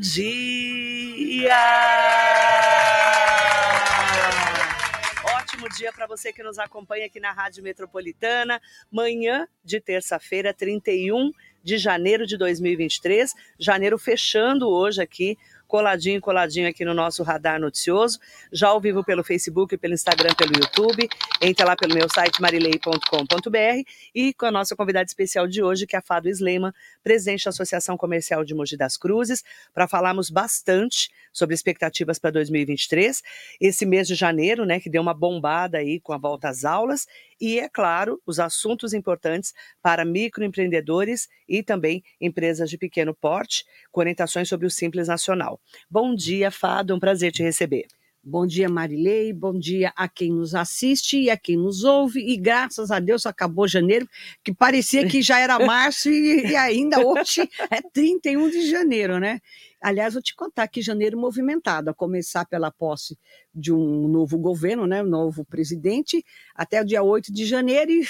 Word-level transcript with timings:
dia! 0.00 1.54
Ótimo 5.36 5.68
dia 5.76 5.92
para 5.92 6.06
você 6.06 6.32
que 6.32 6.42
nos 6.42 6.58
acompanha 6.58 7.04
aqui 7.04 7.20
na 7.20 7.32
Rádio 7.32 7.62
Metropolitana. 7.62 8.60
Manhã 8.90 9.46
de 9.62 9.78
terça-feira, 9.78 10.54
31 10.54 11.30
de 11.62 11.76
janeiro 11.76 12.26
de 12.26 12.38
2023. 12.38 13.34
Janeiro 13.58 13.98
fechando 13.98 14.70
hoje 14.70 15.02
aqui 15.02 15.36
coladinho, 15.70 16.20
coladinho 16.20 16.68
aqui 16.68 16.84
no 16.84 16.92
nosso 16.92 17.22
radar 17.22 17.60
noticioso, 17.60 18.18
já 18.52 18.68
ao 18.68 18.80
vivo 18.80 19.04
pelo 19.04 19.22
Facebook, 19.22 19.76
pelo 19.78 19.94
Instagram, 19.94 20.34
pelo 20.34 20.52
YouTube. 20.52 21.08
Entre 21.40 21.64
lá 21.64 21.76
pelo 21.76 21.94
meu 21.94 22.08
site 22.12 22.42
marilei.com.br 22.42 23.88
e 24.12 24.34
com 24.34 24.46
a 24.46 24.50
nossa 24.50 24.74
convidada 24.74 25.06
especial 25.06 25.46
de 25.46 25.62
hoje, 25.62 25.86
que 25.86 25.94
é 25.94 26.00
a 26.00 26.02
Fado 26.02 26.28
Slema, 26.28 26.74
presidente 27.04 27.44
da 27.44 27.50
Associação 27.50 27.96
Comercial 27.96 28.44
de 28.44 28.52
Mogi 28.52 28.76
das 28.76 28.96
Cruzes, 28.96 29.44
para 29.72 29.86
falarmos 29.86 30.28
bastante 30.28 31.08
sobre 31.32 31.54
expectativas 31.54 32.18
para 32.18 32.32
2023. 32.32 33.22
Esse 33.60 33.86
mês 33.86 34.08
de 34.08 34.16
janeiro, 34.16 34.64
né, 34.64 34.80
que 34.80 34.90
deu 34.90 35.00
uma 35.00 35.14
bombada 35.14 35.78
aí 35.78 36.00
com 36.00 36.12
a 36.12 36.18
volta 36.18 36.48
às 36.48 36.64
aulas 36.64 37.06
e, 37.40 37.58
é 37.58 37.68
claro, 37.68 38.20
os 38.26 38.38
assuntos 38.38 38.92
importantes 38.92 39.54
para 39.82 40.04
microempreendedores 40.04 41.28
e 41.48 41.62
também 41.62 42.02
empresas 42.20 42.68
de 42.68 42.76
pequeno 42.76 43.14
porte, 43.14 43.64
com 43.90 44.00
orientações 44.00 44.48
sobre 44.48 44.66
o 44.66 44.70
Simples 44.70 45.08
Nacional. 45.08 45.60
Bom 45.88 46.14
dia, 46.14 46.50
Fado, 46.50 46.94
um 46.94 47.00
prazer 47.00 47.32
te 47.32 47.42
receber. 47.42 47.86
Bom 48.22 48.46
dia, 48.46 48.68
Marilei. 48.68 49.32
Bom 49.32 49.58
dia 49.58 49.94
a 49.96 50.06
quem 50.06 50.30
nos 50.30 50.54
assiste 50.54 51.18
e 51.18 51.30
a 51.30 51.38
quem 51.38 51.56
nos 51.56 51.84
ouve. 51.84 52.20
E 52.20 52.36
graças 52.36 52.90
a 52.90 53.00
Deus 53.00 53.24
acabou 53.24 53.66
janeiro, 53.66 54.06
que 54.44 54.52
parecia 54.52 55.08
que 55.08 55.22
já 55.22 55.38
era 55.38 55.58
março 55.58 56.10
e, 56.10 56.50
e 56.50 56.54
ainda 56.54 57.00
hoje 57.00 57.48
é 57.70 57.80
31 57.80 58.50
de 58.50 58.70
janeiro, 58.70 59.18
né? 59.18 59.40
Aliás, 59.80 60.12
vou 60.12 60.22
te 60.22 60.36
contar 60.36 60.68
que 60.68 60.82
janeiro 60.82 61.18
movimentado, 61.18 61.88
a 61.88 61.94
começar 61.94 62.44
pela 62.44 62.70
posse 62.70 63.18
de 63.54 63.72
um 63.72 64.06
novo 64.06 64.36
governo, 64.36 64.86
né, 64.86 65.02
um 65.02 65.08
novo 65.08 65.42
presidente, 65.42 66.22
até 66.54 66.82
o 66.82 66.84
dia 66.84 67.02
8 67.02 67.32
de 67.32 67.46
janeiro 67.46 67.90
e 67.90 68.06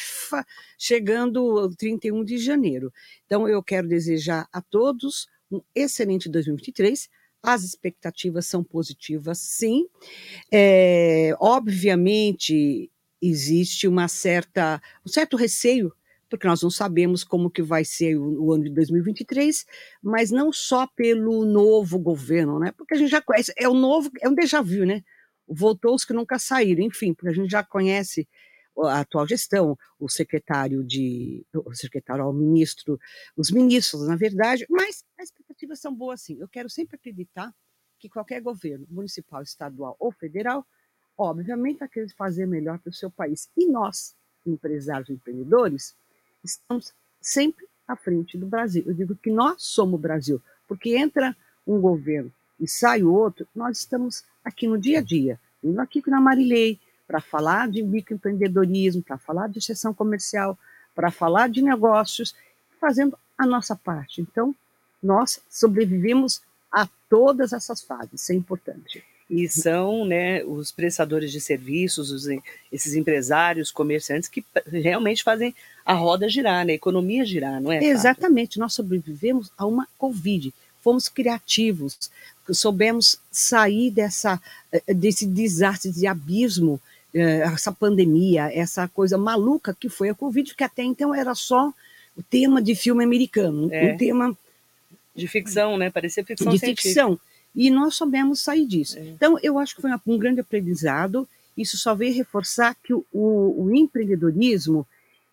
chegando 0.77 1.45
o 1.45 1.77
31 1.77 2.25
de 2.25 2.37
janeiro. 2.39 2.93
Então, 3.27 3.49
eu 3.49 3.63
quero 3.63 3.87
desejar 3.87 4.49
a 4.53 4.61
todos 4.61 5.29
um 5.49 5.61
excelente 5.73 6.29
2023. 6.29 7.09
As 7.43 7.65
expectativas 7.65 8.47
são 8.47 8.63
positivas, 8.63 9.39
sim. 9.39 9.87
É, 10.53 11.35
obviamente, 11.41 12.91
existe 13.21 13.89
uma 13.89 14.09
certa, 14.09 14.81
um 15.05 15.09
certo 15.09 15.37
receio 15.37 15.93
porque 16.31 16.47
nós 16.47 16.63
não 16.63 16.71
sabemos 16.71 17.25
como 17.25 17.51
que 17.51 17.61
vai 17.61 17.85
ser 17.85 18.17
o, 18.17 18.45
o, 18.45 18.53
ano 18.53 18.65
de 18.65 18.71
2023, 18.71 19.67
mas 20.01 20.31
não 20.31 20.53
só 20.53 20.87
pelo 20.87 21.45
novo 21.45 21.99
governo, 21.99 22.61
né? 22.61 22.73
Porque 22.73 22.95
a 22.95 22.97
gente 22.97 23.11
já 23.11 23.21
conhece, 23.21 23.53
é 23.59 23.69
o 23.69 23.75
novo, 23.75 24.11
é 24.23 24.29
um 24.29 24.35
déjà 24.35 24.63
vu, 24.63 24.87
né? 24.87 25.03
Voltou 25.47 25.93
os 25.93 26.05
que 26.05 26.13
nunca 26.13 26.39
saíram, 26.39 26.85
enfim, 26.85 27.13
porque 27.13 27.29
a 27.29 27.35
gente 27.35 27.51
já 27.51 27.65
conhece 27.65 28.29
a 28.85 29.01
atual 29.01 29.27
gestão, 29.27 29.77
o 29.99 30.09
secretário 30.09 30.83
de, 30.85 31.45
o 31.55 31.75
secretário 31.75 32.25
ao 32.25 32.33
ministro, 32.33 32.99
os 33.37 33.51
ministros, 33.51 34.07
na 34.07 34.17
verdade, 34.17 34.67
mas 34.69 35.05
as 35.19 35.29
expectativas 35.29 35.81
são 35.81 35.95
boas 35.95 36.23
sim. 36.23 36.37
Eu 36.41 36.49
quero 36.49 36.69
sempre 36.69 36.97
acreditar 36.97 37.55
que 37.99 38.09
qualquer 38.09 38.41
governo, 38.41 38.87
municipal, 38.91 39.43
estadual 39.43 39.97
ou 39.99 40.11
federal, 40.11 40.67
obviamente 41.17 41.79
vai 41.79 41.89
querer 41.89 42.09
fazer 42.15 42.47
melhor 42.47 42.79
para 42.79 42.91
o 42.91 42.95
seu 42.95 43.11
país. 43.11 43.49
E 43.57 43.67
nós, 43.67 44.15
empresários 44.47 45.11
e 45.11 45.13
empreendedores, 45.13 45.95
estamos 46.43 46.95
sempre 47.21 47.69
à 47.87 47.95
frente 47.95 48.39
do 48.39 48.47
Brasil. 48.47 48.83
Eu 48.87 48.95
digo 48.95 49.15
que 49.15 49.31
nós 49.31 49.63
somos 49.63 49.95
o 49.95 50.03
Brasil, 50.03 50.41
porque 50.67 50.97
entra 50.97 51.37
um 51.67 51.81
governo 51.81 52.33
e 52.59 52.67
sai 52.67 53.03
o 53.03 53.13
outro, 53.13 53.47
nós 53.55 53.79
estamos 53.79 54.25
aqui 54.45 54.67
no 54.67 54.79
dia 54.79 54.99
a 54.99 55.03
dia, 55.03 55.39
indo 55.63 55.81
aqui 55.81 56.03
na 56.07 56.21
Marilei, 56.21 56.81
para 57.11 57.21
falar 57.21 57.69
de 57.69 57.83
microempreendedorismo, 57.83 59.03
para 59.03 59.19
falar 59.19 59.49
de 59.49 59.59
exceção 59.59 59.93
comercial, 59.93 60.57
para 60.95 61.11
falar 61.11 61.49
de 61.49 61.61
negócios, 61.61 62.37
fazendo 62.81 63.19
a 63.37 63.45
nossa 63.45 63.75
parte. 63.75 64.21
Então, 64.21 64.55
nós 65.03 65.41
sobrevivemos 65.51 66.41
a 66.71 66.89
todas 67.09 67.53
essas 67.53 67.83
fases, 67.83 68.23
isso 68.23 68.31
é 68.31 68.37
importante 68.37 69.05
e 69.29 69.49
são 69.49 70.05
né, 70.05 70.43
os 70.43 70.73
prestadores 70.73 71.31
de 71.31 71.41
serviços, 71.41 72.11
os, 72.11 72.27
esses 72.73 72.95
empresários, 72.95 73.71
comerciantes 73.71 74.29
que 74.29 74.45
realmente 74.67 75.23
fazem 75.23 75.55
a 75.87 75.95
roda 75.95 76.29
girar, 76.29 76.67
né, 76.67 76.73
a 76.73 76.75
economia 76.75 77.25
girar, 77.25 77.61
não 77.61 77.71
é? 77.71 77.79
Exatamente, 77.85 78.59
nós 78.59 78.75
sobrevivemos 78.75 79.53
a 79.57 79.65
uma 79.67 79.87
Covid, 79.97 80.53
fomos 80.83 81.09
criativos, 81.09 82.11
soubemos 82.51 83.21
sair 83.31 83.93
dessa, 83.93 84.41
eh, 84.73 84.93
desse 84.93 85.27
desastre, 85.27 85.93
de 85.93 86.09
abismo, 86.09 86.81
essa 87.13 87.73
pandemia, 87.73 88.51
essa 88.53 88.87
coisa 88.89 89.19
maluca 89.19 89.75
que 89.79 89.89
foi 89.89 90.09
a 90.09 90.15
Covid, 90.15 90.55
que 90.55 90.65
até 90.65 90.83
então 90.83 91.15
era 91.15 91.35
só 91.35 91.73
o 92.17 92.23
tema 92.23 92.61
de 92.61 92.75
filme 92.75 93.03
americano, 93.03 93.73
é. 93.73 93.93
um 93.93 93.97
tema 93.97 94.37
de 95.15 95.27
ficção, 95.27 95.77
né? 95.77 95.91
Parecia 95.91 96.25
ficção 96.25 96.53
de 96.53 96.59
científica. 96.59 96.89
ficção. 96.89 97.19
E 97.55 97.71
nós 97.71 97.97
soubemos 97.97 98.41
sair 98.41 98.67
disso. 98.67 98.99
É. 98.99 99.03
Então, 99.03 99.39
eu 99.43 99.59
acho 99.59 99.75
que 99.75 99.83
foi 99.83 99.91
um 100.07 100.19
grande 100.19 100.41
aprendizado. 100.41 101.29
Isso 101.57 101.77
só 101.77 101.95
veio 101.95 102.15
reforçar 102.15 102.77
que 102.83 102.95
o, 102.95 103.05
o, 103.13 103.65
o 103.65 103.77
empreendedorismo 103.77 104.87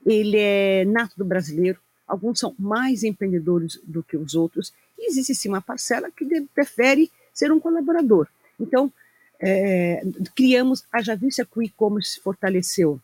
ele 0.05 0.37
é 0.37 0.85
nato 0.85 1.13
do 1.17 1.25
brasileiro. 1.25 1.79
Alguns 2.07 2.39
são 2.39 2.55
mais 2.57 3.03
empreendedores 3.03 3.79
do 3.83 4.01
que 4.01 4.17
os 4.17 4.33
outros. 4.33 4.73
E 4.97 5.09
existe 5.09 5.35
sim 5.35 5.49
uma 5.49 5.61
parcela 5.61 6.09
que 6.09 6.25
prefere 6.55 7.11
ser 7.33 7.51
um 7.51 7.59
colaborador. 7.59 8.27
Então, 8.59 8.91
é, 9.39 10.03
criamos 10.35 10.83
a 10.91 11.01
Javista 11.01 11.45
que 11.45 11.59
o 11.59 11.63
e-commerce 11.63 12.11
se 12.11 12.19
fortaleceu 12.21 12.99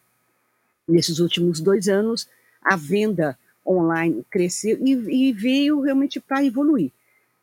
nesses 0.88 1.20
últimos 1.20 1.60
dois 1.60 1.88
anos. 1.88 2.28
A 2.62 2.76
venda 2.76 3.38
online 3.66 4.26
cresceu 4.30 4.78
e, 4.82 4.92
e 4.92 5.34
veio 5.34 5.82
realmente 5.82 6.20
para 6.20 6.44
evoluir. 6.44 6.92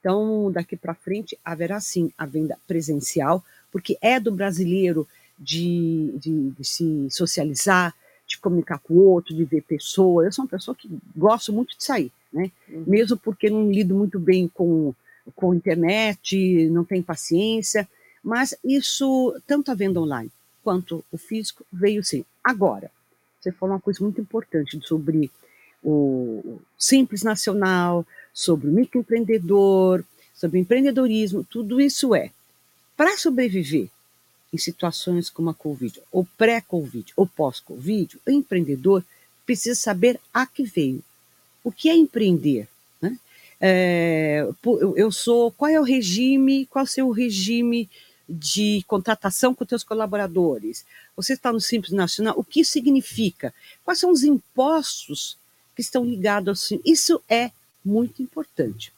Então, 0.01 0.51
daqui 0.51 0.77
para 0.77 0.95
frente, 0.95 1.39
haverá 1.45 1.79
sim 1.79 2.11
a 2.17 2.25
venda 2.25 2.59
presencial, 2.67 3.45
porque 3.71 3.99
é 4.01 4.19
do 4.19 4.33
brasileiro 4.33 5.07
de, 5.39 6.13
de, 6.19 6.51
de, 6.51 6.65
se 6.65 7.09
socializar, 7.11 7.95
de 8.27 8.39
comunicar 8.39 8.79
com 8.79 8.95
o 8.95 9.05
outro, 9.05 9.35
de 9.35 9.45
ver 9.45 9.63
pessoas. 9.63 10.27
Eu 10.27 10.33
sou 10.33 10.45
uma 10.45 10.51
pessoa 10.51 10.75
que 10.75 10.89
gosto 11.15 11.53
muito 11.53 11.77
de 11.77 11.85
sair, 11.85 12.11
né? 12.33 12.51
Uhum. 12.69 12.85
Mesmo 12.87 13.17
porque 13.17 13.51
não 13.51 13.71
lido 13.71 13.95
muito 13.95 14.19
bem 14.19 14.49
com, 14.49 14.95
com 15.35 15.55
internet, 15.55 16.69
não 16.71 16.85
tenho 16.85 17.03
paciência, 17.03 17.87
mas 18.23 18.55
isso, 18.65 19.35
tanto 19.47 19.71
a 19.71 19.75
venda 19.75 20.01
online 20.01 20.31
quanto 20.63 21.05
o 21.11 21.17
físico, 21.17 21.65
veio 21.73 22.05
sim. 22.05 22.25
Agora, 22.45 22.91
você 23.41 23.51
falou 23.51 23.75
uma 23.75 23.81
coisa 23.81 24.03
muito 24.03 24.21
importante 24.21 24.79
sobre 24.87 25.31
o 25.83 26.59
Simples 26.79 27.23
Nacional, 27.23 28.07
sobre 28.33 28.69
o 28.69 28.73
microempreendedor, 28.73 30.05
sobre 30.35 30.59
o 30.59 30.61
empreendedorismo, 30.61 31.45
tudo 31.45 31.81
isso 31.81 32.15
é 32.15 32.31
para 32.97 33.17
sobreviver 33.17 33.89
em 34.53 34.59
situações 34.59 35.31
como 35.31 35.49
a 35.49 35.55
Covid, 35.55 36.03
ou 36.13 36.27
pré-Covid, 36.37 37.13
ou 37.17 37.27
pós-Covid, 37.27 38.19
o 38.27 38.31
empreendedor 38.31 39.05
precisa 39.47 39.75
saber 39.75 40.21
a 40.35 40.45
que 40.45 40.65
veio. 40.65 41.03
O 41.65 41.73
que 41.73 41.89
é 41.89 41.95
empreender? 41.95 42.69
Né? 43.01 43.19
É, 43.61 44.47
eu 44.97 45.11
sou. 45.13 45.51
Qual 45.53 45.71
é 45.71 45.81
o 45.81 45.85
regime? 45.85 46.67
Qual 46.67 46.83
é 46.83 46.85
o 46.85 46.91
seu 46.91 47.11
regime 47.11 47.89
de 48.31 48.85
contratação 48.87 49.55
com 49.55 49.67
seus 49.67 49.83
colaboradores? 49.83 50.85
Você 51.17 51.33
está 51.33 51.53
no 51.53 51.61
Simples 51.61 51.93
Nacional? 51.93 52.35
O 52.37 52.45
que 52.45 52.65
significa? 52.65 53.53
Quais 53.85 53.99
são 53.99 54.11
os 54.11 54.23
impostos 54.23 55.39
que 55.81 55.83
estão 55.83 56.05
ligados 56.05 56.63
assim. 56.63 56.81
Isso 56.85 57.23
é 57.29 57.51
muito 57.85 58.23
importante. 58.23 58.93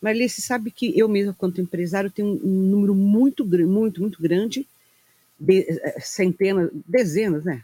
Marilê, 0.00 0.28
você 0.28 0.40
sabe 0.40 0.70
que 0.70 0.96
eu 0.98 1.08
mesma, 1.08 1.34
quanto 1.34 1.60
empresário, 1.60 2.10
tenho 2.10 2.28
um 2.44 2.62
número 2.70 2.94
muito, 2.94 3.44
muito, 3.44 4.00
muito 4.00 4.22
grande, 4.22 4.66
de, 5.38 5.66
eh, 5.68 6.00
centenas, 6.00 6.70
dezenas, 6.86 7.44
né? 7.44 7.62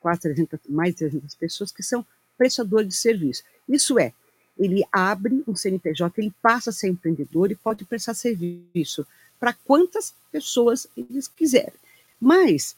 Quase 0.00 0.20
300, 0.20 0.60
mais 0.68 0.92
de 0.92 0.98
300 0.98 1.34
pessoas 1.34 1.72
que 1.72 1.82
são 1.82 2.06
prestadores 2.38 2.88
de 2.88 2.96
serviço. 2.96 3.42
Isso 3.68 3.98
é, 3.98 4.12
ele 4.56 4.84
abre 4.92 5.42
um 5.48 5.56
CNPJ, 5.56 6.20
ele 6.20 6.32
passa 6.40 6.70
a 6.70 6.72
ser 6.72 6.88
empreendedor 6.88 7.50
e 7.50 7.56
pode 7.56 7.84
prestar 7.84 8.14
serviço 8.14 9.06
para 9.44 9.52
quantas 9.52 10.14
pessoas 10.32 10.88
eles 10.96 11.28
quiserem. 11.28 11.74
Mas, 12.18 12.74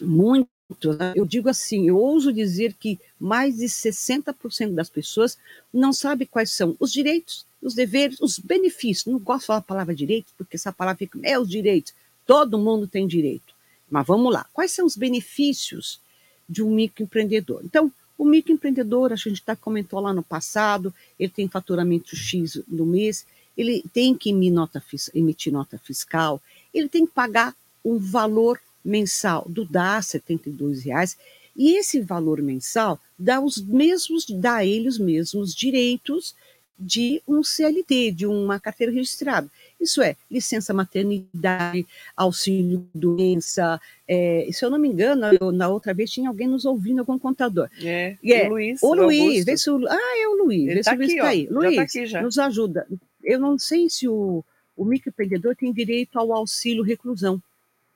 muito 0.00 0.48
né? 0.96 1.12
eu 1.16 1.26
digo 1.26 1.48
assim, 1.48 1.88
eu 1.88 1.98
ouso 1.98 2.32
dizer 2.32 2.72
que 2.74 3.00
mais 3.18 3.56
de 3.56 3.64
60% 3.64 4.74
das 4.74 4.88
pessoas 4.88 5.36
não 5.74 5.92
sabe 5.92 6.24
quais 6.24 6.52
são 6.52 6.76
os 6.78 6.92
direitos, 6.92 7.44
os 7.60 7.74
deveres, 7.74 8.20
os 8.20 8.38
benefícios. 8.38 9.12
Não 9.12 9.18
gosto 9.18 9.40
de 9.40 9.46
falar 9.46 9.58
a 9.58 9.62
palavra 9.62 9.92
direito, 9.92 10.32
porque 10.38 10.54
essa 10.54 10.72
palavra 10.72 10.98
fica, 10.98 11.18
é 11.24 11.36
os 11.36 11.48
direitos. 11.48 11.92
Todo 12.24 12.60
mundo 12.60 12.86
tem 12.86 13.04
direito. 13.04 13.52
Mas 13.90 14.06
vamos 14.06 14.32
lá, 14.32 14.46
quais 14.52 14.70
são 14.70 14.86
os 14.86 14.96
benefícios 14.96 16.00
de 16.48 16.62
um 16.62 16.70
microempreendedor? 16.70 17.62
Então, 17.64 17.92
o 18.16 18.24
microempreendedor, 18.24 19.12
a 19.12 19.16
gente 19.16 19.42
já 19.44 19.56
comentou 19.56 19.98
lá 19.98 20.12
no 20.12 20.22
passado, 20.22 20.94
ele 21.18 21.32
tem 21.32 21.48
faturamento 21.48 22.14
X 22.14 22.62
no 22.68 22.86
mês, 22.86 23.26
ele 23.58 23.84
tem 23.92 24.14
que 24.14 24.30
emitir 24.30 24.52
nota, 24.52 24.82
emitir 25.12 25.52
nota 25.52 25.76
fiscal, 25.78 26.40
ele 26.72 26.88
tem 26.88 27.04
que 27.04 27.12
pagar 27.12 27.54
um 27.84 27.98
valor 27.98 28.60
mensal 28.84 29.44
do 29.48 29.64
DAS, 29.64 30.06
72 30.06 30.84
reais, 30.84 31.18
e 31.56 31.76
esse 31.76 32.00
valor 32.00 32.40
mensal 32.40 33.00
dá 33.18 33.40
os 33.40 33.60
mesmos, 33.60 34.24
dá 34.26 34.56
a 34.56 34.64
ele 34.64 34.88
os 34.88 34.98
mesmos 34.98 35.52
direitos 35.52 36.36
de 36.78 37.20
um 37.26 37.42
CLT, 37.42 38.12
de 38.12 38.24
uma 38.24 38.60
carteira 38.60 38.92
registrada. 38.92 39.50
Isso 39.80 40.00
é, 40.00 40.14
licença 40.30 40.72
maternidade, 40.72 41.84
auxílio 42.16 42.86
doença. 42.94 43.80
É, 44.06 44.48
se 44.52 44.64
eu 44.64 44.70
não 44.70 44.78
me 44.78 44.88
engano, 44.88 45.26
eu, 45.40 45.50
na 45.50 45.68
outra 45.68 45.92
vez 45.92 46.08
tinha 46.08 46.28
alguém 46.28 46.46
nos 46.46 46.64
ouvindo, 46.64 47.00
algum 47.00 47.18
contador. 47.18 47.68
É, 47.82 48.16
é 48.24 48.46
o 48.46 48.50
Luiz. 48.50 48.82
O, 48.82 48.86
o 48.90 48.94
Luiz, 48.94 49.44
vê 49.44 49.56
se 49.56 49.68
o, 49.68 49.84
ah, 49.88 50.18
é 50.22 50.28
o 50.28 50.44
Luiz. 50.44 50.68
Ele 50.68 50.80
está 50.80 50.92
aqui, 50.92 51.16
tá 51.16 51.28
aí. 51.28 51.48
Luiz, 51.50 51.74
tá 51.74 51.82
aqui 51.82 52.06
já. 52.06 52.22
nos 52.22 52.38
ajuda. 52.38 52.86
Eu 53.22 53.38
não 53.38 53.58
sei 53.58 53.88
se 53.90 54.08
o, 54.08 54.44
o 54.76 54.84
microempreendedor 54.84 55.56
tem 55.56 55.72
direito 55.72 56.18
ao 56.18 56.32
auxílio 56.32 56.82
reclusão. 56.82 57.42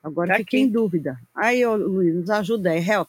Agora 0.02 0.32
tá 0.32 0.38
fiquei 0.38 0.60
em 0.60 0.68
dúvida. 0.68 1.18
Aí, 1.34 1.64
Luiz, 1.64 2.14
nos 2.14 2.30
ajuda, 2.30 2.74
é 2.74 2.78
help. 2.78 3.08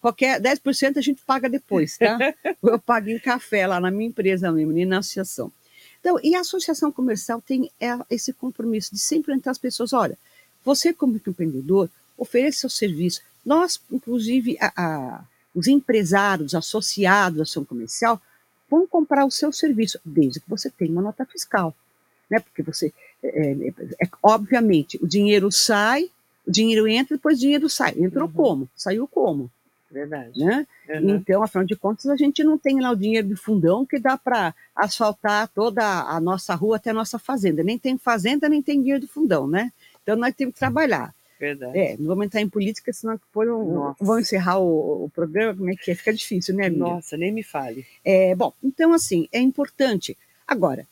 Qualquer 0.00 0.40
10% 0.40 0.96
a 0.96 1.00
gente 1.00 1.22
paga 1.22 1.48
depois, 1.48 1.96
tá? 1.96 2.18
eu 2.62 2.78
pago 2.78 3.08
em 3.08 3.18
café 3.18 3.66
lá 3.66 3.80
na 3.80 3.90
minha 3.90 4.08
empresa 4.08 4.50
mesmo, 4.52 4.72
na 4.86 4.98
associação. 4.98 5.52
Então, 6.00 6.18
e 6.22 6.34
a 6.34 6.40
associação 6.40 6.92
comercial 6.92 7.40
tem 7.40 7.70
é, 7.80 7.96
esse 8.10 8.32
compromisso 8.32 8.92
de 8.92 9.00
sempre 9.00 9.32
entrar 9.32 9.52
as 9.52 9.58
pessoas, 9.58 9.94
olha, 9.94 10.18
você 10.62 10.92
como 10.92 11.16
empreendedor, 11.16 11.88
oferece 12.16 12.58
seu 12.58 12.70
serviço. 12.70 13.22
Nós, 13.44 13.80
inclusive, 13.90 14.56
a, 14.60 14.72
a, 14.76 15.24
os 15.54 15.66
empresários 15.66 16.54
associados 16.54 17.40
à 17.40 17.42
ação 17.42 17.64
comercial 17.64 18.20
vão 18.68 18.86
comprar 18.86 19.24
o 19.24 19.30
seu 19.30 19.52
serviço, 19.52 20.00
desde 20.04 20.40
que 20.40 20.48
você 20.48 20.70
tenha 20.70 20.90
uma 20.90 21.02
nota 21.02 21.24
fiscal. 21.24 21.74
Né? 22.30 22.40
Porque 22.40 22.62
você, 22.62 22.92
é, 23.22 23.52
é, 23.52 23.68
é 24.02 24.08
obviamente, 24.22 24.98
o 25.02 25.06
dinheiro 25.06 25.50
sai, 25.52 26.10
o 26.46 26.50
dinheiro 26.50 26.86
entra, 26.88 27.16
depois 27.16 27.38
o 27.38 27.40
dinheiro 27.40 27.68
sai. 27.68 27.94
Entrou 27.96 28.26
uhum. 28.26 28.32
como? 28.32 28.68
Saiu 28.74 29.06
como? 29.06 29.50
Verdade. 29.90 30.44
Né? 30.44 30.66
Uhum. 30.88 31.10
Então, 31.10 31.42
afinal 31.42 31.64
de 31.64 31.76
contas, 31.76 32.06
a 32.06 32.16
gente 32.16 32.42
não 32.42 32.58
tem 32.58 32.80
lá 32.80 32.90
o 32.90 32.96
dinheiro 32.96 33.28
de 33.28 33.36
fundão 33.36 33.86
que 33.86 33.98
dá 33.98 34.18
para 34.18 34.52
asfaltar 34.74 35.48
toda 35.48 35.82
a 35.84 36.20
nossa 36.20 36.54
rua 36.54 36.76
até 36.76 36.90
a 36.90 36.94
nossa 36.94 37.18
fazenda. 37.18 37.62
Nem 37.62 37.78
tem 37.78 37.96
fazenda, 37.96 38.48
nem 38.48 38.60
tem 38.60 38.80
dinheiro 38.80 39.00
de 39.00 39.06
fundão, 39.06 39.46
né? 39.46 39.72
Então, 40.02 40.16
nós 40.16 40.34
temos 40.34 40.54
que 40.54 40.60
trabalhar. 40.60 41.14
Verdade. 41.44 41.78
É, 41.78 41.96
não 41.98 42.06
vamos 42.06 42.24
entrar 42.24 42.40
em 42.40 42.48
política, 42.48 42.90
senão 42.90 43.14
depois 43.14 43.46
vão 44.00 44.18
encerrar 44.18 44.58
o, 44.58 45.04
o, 45.04 45.10
programa, 45.10 45.54
como 45.54 45.70
é 45.70 45.76
que 45.76 45.90
é? 45.90 45.94
Fica 45.94 46.10
difícil, 46.10 46.54
né, 46.54 46.68
amiga? 46.68 46.84
Nossa, 46.84 47.18
nem 47.18 47.30
me 47.30 47.42
fale. 47.42 47.84
É, 48.02 48.34
bom, 48.34 48.50
então, 48.62 48.94
assim, 48.94 49.28
é 49.30 49.40
importante. 49.40 50.16
Agora, 50.48 50.86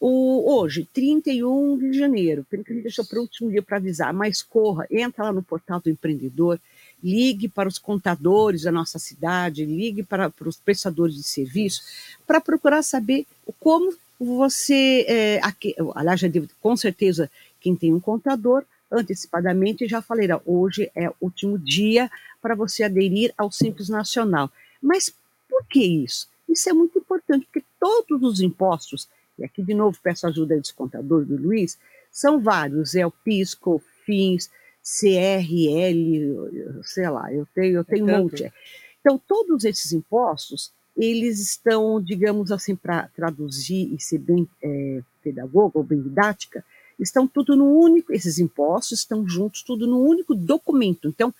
o, 0.00 0.50
hoje, 0.50 0.88
31 0.94 1.76
de 1.78 1.92
janeiro, 1.92 2.46
pelo 2.48 2.64
que 2.64 2.72
a 2.72 2.74
gente 2.74 2.84
deixou 2.84 3.04
para 3.04 3.18
o 3.18 3.22
último 3.22 3.50
dia 3.50 3.62
para 3.62 3.76
avisar, 3.76 4.14
mas 4.14 4.40
corra, 4.40 4.86
entra 4.90 5.24
lá 5.24 5.32
no 5.32 5.42
portal 5.42 5.78
do 5.78 5.90
empreendedor, 5.90 6.58
ligue 7.04 7.46
para 7.46 7.68
os 7.68 7.78
contadores 7.78 8.62
da 8.62 8.72
nossa 8.72 8.98
cidade, 8.98 9.66
ligue 9.66 10.02
para, 10.02 10.30
para 10.30 10.48
os 10.48 10.56
prestadores 10.56 11.16
de 11.16 11.22
serviço, 11.22 11.82
para 12.26 12.40
procurar 12.40 12.82
saber 12.82 13.26
como 13.60 13.94
você, 14.18 15.04
é, 15.06 15.40
aqui, 15.42 15.74
aliás, 15.94 16.18
já 16.18 16.28
devo, 16.28 16.48
com 16.62 16.74
certeza, 16.78 17.30
quem 17.60 17.76
tem 17.76 17.92
um 17.92 18.00
contador, 18.00 18.64
antecipadamente 18.90 19.86
já 19.86 20.00
falei, 20.00 20.28
hoje 20.44 20.90
é 20.94 21.08
o 21.08 21.14
último 21.20 21.58
dia 21.58 22.10
para 22.40 22.54
você 22.54 22.84
aderir 22.84 23.32
ao 23.36 23.50
Simples 23.50 23.88
Nacional. 23.88 24.50
Mas 24.80 25.14
por 25.48 25.64
que 25.66 25.82
isso? 25.82 26.28
Isso 26.48 26.68
é 26.68 26.72
muito 26.72 26.98
importante, 26.98 27.46
porque 27.46 27.66
todos 27.78 28.22
os 28.22 28.40
impostos, 28.40 29.08
e 29.38 29.44
aqui 29.44 29.62
de 29.62 29.74
novo 29.74 29.98
peço 30.02 30.26
ajuda 30.26 30.58
dos 30.58 30.72
contadores 30.72 31.28
do 31.28 31.36
Luiz, 31.36 31.78
são 32.10 32.40
vários, 32.40 32.94
é 32.94 33.06
o 33.06 33.10
PIS, 33.10 33.54
COFINS, 33.54 34.50
CRL, 34.82 36.82
sei 36.82 37.08
lá, 37.10 37.32
eu 37.32 37.46
tenho, 37.54 37.76
eu 37.76 37.80
é 37.82 37.84
tenho 37.84 38.10
é 38.10 38.16
um 38.16 38.22
monte. 38.22 38.52
Então, 39.00 39.18
todos 39.18 39.64
esses 39.64 39.92
impostos, 39.92 40.72
eles 40.96 41.38
estão, 41.38 42.02
digamos 42.02 42.50
assim, 42.50 42.74
para 42.74 43.08
traduzir 43.14 43.92
e 43.94 44.00
ser 44.00 44.18
bem 44.18 44.48
é, 44.62 45.02
pedagoga 45.22 45.78
ou 45.78 45.84
bem 45.84 46.00
didática, 46.00 46.64
estão 46.98 47.26
tudo 47.26 47.56
no 47.56 47.66
único, 47.66 48.12
esses 48.12 48.38
impostos 48.38 49.00
estão 49.00 49.28
juntos, 49.28 49.62
tudo 49.62 49.86
no 49.86 50.00
único 50.00 50.34
documento. 50.34 51.08
Então, 51.08 51.32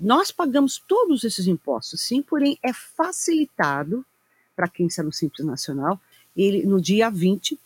nós 0.00 0.30
pagamos 0.30 0.82
todos 0.86 1.24
esses 1.24 1.46
impostos, 1.46 2.00
sim, 2.00 2.20
porém 2.20 2.58
é 2.62 2.72
facilitado 2.72 4.04
para 4.54 4.68
quem 4.68 4.86
está 4.86 5.02
no 5.02 5.12
Simples 5.12 5.46
Nacional, 5.46 6.00
ele 6.36 6.64
no 6.64 6.80
dia 6.80 7.10
20 7.10 7.58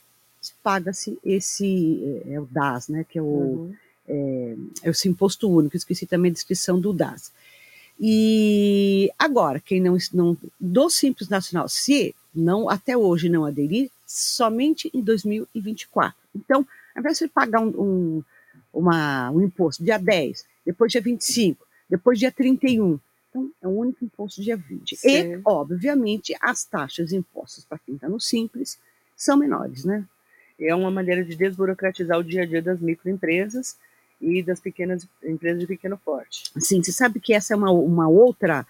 paga-se 0.62 1.18
esse, 1.24 2.22
é, 2.26 2.34
é, 2.34 2.40
o 2.40 2.46
DAS, 2.46 2.88
né, 2.88 3.04
que 3.08 3.18
é 3.18 3.22
o... 3.22 3.26
Uhum 3.26 3.74
é, 4.10 4.56
é 4.82 4.90
o 4.90 5.08
imposto 5.08 5.48
único, 5.48 5.76
esqueci 5.76 6.04
também 6.04 6.30
a 6.30 6.34
descrição 6.34 6.80
do 6.80 6.92
DAS. 6.92 7.32
E 7.98 9.10
agora, 9.18 9.60
quem 9.60 9.80
não, 9.80 9.96
não 10.12 10.36
do 10.58 10.90
Simples 10.90 11.28
Nacional, 11.28 11.68
se 11.68 12.14
não 12.34 12.68
até 12.68 12.96
hoje 12.96 13.28
não 13.28 13.44
aderir, 13.44 13.90
somente 14.06 14.90
em 14.92 15.00
2024. 15.00 16.14
Então, 16.34 16.66
ao 17.00 17.02
invés 17.02 17.18
de 17.18 17.28
pagar 17.28 17.60
um, 17.60 17.68
um, 17.68 18.24
uma, 18.72 19.30
um 19.30 19.42
imposto 19.42 19.82
dia 19.82 19.98
10, 19.98 20.44
depois 20.64 20.92
dia 20.92 21.00
25, 21.00 21.66
depois 21.88 22.18
dia 22.18 22.30
31, 22.30 23.00
então 23.28 23.50
é 23.62 23.66
o 23.66 23.70
único 23.70 24.04
imposto 24.04 24.42
dia 24.42 24.56
20. 24.56 24.96
Sim. 24.96 25.08
E, 25.08 25.40
obviamente, 25.44 26.36
as 26.40 26.64
taxas 26.64 27.12
impostas 27.12 27.64
para 27.64 27.78
quem 27.78 27.94
está 27.94 28.08
no 28.08 28.20
Simples 28.20 28.78
são 29.16 29.36
menores, 29.36 29.84
né? 29.84 30.04
É 30.58 30.74
uma 30.74 30.90
maneira 30.90 31.24
de 31.24 31.34
desburocratizar 31.34 32.18
o 32.18 32.24
dia 32.24 32.42
a 32.42 32.46
dia 32.46 32.60
das 32.60 32.80
microempresas 32.80 33.76
e 34.20 34.42
das 34.42 34.60
pequenas 34.60 35.08
empresas 35.24 35.60
de 35.60 35.66
pequeno 35.66 35.96
porte. 35.96 36.52
Sim, 36.58 36.82
você 36.82 36.92
sabe 36.92 37.18
que 37.18 37.32
essa 37.32 37.54
é 37.54 37.56
uma, 37.56 37.70
uma 37.70 38.08
outra 38.08 38.66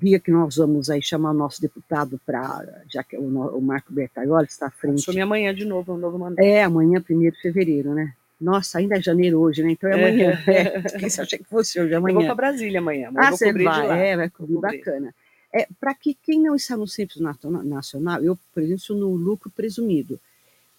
via 0.00 0.20
que 0.20 0.30
nós 0.30 0.56
vamos 0.56 0.88
aí 0.88 1.02
chamar 1.02 1.32
o 1.32 1.34
nosso 1.34 1.60
deputado 1.60 2.20
para, 2.24 2.82
já 2.88 3.02
que 3.02 3.16
o, 3.16 3.22
o 3.22 3.60
Marco 3.60 3.92
Bertaioli 3.92 4.46
está 4.46 4.66
à 4.66 4.70
frente. 4.70 5.00
Assume 5.00 5.20
amanhã 5.20 5.54
de 5.54 5.64
novo, 5.64 5.94
um 5.94 5.98
novo 5.98 6.18
mandato. 6.18 6.44
É, 6.44 6.62
amanhã, 6.62 7.02
1 7.08 7.18
de 7.18 7.42
fevereiro, 7.42 7.94
né? 7.94 8.14
Nossa, 8.40 8.78
ainda 8.78 8.96
é 8.96 9.02
janeiro 9.02 9.40
hoje, 9.40 9.62
né? 9.62 9.72
Então 9.72 9.90
é 9.90 9.94
amanhã. 9.94 10.38
É. 10.46 10.78
É, 11.04 11.06
achei 11.06 11.38
que 11.38 11.44
fosse 11.44 11.80
hoje, 11.80 11.92
amanhã. 11.94 12.14
Eu 12.14 12.18
vou 12.18 12.26
para 12.26 12.34
Brasília 12.34 12.78
amanhã. 12.78 13.10
Ah, 13.16 13.30
você 13.32 13.52
vai, 13.52 14.10
é, 14.10 14.16
vai 14.16 14.30
cobrir, 14.30 14.60
bacana. 14.60 15.14
É, 15.52 15.66
para 15.80 15.94
que 15.94 16.14
quem 16.14 16.42
não 16.42 16.54
está 16.54 16.76
no 16.76 16.86
Simples 16.86 17.20
Nacional, 17.64 18.22
eu, 18.22 18.38
por 18.54 18.62
exemplo, 18.62 18.96
no 18.96 19.08
lucro 19.14 19.50
presumido 19.50 20.20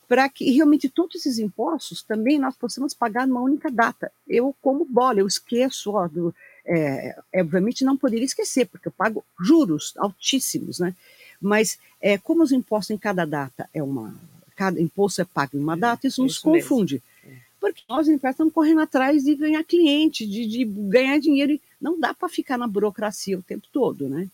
para 0.10 0.28
que 0.28 0.50
realmente 0.50 0.90
todos 0.90 1.18
esses 1.18 1.38
impostos 1.38 2.02
também 2.02 2.40
nós 2.40 2.58
possamos 2.58 2.96
pagar 2.96 3.28
numa 3.28 3.42
única 3.42 3.70
data. 3.70 4.12
Eu, 4.28 4.56
como 4.60 4.84
bola, 4.84 5.20
eu 5.20 5.28
esqueço, 5.28 5.92
ó, 5.92 6.08
do, 6.08 6.34
é, 6.70 7.16
obviamente 7.36 7.84
não 7.84 7.98
poderia 7.98 8.26
esquecer, 8.26 8.68
porque 8.68 8.88
eu 8.88 8.92
pago 8.92 9.26
juros 9.42 9.94
altíssimos, 9.98 10.80
né? 10.80 10.96
Mas 11.42 11.80
é, 12.00 12.18
como 12.18 12.44
os 12.44 12.52
impostos 12.52 12.92
em 12.92 12.98
cada 12.98 13.26
data 13.26 13.68
é 13.74 13.82
uma, 13.82 14.16
cada 14.56 14.80
imposto 14.80 15.22
é 15.22 15.26
pago 15.26 15.58
em 15.58 15.60
uma 15.60 15.74
é, 15.74 15.78
data, 15.78 16.08
isso 16.08 16.22
nos 16.22 16.34
isso 16.34 16.42
confunde. 16.42 17.02
É. 17.26 17.32
Porque 17.60 17.82
nós, 17.90 18.08
empresas, 18.08 18.36
estamos 18.36 18.54
correndo 18.54 18.82
atrás 18.82 19.24
de 19.24 19.36
ganhar 19.36 19.64
cliente, 19.64 20.26
de, 20.28 20.46
de 20.46 20.64
ganhar 20.64 21.20
dinheiro, 21.20 21.54
e 21.54 21.62
não 21.82 22.00
dá 22.00 22.14
para 22.14 22.30
ficar 22.30 22.58
na 22.58 22.68
burocracia 22.68 23.38
o 23.38 23.44
tempo 23.44 23.68
todo, 23.72 24.08
né? 24.08 24.30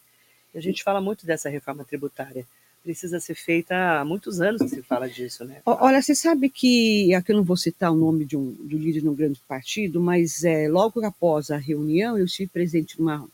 A 0.53 0.59
gente 0.59 0.83
fala 0.83 1.01
muito 1.01 1.25
dessa 1.25 1.49
reforma 1.49 1.83
tributária 1.83 2.45
precisa 2.85 3.19
ser 3.19 3.33
feita 3.33 3.99
há 3.99 4.05
muitos 4.05 4.39
anos 4.39 4.61
que 4.61 4.69
se 4.69 4.83
fala 4.83 5.09
disso, 5.09 5.43
né? 5.43 5.59
Olha, 5.65 5.99
você 5.99 6.13
sabe 6.13 6.51
que, 6.51 7.11
aqui 7.15 7.31
eu 7.31 7.37
não 7.37 7.43
vou 7.43 7.57
citar 7.57 7.91
o 7.91 7.95
nome 7.95 8.25
de 8.25 8.37
um, 8.37 8.55
de 8.63 8.77
líder 8.77 9.01
de 9.01 9.09
um 9.09 9.15
grande 9.15 9.41
partido, 9.47 9.99
mas 9.99 10.43
é, 10.43 10.69
logo 10.69 11.03
após 11.03 11.49
a 11.49 11.57
reunião, 11.57 12.15
eu 12.15 12.25
estive 12.25 12.47
presente 12.47 12.99
numa, 12.99 13.27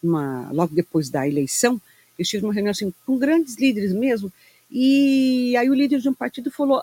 numa, 0.00 0.52
logo 0.52 0.72
depois 0.72 1.10
da 1.10 1.26
eleição, 1.26 1.80
eu 2.16 2.22
estive 2.22 2.44
numa 2.44 2.54
reunião 2.54 2.70
assim, 2.70 2.94
com 3.04 3.18
grandes 3.18 3.56
líderes 3.56 3.92
mesmo, 3.92 4.32
e 4.70 5.56
aí 5.56 5.68
o 5.68 5.74
líder 5.74 5.98
de 5.98 6.08
um 6.08 6.14
partido 6.14 6.48
falou, 6.48 6.80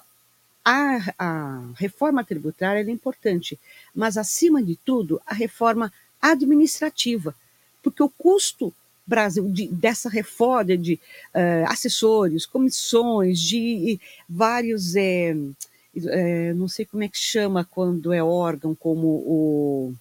a, 0.63 1.13
a 1.17 1.71
reforma 1.77 2.21
tributária 2.21 2.81
é 2.81 2.91
importante, 2.91 3.57
mas 3.95 4.17
acima 4.17 4.61
de 4.61 4.75
tudo, 4.75 5.21
a 5.25 5.33
reforma 5.33 5.89
administrativa, 6.21 7.33
porque 7.81 8.03
o 8.03 8.09
custo 8.09 8.73
Brasil, 9.09 9.49
de, 9.49 9.67
dessa 9.67 10.07
reforma 10.07 10.77
de 10.77 10.93
uh, 11.33 11.65
assessores, 11.67 12.45
comissões, 12.45 13.39
de 13.39 13.99
vários, 14.29 14.95
é, 14.95 15.35
é, 15.95 16.53
não 16.53 16.67
sei 16.67 16.85
como 16.85 17.03
é 17.03 17.07
que 17.07 17.17
chama 17.17 17.65
quando 17.65 18.13
é 18.13 18.23
órgão, 18.23 18.75
como 18.75 19.07
o, 19.07 19.93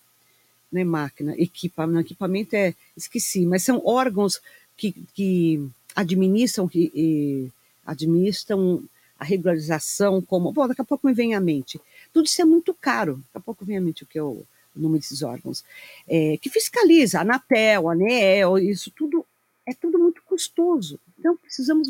não 0.70 0.80
é 0.80 0.84
máquina, 0.84 1.34
equipamento, 1.38 2.00
equipamento 2.00 2.54
é, 2.54 2.74
esqueci, 2.94 3.46
mas 3.46 3.62
são 3.62 3.80
órgãos 3.84 4.40
que, 4.76 4.92
que 5.14 5.66
administram, 5.96 6.68
que 6.68 7.50
administram 7.86 8.84
a 9.18 9.24
regularização, 9.24 10.20
como, 10.20 10.52
bom, 10.52 10.68
daqui 10.68 10.82
a 10.82 10.84
pouco 10.84 11.06
me 11.06 11.14
vem 11.14 11.34
à 11.34 11.40
mente. 11.40 11.80
Tudo 12.12 12.26
isso 12.26 12.42
é 12.42 12.44
muito 12.44 12.74
caro, 12.74 13.16
daqui 13.16 13.38
a 13.38 13.40
pouco 13.40 13.64
vem 13.64 13.78
à 13.78 13.80
mente 13.80 14.02
o 14.02 14.06
que 14.06 14.20
eu 14.20 14.46
nome 14.80 14.98
desses 14.98 15.22
órgãos, 15.22 15.64
é, 16.08 16.36
que 16.38 16.50
fiscaliza, 16.50 17.18
a 17.18 17.22
Anatel, 17.22 17.88
a 17.88 17.92
ANEEL, 17.92 18.58
isso 18.58 18.90
tudo 18.90 19.24
é 19.68 19.74
tudo 19.74 19.98
muito 19.98 20.22
custoso. 20.22 20.98
Então, 21.18 21.36
precisamos. 21.36 21.88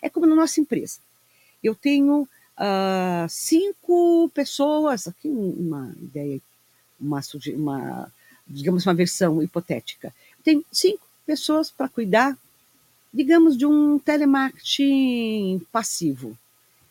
É 0.00 0.08
como 0.08 0.24
na 0.24 0.36
nossa 0.36 0.60
empresa. 0.60 1.00
Eu 1.62 1.74
tenho 1.74 2.22
uh, 2.22 3.28
cinco 3.28 4.30
pessoas, 4.32 5.08
aqui 5.08 5.28
uma 5.28 5.92
ideia, 6.00 6.40
uma, 7.00 7.20
uma, 7.56 8.12
digamos, 8.46 8.86
uma 8.86 8.94
versão 8.94 9.42
hipotética. 9.42 10.14
Tem 10.44 10.64
cinco 10.70 11.04
pessoas 11.26 11.70
para 11.70 11.88
cuidar, 11.88 12.38
digamos, 13.12 13.56
de 13.56 13.66
um 13.66 13.98
telemarketing 13.98 15.60
passivo. 15.72 16.38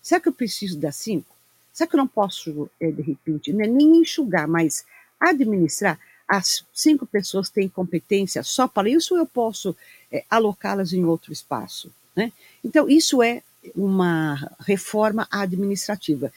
Será 0.02 0.20
que 0.20 0.28
eu 0.28 0.34
preciso 0.34 0.78
das 0.78 0.98
cinco? 0.98 1.36
Será 1.72 1.88
que 1.88 1.96
eu 1.96 2.00
não 2.00 2.08
posso, 2.08 2.70
eh, 2.80 2.92
de 2.92 3.02
repente, 3.02 3.54
né, 3.54 3.66
nem 3.66 3.98
enxugar, 3.98 4.48
mas 4.48 4.84
administrar? 5.22 6.00
As 6.28 6.66
cinco 6.74 7.06
pessoas 7.06 7.50
têm 7.50 7.70
competência 7.70 8.42
só 8.42 8.68
para 8.68 8.90
isso 8.90 9.18
eu 9.18 9.26
posso 9.26 9.76
é, 10.12 10.24
alocá-las 10.30 10.94
em 10.94 11.04
outro 11.06 11.32
espaço? 11.32 11.92
Né? 12.16 12.32
Então, 12.64 12.90
isso 12.90 13.22
é 13.22 13.42
uma 13.76 14.36
reforma 14.60 15.28
administrativa. 15.30 16.32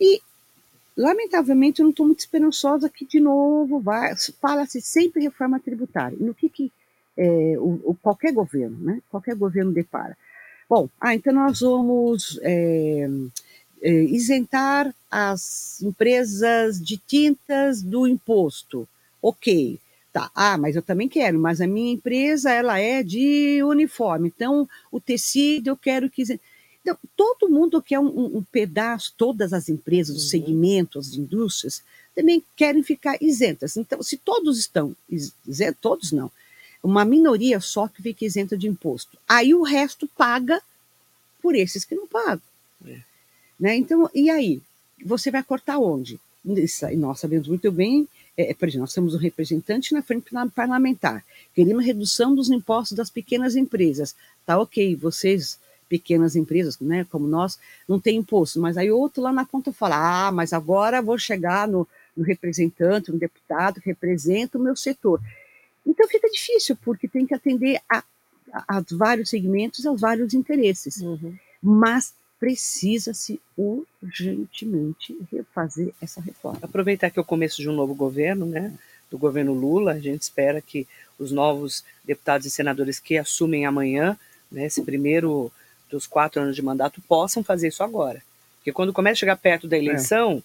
E, 0.00 0.20
lamentavelmente, 0.96 1.80
eu 1.80 1.84
não 1.84 1.90
estou 1.90 2.06
muito 2.06 2.20
esperançosa 2.20 2.88
que, 2.88 3.04
de 3.04 3.20
novo, 3.20 3.82
fala-se 4.40 4.80
sempre 4.80 5.22
reforma 5.22 5.60
tributária. 5.60 6.16
No 6.20 6.34
que, 6.34 6.48
que 6.48 6.72
é, 7.16 7.54
o, 7.58 7.80
o, 7.84 7.94
qualquer 7.94 8.32
governo, 8.32 8.76
né? 8.78 9.02
qualquer 9.10 9.34
governo 9.34 9.72
depara? 9.72 10.16
Bom, 10.68 10.88
ah, 11.00 11.14
então 11.14 11.32
nós 11.32 11.60
vamos 11.60 12.38
é, 12.42 13.08
isentar 13.90 14.94
as 15.10 15.80
empresas 15.82 16.80
de 16.80 16.96
tintas 16.96 17.82
do 17.82 18.06
imposto. 18.06 18.88
Ok, 19.20 19.78
Tá, 20.14 20.30
ah, 20.32 20.56
mas 20.56 20.76
eu 20.76 20.82
também 20.82 21.08
quero, 21.08 21.40
mas 21.40 21.60
a 21.60 21.66
minha 21.66 21.92
empresa 21.92 22.48
ela 22.48 22.78
é 22.78 23.02
de 23.02 23.60
uniforme, 23.64 24.28
então 24.28 24.68
o 24.92 25.00
tecido 25.00 25.70
eu 25.70 25.76
quero 25.76 26.08
que. 26.08 26.22
Então, 26.80 26.96
todo 27.16 27.50
mundo 27.50 27.82
quer 27.82 27.98
um, 27.98 28.36
um 28.36 28.44
pedaço, 28.44 29.12
todas 29.18 29.52
as 29.52 29.68
empresas, 29.68 30.14
os 30.14 30.22
uhum. 30.22 30.28
segmentos, 30.28 31.08
as 31.08 31.14
indústrias, 31.14 31.82
também 32.14 32.44
querem 32.54 32.84
ficar 32.84 33.20
isentas. 33.20 33.76
Então, 33.76 34.00
se 34.04 34.16
todos 34.16 34.56
estão 34.56 34.94
isentos, 35.10 35.80
todos 35.80 36.12
não, 36.12 36.30
uma 36.80 37.04
minoria 37.04 37.58
só 37.58 37.88
que 37.88 38.00
fica 38.00 38.24
isenta 38.24 38.56
de 38.56 38.68
imposto. 38.68 39.18
Aí 39.28 39.52
o 39.52 39.64
resto 39.64 40.08
paga 40.16 40.62
por 41.42 41.56
esses 41.56 41.84
que 41.84 41.96
não 41.96 42.06
pagam. 42.06 42.53
É. 43.60 43.62
Né? 43.62 43.76
Então, 43.76 44.08
e 44.14 44.30
aí? 44.30 44.60
Você 45.04 45.30
vai 45.30 45.42
cortar 45.42 45.78
onde? 45.78 46.18
Nós 46.44 47.20
sabemos 47.20 47.48
muito 47.48 47.70
bem 47.72 48.08
é, 48.36 48.52
por 48.52 48.66
exemplo, 48.66 48.82
nós 48.82 48.94
temos 48.94 49.14
um 49.14 49.18
representante 49.18 49.94
na 49.94 50.02
frente 50.02 50.30
parlamentar, 50.54 51.24
queremos 51.54 51.84
redução 51.84 52.34
dos 52.34 52.50
impostos 52.50 52.96
das 52.96 53.08
pequenas 53.08 53.54
empresas. 53.54 54.14
Tá 54.44 54.58
ok, 54.58 54.96
vocês, 54.96 55.58
pequenas 55.88 56.34
empresas, 56.34 56.78
né, 56.80 57.06
como 57.10 57.28
nós, 57.28 57.58
não 57.88 58.00
tem 58.00 58.16
imposto, 58.16 58.60
mas 58.60 58.76
aí 58.76 58.90
outro 58.90 59.22
lá 59.22 59.32
na 59.32 59.44
ponta 59.44 59.72
fala, 59.72 60.26
ah, 60.26 60.32
mas 60.32 60.52
agora 60.52 61.00
vou 61.00 61.16
chegar 61.16 61.68
no, 61.68 61.86
no 62.16 62.24
representante, 62.24 63.12
no 63.12 63.18
deputado 63.18 63.80
que 63.80 63.88
representa 63.88 64.58
o 64.58 64.60
meu 64.60 64.74
setor. 64.74 65.20
Então 65.86 66.08
fica 66.08 66.28
difícil, 66.28 66.76
porque 66.82 67.06
tem 67.06 67.26
que 67.26 67.34
atender 67.34 67.80
a, 67.88 68.02
a, 68.52 68.78
a 68.78 68.84
vários 68.90 69.30
segmentos, 69.30 69.86
aos 69.86 70.00
vários 70.00 70.34
interesses. 70.34 70.96
Uhum. 70.96 71.36
Mas 71.62 72.12
precisa-se 72.38 73.40
urgentemente 73.56 75.16
refazer 75.32 75.92
essa 76.00 76.20
reforma. 76.20 76.58
Aproveitar 76.62 77.10
que 77.10 77.18
é 77.18 77.22
o 77.22 77.24
começo 77.24 77.60
de 77.60 77.68
um 77.68 77.74
novo 77.74 77.94
governo, 77.94 78.44
né? 78.46 78.72
Do 79.10 79.18
governo 79.18 79.52
Lula, 79.52 79.92
a 79.92 80.00
gente 80.00 80.22
espera 80.22 80.60
que 80.60 80.86
os 81.18 81.30
novos 81.30 81.84
deputados 82.04 82.46
e 82.46 82.50
senadores 82.50 82.98
que 82.98 83.16
assumem 83.16 83.64
amanhã, 83.64 84.18
né, 84.50 84.66
esse 84.66 84.82
primeiro 84.82 85.52
dos 85.90 86.06
quatro 86.06 86.42
anos 86.42 86.56
de 86.56 86.62
mandato, 86.62 87.00
possam 87.02 87.44
fazer 87.44 87.68
isso 87.68 87.84
agora. 87.84 88.22
Porque 88.56 88.72
quando 88.72 88.92
começa 88.92 89.12
a 89.12 89.20
chegar 89.20 89.36
perto 89.36 89.68
da 89.68 89.78
eleição, 89.78 90.42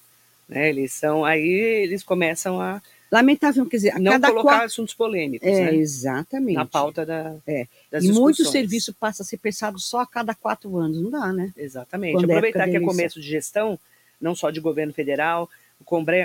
é. 0.50 0.54
né, 0.54 0.70
eleição, 0.70 1.26
aí 1.26 1.42
eles 1.42 2.04
começam 2.04 2.62
a 2.62 2.82
lamentável, 3.12 3.66
quer 3.66 3.78
dizer, 3.78 4.00
não 4.00 4.20
colocar 4.20 4.66
assuntos 4.66 4.94
polêmicos, 4.94 5.48
é, 5.48 5.72
né? 5.72 5.76
Exatamente. 5.76 6.56
Na 6.56 6.66
pauta 6.66 7.06
da, 7.06 7.36
é. 7.48 7.68
das 7.92 8.04
E 8.04 8.12
muito 8.12 8.46
serviço 8.46 8.94
passa 8.94 9.24
a 9.24 9.26
ser 9.26 9.38
pensado 9.38 9.80
só 9.80 10.02
a 10.02 10.08
cada 10.08 10.36
quatro 10.36 10.78
anos, 10.78 11.02
não 11.02 11.10
dá, 11.10 11.34
né? 11.34 11.52
Exatamente. 11.58 12.14
Quando 12.14 12.30
é 12.30 12.34
Aproveitar 12.34 12.70
que 12.70 12.78
é 12.78 12.80
começo 12.80 13.20
de 13.20 13.28
gestão, 13.28 13.80
não 14.22 14.36
só 14.36 14.52
de 14.52 14.60
governo 14.60 14.94
federal, 14.94 15.50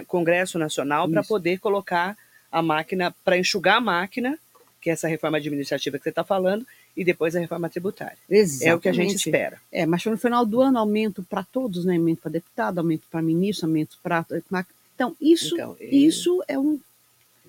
Congresso 0.07 0.59
Nacional, 0.59 1.09
para 1.09 1.23
poder 1.23 1.59
colocar 1.59 2.17
a 2.51 2.63
máquina, 2.63 3.15
para 3.25 3.39
enxugar 3.39 3.77
a 3.77 3.81
máquina, 3.81 4.39
que 4.81 4.91
é 4.91 4.93
essa 4.93 5.09
reforma 5.09 5.39
administrativa 5.39 5.97
que 5.97 6.05
você 6.05 6.11
está 6.11 6.23
falando, 6.23 6.67
e 6.97 7.05
depois 7.05 7.35
a 7.35 7.41
reforma 7.41 7.69
tributária. 7.69 8.19
Exatamente. 8.29 8.69
É 8.69 8.75
o 8.75 8.81
que 8.81 8.89
a 8.89 8.93
gente 8.93 9.15
espera. 9.17 9.59
É, 9.73 9.87
mas 9.87 10.05
no 10.05 10.19
final 10.19 10.45
do 10.45 10.61
ano, 10.61 10.79
aumento 10.79 11.23
para 11.23 11.43
todos, 11.43 11.85
né? 11.85 11.97
Aumento 11.97 12.21
para 12.21 12.33
deputado, 12.33 12.79
aumento 12.79 13.05
para 13.11 13.23
ministro, 13.23 13.67
aumento 13.67 13.97
para 14.03 14.25
então, 14.95 15.17
isso, 15.21 15.55
então, 15.55 15.77
isso 15.81 16.43
é 16.47 16.59
um 16.59 16.81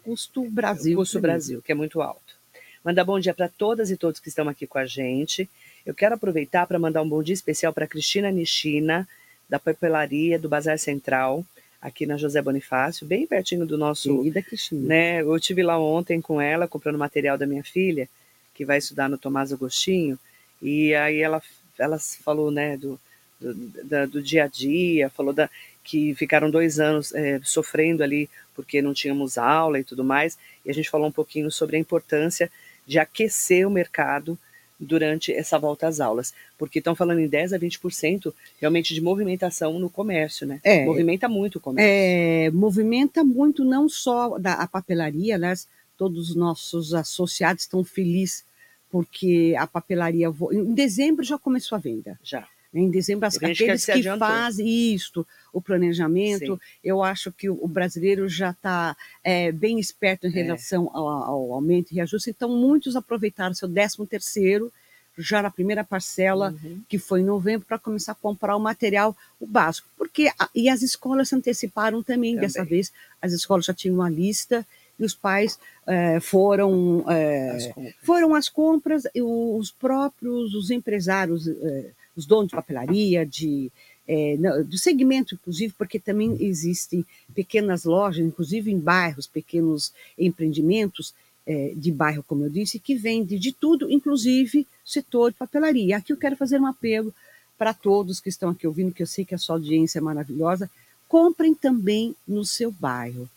custo 0.04 0.44
Brasil. 0.50 0.94
É 0.94 0.96
um 0.96 0.98
custo 0.98 1.20
Brasil, 1.20 1.62
que 1.62 1.72
é 1.72 1.76
muito 1.76 2.02
alto. 2.02 2.36
Mandar 2.84 3.04
bom 3.04 3.20
dia 3.20 3.34
para 3.34 3.50
todas 3.50 3.90
e 3.90 3.98
todos 3.98 4.20
que 4.20 4.30
estão 4.30 4.48
aqui 4.48 4.68
com 4.68 4.78
a 4.78 4.86
gente. 4.86 5.50
Eu 5.86 5.94
quero 5.94 6.16
aproveitar 6.16 6.68
para 6.68 6.80
mandar 6.80 7.02
um 7.02 7.10
bom 7.10 7.22
dia 7.22 7.34
especial 7.34 7.74
para 7.74 7.88
Cristina 7.88 8.32
Nishina, 8.32 9.08
da 9.48 9.60
papelaria 9.60 10.40
do 10.40 10.50
Bazar 10.50 10.78
Central, 10.80 11.46
aqui 11.82 12.06
na 12.06 12.18
José 12.18 12.42
Bonifácio, 12.42 13.06
bem 13.06 13.28
pertinho 13.28 13.66
do 13.66 13.78
nosso. 13.78 14.18
Querida 14.18 14.42
Cristina. 14.42 14.88
Né, 14.88 15.22
eu 15.22 15.40
tive 15.40 15.62
lá 15.62 15.80
ontem 15.80 16.20
com 16.20 16.42
ela, 16.42 16.68
comprando 16.68 16.98
material 16.98 17.38
da 17.38 17.46
minha 17.46 17.64
filha, 17.64 18.10
que 18.56 18.66
vai 18.66 18.80
estudar 18.80 19.08
no 19.08 19.18
Tomás 19.18 19.54
Agostinho, 19.54 20.18
e 20.62 20.96
aí 20.96 21.20
ela, 21.20 21.42
ela 21.78 22.00
falou 22.00 22.50
né, 22.50 22.76
do, 22.78 23.00
do, 23.40 23.54
do, 23.54 24.08
do 24.08 24.22
dia 24.22 24.46
a 24.46 24.48
dia, 24.48 25.10
falou 25.10 25.34
da 25.34 25.50
que 25.84 26.16
ficaram 26.16 26.50
dois 26.50 26.80
anos 26.80 27.14
é, 27.14 27.40
sofrendo 27.44 28.04
ali 28.04 28.28
porque 28.56 28.82
não 28.82 28.94
tínhamos 28.94 29.38
aula 29.38 29.80
e 29.80 29.84
tudo 29.84 30.04
mais, 30.04 30.38
e 30.66 30.72
a 30.72 30.74
gente 30.74 30.90
falou 30.90 31.08
um 31.08 31.12
pouquinho 31.12 31.52
sobre 31.52 31.76
a 31.76 31.80
importância 31.80 32.50
de 32.88 32.98
aquecer 32.98 33.68
o 33.68 33.72
mercado 33.72 34.38
durante 34.80 35.32
essa 35.32 35.58
volta 35.58 35.88
às 35.88 36.00
aulas, 36.00 36.34
porque 36.58 36.80
estão 36.80 36.96
falando 36.96 37.20
em 37.20 37.28
10 37.28 37.54
a 37.54 37.60
20% 37.60 38.34
realmente 38.60 38.94
de 38.94 39.02
movimentação 39.02 39.80
no 39.80 39.90
comércio, 39.90 40.46
né? 40.46 40.60
É, 40.64 40.86
movimenta 40.86 41.30
muito 41.30 41.58
o 41.58 41.62
comércio. 41.62 41.90
É, 41.90 42.50
movimenta 42.52 43.24
muito 43.24 43.64
não 43.64 43.88
só 43.88 44.38
da, 44.38 44.54
a 44.54 44.68
papelaria, 44.68 45.38
né? 45.38 45.54
Todos 45.98 46.30
os 46.30 46.36
nossos 46.36 46.94
associados 46.94 47.64
estão 47.64 47.84
felizes 47.84 48.44
porque 48.90 49.56
a 49.58 49.66
papelaria 49.66 50.32
em 50.52 50.74
dezembro 50.74 51.24
já 51.24 51.38
começou 51.38 51.76
a 51.78 51.80
venda. 51.80 52.20
Já. 52.24 52.48
Em 52.76 52.90
dezembro, 52.90 53.26
as, 53.26 53.38
aqueles 53.38 53.86
que, 53.86 53.94
que 53.94 54.18
fazem 54.18 54.94
isto, 54.94 55.26
o 55.54 55.62
planejamento, 55.62 56.56
Sim. 56.56 56.60
eu 56.84 57.02
acho 57.02 57.32
que 57.32 57.50
o 57.50 57.68
brasileiro 57.68 58.28
já 58.28 58.52
está 58.52 58.96
é, 59.24 59.52
bem 59.52 59.80
esperto 59.80 60.28
em 60.28 60.32
é. 60.32 60.44
relação 60.44 60.86
é. 60.86 60.98
ao, 60.98 61.08
ao, 61.08 61.54
aumento 61.54 61.92
e 61.92 61.96
reajuste, 61.96 62.30
então 62.30 62.50
muitos 62.50 62.96
aproveitaram 62.96 63.54
seu 63.54 63.70
13 63.70 64.06
terceiro 64.08 64.72
já 65.18 65.42
na 65.42 65.50
primeira 65.50 65.84
parcela, 65.84 66.54
uhum. 66.62 66.82
que 66.90 66.98
foi 66.98 67.22
em 67.22 67.24
novembro, 67.24 67.66
para 67.66 67.80
começar 67.80 68.12
a 68.12 68.16
comprar 68.16 68.56
o 68.56 68.60
material 68.60 69.16
o 69.40 69.48
básico. 69.48 69.88
Porque, 69.98 70.30
e 70.54 70.68
as 70.68 70.82
escolas 70.82 71.30
se 71.30 71.36
anteciparam 71.36 72.04
também, 72.04 72.36
também. 72.36 72.48
dessa 72.48 72.66
vez, 72.66 72.92
as 73.22 73.32
escolas 73.32 73.66
já 73.66 73.74
tinham 73.74 73.96
uma 73.96 74.10
lista 74.10 74.66
e 75.00 75.04
os 75.04 75.14
pais 75.14 75.60
é, 75.86 76.20
foram, 76.20 77.06
é, 77.10 77.52
as 77.52 77.70
foram 78.02 78.34
às 78.34 78.50
compras, 78.50 79.04
e 79.14 79.22
os 79.22 79.72
próprios 79.72 80.54
os 80.54 80.72
empresários 80.72 81.48
é, 81.48 81.92
os 82.16 82.26
donos 82.26 82.50
de 82.50 82.56
papelaria, 82.56 83.26
de, 83.26 83.72
é, 84.08 84.38
do 84.38 84.78
segmento, 84.78 85.36
inclusive, 85.36 85.74
porque 85.78 86.00
também 86.00 86.38
existem 86.40 87.06
pequenas 87.34 87.84
lojas, 87.84 88.26
inclusive 88.26 88.72
em 88.72 88.80
bairros, 88.80 89.28
pequenos 89.28 89.92
empreendimentos 90.18 91.14
é, 91.46 91.74
de 91.76 91.92
bairro, 91.92 92.24
como 92.24 92.46
eu 92.46 92.50
disse, 92.50 92.80
que 92.80 92.96
vendem 92.96 93.38
de 93.38 93.52
tudo, 93.52 93.92
inclusive 93.92 94.66
setor 94.84 95.32
de 95.32 95.38
papelaria. 95.38 95.98
Aqui 95.98 96.12
eu 96.14 96.18
quero 96.18 96.36
fazer 96.36 96.60
um 96.60 96.66
apelo 96.66 97.14
para 97.58 97.74
todos 97.74 98.20
que 98.20 98.30
estão 98.30 98.50
aqui 98.50 98.68
ouvindo, 98.68 98.94
que 98.94 99.04
eu 99.04 99.08
sei 99.08 99.26
que 99.26 99.36
a 99.36 99.38
sua 99.38 99.56
audiência 99.56 100.00
é 100.00 100.02
maravilhosa, 100.02 100.70
comprem 101.08 101.54
também 101.54 102.16
no 102.28 102.44
seu 102.44 102.72
bairro. 102.72 103.30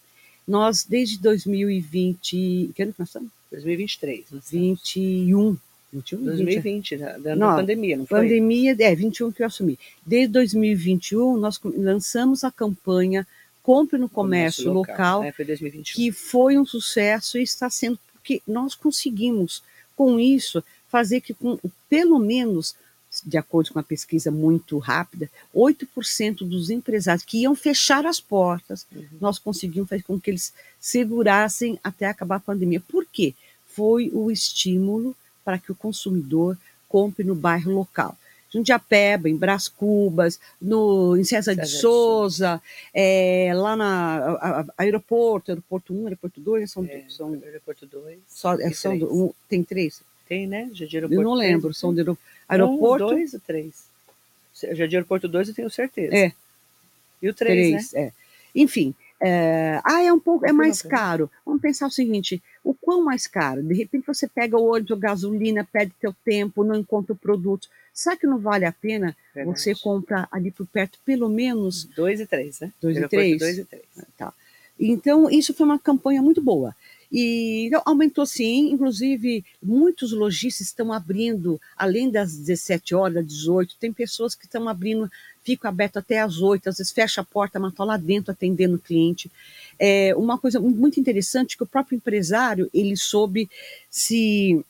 Nós, 0.46 0.84
desde 0.84 1.18
2020, 1.18 2.72
que 2.74 2.82
ano 2.82 2.92
que 2.92 2.98
nós 2.98 3.08
estamos? 3.08 3.30
2023. 3.50 4.26
21. 4.50 5.56
21, 5.92 6.24
2020, 6.24 6.96
da, 6.98 7.18
da 7.18 7.36
não, 7.36 7.56
pandemia, 7.56 7.96
não 7.96 8.06
foi? 8.06 8.20
Pandemia, 8.20 8.76
é, 8.78 8.94
21 8.94 9.32
que 9.32 9.42
eu 9.42 9.46
assumi. 9.46 9.78
Desde 10.04 10.32
2021, 10.34 11.36
nós 11.38 11.58
lançamos 11.62 12.44
a 12.44 12.50
campanha 12.50 13.26
Compre 13.62 13.98
no 13.98 14.08
Comércio, 14.08 14.72
Local, 14.72 15.20
local 15.20 15.24
é, 15.24 15.32
foi 15.32 15.44
2021. 15.44 15.94
que 15.94 16.10
foi 16.10 16.58
um 16.58 16.64
sucesso 16.64 17.36
e 17.36 17.42
está 17.42 17.68
sendo, 17.68 17.98
porque 18.14 18.40
nós 18.46 18.74
conseguimos, 18.74 19.62
com 19.94 20.18
isso, 20.18 20.64
fazer 20.88 21.20
que, 21.20 21.34
com, 21.34 21.58
pelo 21.86 22.18
menos, 22.18 22.74
de 23.24 23.36
acordo 23.36 23.70
com 23.70 23.78
a 23.78 23.82
pesquisa 23.82 24.30
muito 24.30 24.78
rápida, 24.78 25.30
8% 25.54 26.48
dos 26.48 26.70
empresários 26.70 27.24
que 27.24 27.42
iam 27.42 27.54
fechar 27.54 28.06
as 28.06 28.18
portas, 28.18 28.86
uhum. 28.90 29.04
nós 29.20 29.38
conseguimos 29.38 29.88
fazer 29.88 30.02
com 30.02 30.18
que 30.18 30.30
eles 30.30 30.50
segurassem 30.80 31.78
até 31.84 32.06
acabar 32.06 32.36
a 32.36 32.40
pandemia. 32.40 32.80
Por 32.80 33.04
quê? 33.04 33.34
Foi 33.66 34.10
o 34.14 34.30
estímulo 34.30 35.14
para 35.48 35.58
que 35.58 35.72
o 35.72 35.74
consumidor 35.74 36.58
compre 36.86 37.24
no 37.24 37.34
bairro 37.34 37.72
local. 37.72 38.14
Jundiapeba, 38.52 39.30
em 39.30 39.34
Brás 39.34 39.66
Cubas, 39.66 40.38
no, 40.60 41.16
em 41.16 41.24
César, 41.24 41.54
César 41.54 41.62
de 41.62 41.68
Souza, 41.80 42.62
é, 42.92 43.50
lá 43.54 43.74
na 43.74 44.18
a, 44.18 44.60
a, 44.60 44.66
aeroporto, 44.76 45.50
aeroporto 45.50 45.94
1, 45.94 46.04
aeroporto 46.04 46.38
2, 46.38 46.70
são, 46.70 46.84
é, 46.84 47.04
são 47.08 47.32
aeroporto 47.42 47.86
2. 47.86 48.18
Só, 48.28 48.56
é, 48.56 48.70
são 48.72 48.92
um, 48.92 49.32
tem 49.48 49.64
três? 49.64 50.02
Tem, 50.28 50.46
né? 50.46 50.68
Já 50.74 50.84
de 50.84 50.96
aeroporto 50.98 51.22
Eu 51.22 51.24
não 51.24 51.34
lembro, 51.34 51.68
3, 51.68 51.78
são 51.78 51.94
de 51.94 52.00
aeroporto. 52.46 53.06
Um, 53.06 53.08
dois 53.08 53.32
ou 53.32 53.40
três? 53.40 53.84
Já 54.52 54.86
de 54.86 54.96
aeroporto 54.96 55.26
2 55.28 55.48
eu 55.48 55.54
tenho 55.54 55.70
certeza. 55.70 56.14
É. 56.14 56.32
E 57.22 57.28
o 57.30 57.32
3, 57.32 57.92
né? 57.94 58.00
É. 58.02 58.12
Enfim, 58.54 58.94
é, 59.20 59.80
ah, 59.84 60.02
é 60.02 60.12
um 60.12 60.20
pouco, 60.20 60.46
é 60.46 60.52
mais 60.52 60.80
caro. 60.80 61.30
Vamos 61.44 61.60
pensar 61.60 61.86
o 61.86 61.90
seguinte: 61.90 62.42
o 62.62 62.72
quão 62.72 63.04
mais 63.04 63.26
caro? 63.26 63.62
De 63.62 63.74
repente 63.74 64.06
você 64.06 64.28
pega 64.28 64.56
o 64.56 64.68
óleo 64.68 64.84
de 64.84 64.94
gasolina, 64.94 65.66
perde 65.70 65.92
teu 66.00 66.14
tempo, 66.24 66.64
não 66.64 66.76
encontra 66.76 67.12
o 67.12 67.16
produto. 67.16 67.68
Será 67.92 68.16
que 68.16 68.26
não 68.26 68.38
vale 68.38 68.64
a 68.64 68.72
pena 68.72 69.16
Verdade. 69.34 69.58
você 69.58 69.74
comprar 69.74 70.28
ali 70.30 70.52
por 70.52 70.66
perto 70.66 71.00
pelo 71.04 71.28
menos 71.28 71.84
dois 71.84 72.20
e 72.20 72.26
três, 72.26 72.60
né? 72.60 72.72
Dois 72.80 72.96
e 72.96 73.08
três. 73.08 73.38
Dois 73.38 73.58
e 73.58 73.64
três. 73.64 73.84
Tá. 74.16 74.32
Então 74.78 75.28
isso 75.28 75.52
foi 75.52 75.66
uma 75.66 75.78
campanha 75.78 76.22
muito 76.22 76.40
boa. 76.40 76.74
E 77.10 77.66
então, 77.66 77.82
aumentou 77.86 78.26
sim, 78.26 78.70
inclusive 78.70 79.44
muitos 79.62 80.12
lojistas 80.12 80.66
estão 80.66 80.92
abrindo, 80.92 81.60
além 81.76 82.10
das 82.10 82.36
17 82.36 82.94
horas, 82.94 83.26
18, 83.26 83.76
tem 83.80 83.92
pessoas 83.92 84.34
que 84.34 84.44
estão 84.44 84.68
abrindo, 84.68 85.10
ficam 85.42 85.70
aberto 85.70 85.98
até 85.98 86.20
às 86.20 86.40
8, 86.40 86.68
às 86.68 86.76
vezes 86.76 86.92
fecha 86.92 87.22
a 87.22 87.24
porta, 87.24 87.58
mas 87.58 87.72
está 87.72 87.84
lá 87.84 87.96
dentro 87.96 88.30
atendendo 88.30 88.76
o 88.76 88.80
cliente. 88.80 89.30
É 89.78 90.14
uma 90.16 90.38
coisa 90.38 90.60
muito 90.60 91.00
interessante 91.00 91.56
que 91.56 91.62
o 91.62 91.66
próprio 91.66 91.96
empresário, 91.96 92.68
ele 92.74 92.96
soube 92.96 93.48
se 93.90 94.62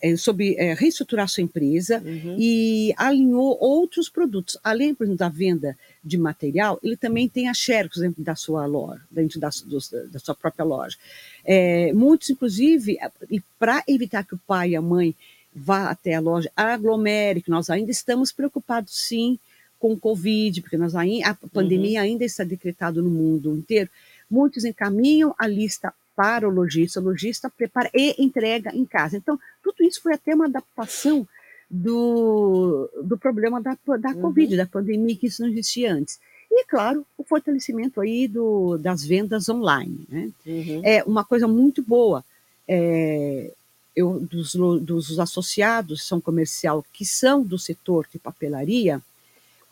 é, 0.00 0.16
sobre 0.16 0.54
é, 0.56 0.74
reestruturar 0.74 1.28
sua 1.28 1.42
empresa 1.42 2.02
uhum. 2.04 2.36
e 2.38 2.94
alinhou 2.96 3.56
outros 3.60 4.08
produtos. 4.08 4.56
Além, 4.62 4.94
por 4.94 5.04
exemplo, 5.04 5.18
da 5.18 5.28
venda 5.28 5.76
de 6.04 6.18
material, 6.18 6.80
ele 6.82 6.96
também 6.96 7.28
tem 7.28 7.48
a 7.48 7.54
Xerox 7.54 7.98
dentro 7.98 8.22
da 8.22 8.34
sua 8.34 8.66
loja, 8.66 9.02
dentro 9.10 9.38
da, 9.38 9.50
do, 9.64 9.78
da 10.10 10.18
sua 10.18 10.34
própria 10.34 10.64
loja. 10.64 10.96
É, 11.44 11.92
muitos, 11.92 12.30
inclusive, 12.30 12.98
e 13.30 13.40
para 13.58 13.84
evitar 13.86 14.24
que 14.24 14.34
o 14.34 14.40
pai 14.46 14.70
e 14.70 14.76
a 14.76 14.82
mãe 14.82 15.14
vá 15.54 15.90
até 15.90 16.14
a 16.14 16.20
loja, 16.20 16.50
aglomere, 16.56 17.42
que 17.42 17.50
nós 17.50 17.70
ainda 17.70 17.90
estamos 17.90 18.32
preocupados, 18.32 18.98
sim, 19.06 19.38
com 19.78 19.92
o 19.92 19.98
Covid, 19.98 20.60
porque 20.60 20.76
nós 20.76 20.94
ainda, 20.94 21.28
a 21.28 21.34
pandemia 21.34 22.00
uhum. 22.00 22.06
ainda 22.06 22.24
está 22.24 22.42
decretada 22.42 23.02
no 23.02 23.10
mundo 23.10 23.54
inteiro, 23.56 23.90
muitos 24.30 24.64
encaminham 24.64 25.34
a 25.38 25.46
lista 25.46 25.92
para 26.16 26.48
o 26.48 26.50
lojista, 26.50 27.00
o 27.00 27.04
lojista 27.04 27.50
prepara 27.50 27.90
e 27.94 28.14
entrega 28.22 28.74
em 28.74 28.84
casa. 28.84 29.16
Então, 29.16 29.38
tudo 29.62 29.82
isso 29.82 30.00
foi 30.00 30.14
até 30.14 30.34
uma 30.34 30.46
adaptação 30.46 31.26
do, 31.74 32.90
do 33.02 33.16
problema 33.16 33.58
da, 33.58 33.78
da 33.98 34.10
uhum. 34.10 34.20
Covid, 34.20 34.58
da 34.58 34.66
pandemia, 34.66 35.16
que 35.16 35.26
isso 35.26 35.40
não 35.40 35.48
existia 35.48 35.94
antes. 35.94 36.20
E, 36.50 36.66
claro, 36.66 37.06
o 37.16 37.24
fortalecimento 37.24 37.98
aí 37.98 38.28
do, 38.28 38.76
das 38.76 39.02
vendas 39.02 39.48
online. 39.48 40.06
Né? 40.06 40.30
Uhum. 40.44 40.82
É 40.84 41.02
uma 41.04 41.24
coisa 41.24 41.48
muito 41.48 41.82
boa. 41.82 42.22
É, 42.68 43.50
eu, 43.96 44.20
dos, 44.20 44.52
dos 44.82 45.18
associados 45.18 46.06
são 46.06 46.20
comercial 46.20 46.84
que 46.92 47.06
são 47.06 47.42
do 47.42 47.58
setor 47.58 48.06
de 48.12 48.18
papelaria, 48.18 49.00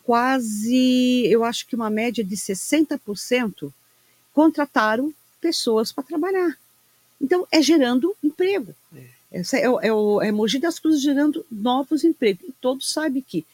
quase, 0.03 1.27
eu 1.27 1.45
acho 1.45 1.67
que 1.67 1.77
uma 1.77 1.91
média 1.91 2.25
de 2.25 2.35
60% 2.35 3.71
contrataram 4.33 5.13
pessoas 5.39 5.93
para 5.93 6.05
trabalhar. 6.05 6.57
Então, 7.21 7.47
é 7.53 7.61
gerando 7.61 8.17
emprego. 8.25 8.75
É. 8.97 9.20
Essa 9.31 9.59
é, 9.59 9.63
é, 9.63 9.93
o, 9.93 10.21
é 10.21 10.33
Mogi 10.33 10.59
das 10.59 10.79
Cruzes 10.79 11.03
gerando 11.03 11.45
novos 11.51 12.05
empregos. 12.05 12.49
E 12.49 12.53
todos 12.61 12.91
sabem 12.91 13.23
que 13.23 13.47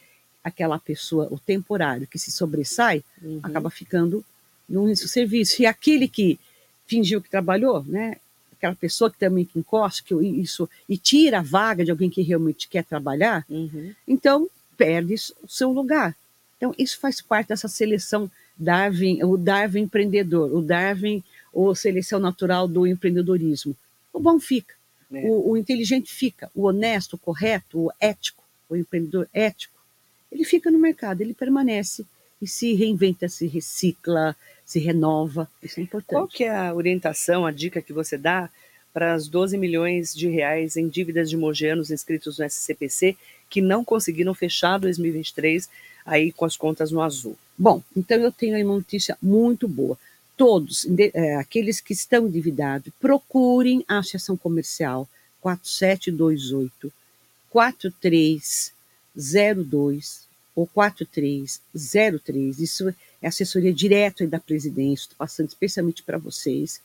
aquela 0.43 0.79
pessoa, 0.79 1.27
o 1.29 1.37
temporário 1.37 2.07
que 2.07 2.17
se 2.17 2.31
sobressai, 2.31 3.03
uhum. 3.21 3.39
acaba 3.43 3.69
ficando 3.69 4.23
no 4.67 4.93
serviço. 4.95 5.61
E 5.61 5.65
aquele 5.65 6.07
que 6.07 6.39
fingiu 6.87 7.21
que 7.21 7.29
trabalhou, 7.29 7.83
né? 7.83 8.17
Aquela 8.53 8.75
pessoa 8.75 9.11
que 9.11 9.19
também 9.19 9.45
que 9.45 9.59
encosta, 9.59 10.01
que 10.03 10.15
isso 10.15 10.67
e 10.89 10.97
tira 10.97 11.39
a 11.39 11.43
vaga 11.43 11.85
de 11.85 11.91
alguém 11.91 12.09
que 12.09 12.23
realmente 12.23 12.67
quer 12.67 12.83
trabalhar, 12.83 13.45
uhum. 13.47 13.93
então 14.07 14.49
perde 14.75 15.13
o 15.43 15.47
seu 15.47 15.71
lugar. 15.71 16.15
Então 16.57 16.73
isso 16.77 16.99
faz 16.99 17.21
parte 17.21 17.49
dessa 17.49 17.67
seleção 17.67 18.31
Darwin, 18.57 19.23
o 19.23 19.37
Darwin 19.37 19.81
empreendedor, 19.81 20.51
o 20.51 20.61
Darwin 20.61 21.23
ou 21.53 21.75
seleção 21.75 22.19
natural 22.19 22.67
do 22.67 22.87
empreendedorismo. 22.87 23.75
O 24.11 24.19
bom 24.19 24.39
fica, 24.39 24.73
é. 25.11 25.21
o, 25.25 25.51
o, 25.51 25.57
inteligente 25.57 26.13
fica, 26.13 26.49
o 26.53 26.63
honesto, 26.63 27.13
o 27.13 27.17
correto, 27.17 27.85
o 27.85 27.91
ético, 27.99 28.43
o 28.69 28.75
empreendedor 28.75 29.27
ético, 29.33 29.77
ele 30.31 30.43
fica 30.43 30.69
no 30.69 30.79
mercado, 30.79 31.21
ele 31.21 31.33
permanece 31.33 32.05
e 32.41 32.47
se 32.47 32.73
reinventa, 32.73 33.27
se 33.29 33.47
recicla, 33.47 34.35
se 34.65 34.79
renova. 34.79 35.49
Isso 35.63 35.79
é 35.79 35.83
importante. 35.83 36.09
Qual 36.09 36.27
que 36.27 36.43
é 36.43 36.55
a 36.55 36.73
orientação, 36.73 37.45
a 37.45 37.51
dica 37.51 37.81
que 37.81 37.93
você 37.93 38.17
dá 38.17 38.49
para 38.93 39.13
as 39.13 39.27
12 39.27 39.57
milhões 39.57 40.13
de 40.13 40.27
reais 40.27 40.75
em 40.75 40.87
dívidas 40.87 41.29
de 41.29 41.37
mogeanos 41.37 41.91
inscritos 41.91 42.37
no 42.37 42.45
SCPC 42.45 43.15
que 43.49 43.61
não 43.61 43.85
conseguiram 43.85 44.33
fechar 44.33 44.77
2023 44.77 45.69
aí 46.05 46.31
com 46.31 46.45
as 46.45 46.57
contas 46.57 46.91
no 46.91 47.01
azul? 47.01 47.37
Bom, 47.57 47.81
então 47.95 48.17
eu 48.17 48.31
tenho 48.31 48.55
aí 48.55 48.63
uma 48.63 48.75
notícia 48.75 49.17
muito 49.21 49.67
boa 49.67 49.97
todos, 50.37 50.87
é, 51.13 51.35
aqueles 51.35 51.81
que 51.81 51.91
estão 51.93 52.27
endividados, 52.27 52.93
procurem 52.99 53.83
a 53.87 53.97
Associação 53.97 54.37
Comercial 54.37 55.09
4728 55.41 56.93
4302 57.49 60.27
ou 60.55 60.67
4303. 60.67 62.59
Isso 62.59 62.93
é 63.21 63.27
assessoria 63.27 63.73
direta 63.73 64.25
da 64.27 64.39
presidência, 64.39 65.05
estou 65.05 65.17
passando 65.17 65.49
especialmente 65.49 66.03
para 66.03 66.19
vocês. 66.19 66.79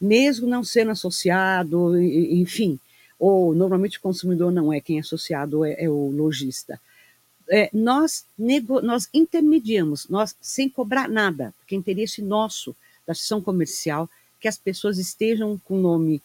Mesmo 0.00 0.46
não 0.46 0.64
sendo 0.64 0.90
associado, 0.90 2.00
enfim, 2.00 2.80
ou 3.18 3.54
normalmente 3.54 3.98
o 3.98 4.02
consumidor 4.02 4.50
não 4.52 4.72
é 4.72 4.80
quem 4.80 4.96
é 4.96 5.00
associado, 5.00 5.62
é, 5.64 5.76
é 5.78 5.88
o 5.88 6.10
lojista. 6.10 6.80
É, 7.48 7.70
nós, 7.72 8.24
nego, 8.36 8.80
nós 8.80 9.08
intermediamos, 9.14 10.08
nós 10.08 10.34
sem 10.40 10.68
cobrar 10.68 11.08
nada, 11.08 11.54
porque 11.58 11.74
é 11.74 11.78
interesse 11.78 12.20
nosso 12.20 12.74
da 13.06 13.12
ação 13.12 13.40
comercial, 13.40 14.08
que 14.40 14.48
as 14.48 14.58
pessoas 14.58 14.98
estejam 14.98 15.60
com 15.64 15.78
o 15.78 15.80
nome, 15.80 16.22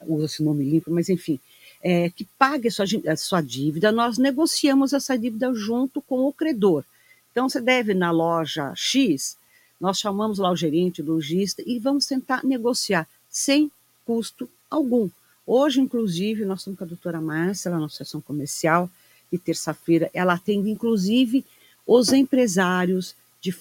usa-se 0.00 0.42
nome 0.42 0.64
limpo, 0.64 0.90
mas 0.90 1.08
enfim, 1.08 1.38
é, 1.82 2.10
que 2.10 2.24
pague 2.38 2.68
a 2.68 2.70
sua, 2.70 2.84
a 3.08 3.16
sua 3.16 3.40
dívida, 3.40 3.90
nós 3.90 4.18
negociamos 4.18 4.92
essa 4.92 5.16
dívida 5.18 5.52
junto 5.52 6.00
com 6.00 6.20
o 6.24 6.32
credor. 6.32 6.84
Então, 7.30 7.48
você 7.48 7.60
deve 7.60 7.94
na 7.94 8.10
loja 8.10 8.72
X, 8.76 9.36
nós 9.80 9.98
chamamos 9.98 10.38
lá 10.38 10.50
o 10.50 10.56
gerente, 10.56 11.02
o 11.02 11.04
lojista, 11.04 11.62
e 11.66 11.78
vamos 11.78 12.06
tentar 12.06 12.44
negociar 12.44 13.08
sem 13.28 13.70
custo 14.06 14.48
algum. 14.70 15.08
Hoje, 15.46 15.80
inclusive, 15.80 16.44
nós 16.44 16.60
estamos 16.60 16.78
com 16.78 16.84
a 16.84 16.86
doutora 16.86 17.20
Márcia, 17.20 17.70
lá 17.70 17.78
na 17.78 17.86
Associação 17.86 18.20
Comercial, 18.20 18.88
e 19.32 19.38
terça-feira 19.38 20.10
ela 20.12 20.34
atende, 20.34 20.70
inclusive, 20.70 21.44
os 21.86 22.12
empresários, 22.12 23.16
de 23.42 23.52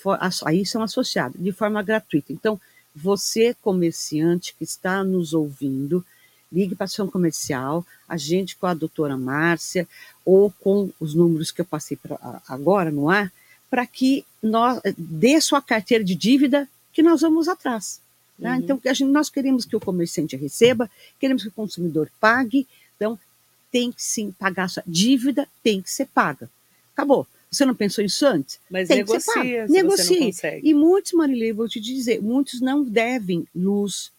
aí 0.45 0.65
são 0.65 0.83
associados, 0.83 1.41
de 1.41 1.51
forma 1.51 1.81
gratuita. 1.81 2.31
Então, 2.31 2.61
você, 2.95 3.55
comerciante 3.61 4.53
que 4.57 4.63
está 4.63 5.03
nos 5.03 5.33
ouvindo, 5.33 6.05
ligue 6.51 6.75
para 6.75 6.83
a 6.83 6.85
ação 6.85 7.07
comercial, 7.07 7.85
a 8.07 8.15
gente 8.15 8.55
com 8.57 8.67
a 8.67 8.73
doutora 8.75 9.17
Márcia, 9.17 9.87
ou 10.23 10.51
com 10.51 10.91
os 10.99 11.15
números 11.15 11.51
que 11.51 11.61
eu 11.61 11.65
passei 11.65 11.97
pra, 11.97 12.41
agora 12.47 12.91
no 12.91 13.09
ar, 13.09 13.31
para 13.69 13.87
que 13.87 14.23
nós 14.43 14.79
dê 14.97 15.41
sua 15.41 15.61
carteira 15.61 16.03
de 16.03 16.13
dívida 16.13 16.69
que 16.93 17.01
nós 17.01 17.21
vamos 17.21 17.47
atrás. 17.47 17.99
Né? 18.37 18.51
Uhum. 18.51 18.57
Então, 18.57 18.81
a 18.85 18.93
gente, 18.93 19.09
nós 19.09 19.29
queremos 19.29 19.65
que 19.65 19.75
o 19.75 19.79
comerciante 19.79 20.35
receba, 20.35 20.91
queremos 21.19 21.41
que 21.41 21.49
o 21.49 21.53
consumidor 21.53 22.11
pague, 22.19 22.67
então 22.97 23.17
tem 23.71 23.91
que 23.91 24.03
sim 24.03 24.31
pagar 24.31 24.69
sua 24.69 24.83
dívida, 24.85 25.47
tem 25.63 25.81
que 25.81 25.89
ser 25.89 26.05
paga. 26.07 26.49
Acabou. 26.93 27.25
Você 27.51 27.65
não 27.65 27.75
pensou 27.75 28.03
isso 28.03 28.25
antes? 28.25 28.59
Mas 28.69 28.87
Tem 28.87 28.97
negocia, 28.97 29.67
se 29.67 29.73
negocie. 29.73 30.31
você 30.33 30.51
não. 30.51 30.59
E 30.63 30.73
muitos, 30.73 31.11
Marilei, 31.11 31.51
vou 31.51 31.67
te 31.67 31.81
dizer, 31.81 32.21
muitos 32.21 32.61
não 32.61 32.81
devem 32.81 33.45
luz, 33.53 34.11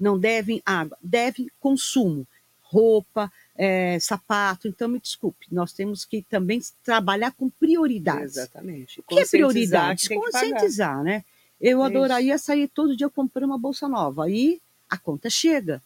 não 0.00 0.18
devem 0.18 0.62
água, 0.64 0.96
devem 1.02 1.50
consumo, 1.60 2.26
roupa, 2.62 3.30
é, 3.54 3.98
sapato. 4.00 4.66
Então, 4.66 4.88
me 4.88 4.98
desculpe, 4.98 5.46
nós 5.52 5.74
temos 5.74 6.06
que 6.06 6.22
também 6.22 6.62
trabalhar 6.82 7.32
com 7.32 7.50
prioridades. 7.50 8.38
Exatamente. 8.38 9.00
O 9.00 9.02
que 9.02 9.20
é 9.20 9.26
prioridade? 9.26 10.08
Conscientizar, 10.08 11.02
né? 11.02 11.22
Eu 11.60 11.82
é 11.82 11.86
adoraria 11.86 12.38
sair 12.38 12.68
todo 12.68 12.96
dia 12.96 13.10
comprando 13.10 13.50
uma 13.50 13.58
bolsa 13.58 13.86
nova. 13.86 14.24
Aí 14.24 14.62
a 14.88 14.96
conta 14.96 15.28
chega. 15.28 15.82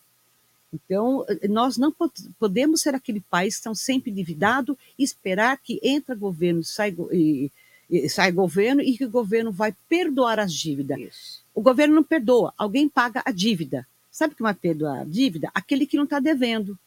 Então, 0.72 1.24
nós 1.48 1.76
não 1.76 1.94
podemos 2.38 2.80
ser 2.80 2.94
aquele 2.94 3.20
país 3.20 3.54
que 3.54 3.60
estão 3.60 3.74
sempre 3.74 4.10
endividado 4.10 4.76
e 4.98 5.04
esperar 5.04 5.58
que 5.58 5.80
entra 5.82 6.14
governo 6.14 6.62
sai, 6.62 6.94
e, 7.12 7.50
e 7.88 8.08
sai 8.08 8.32
governo 8.32 8.82
e 8.82 8.96
que 8.96 9.04
o 9.04 9.10
governo 9.10 9.52
vai 9.52 9.74
perdoar 9.88 10.38
as 10.38 10.52
dívidas. 10.52 10.98
Isso. 10.98 11.44
O 11.54 11.62
governo 11.62 11.94
não 11.94 12.02
perdoa, 12.02 12.52
alguém 12.58 12.88
paga 12.88 13.22
a 13.24 13.30
dívida. 13.30 13.86
Sabe 14.10 14.34
o 14.34 14.36
que 14.36 14.42
vai 14.42 14.54
perdoar 14.54 15.00
a 15.00 15.04
dívida? 15.04 15.50
Aquele 15.54 15.86
que 15.86 15.96
não 15.96 16.04
está 16.04 16.18
devendo. 16.18 16.78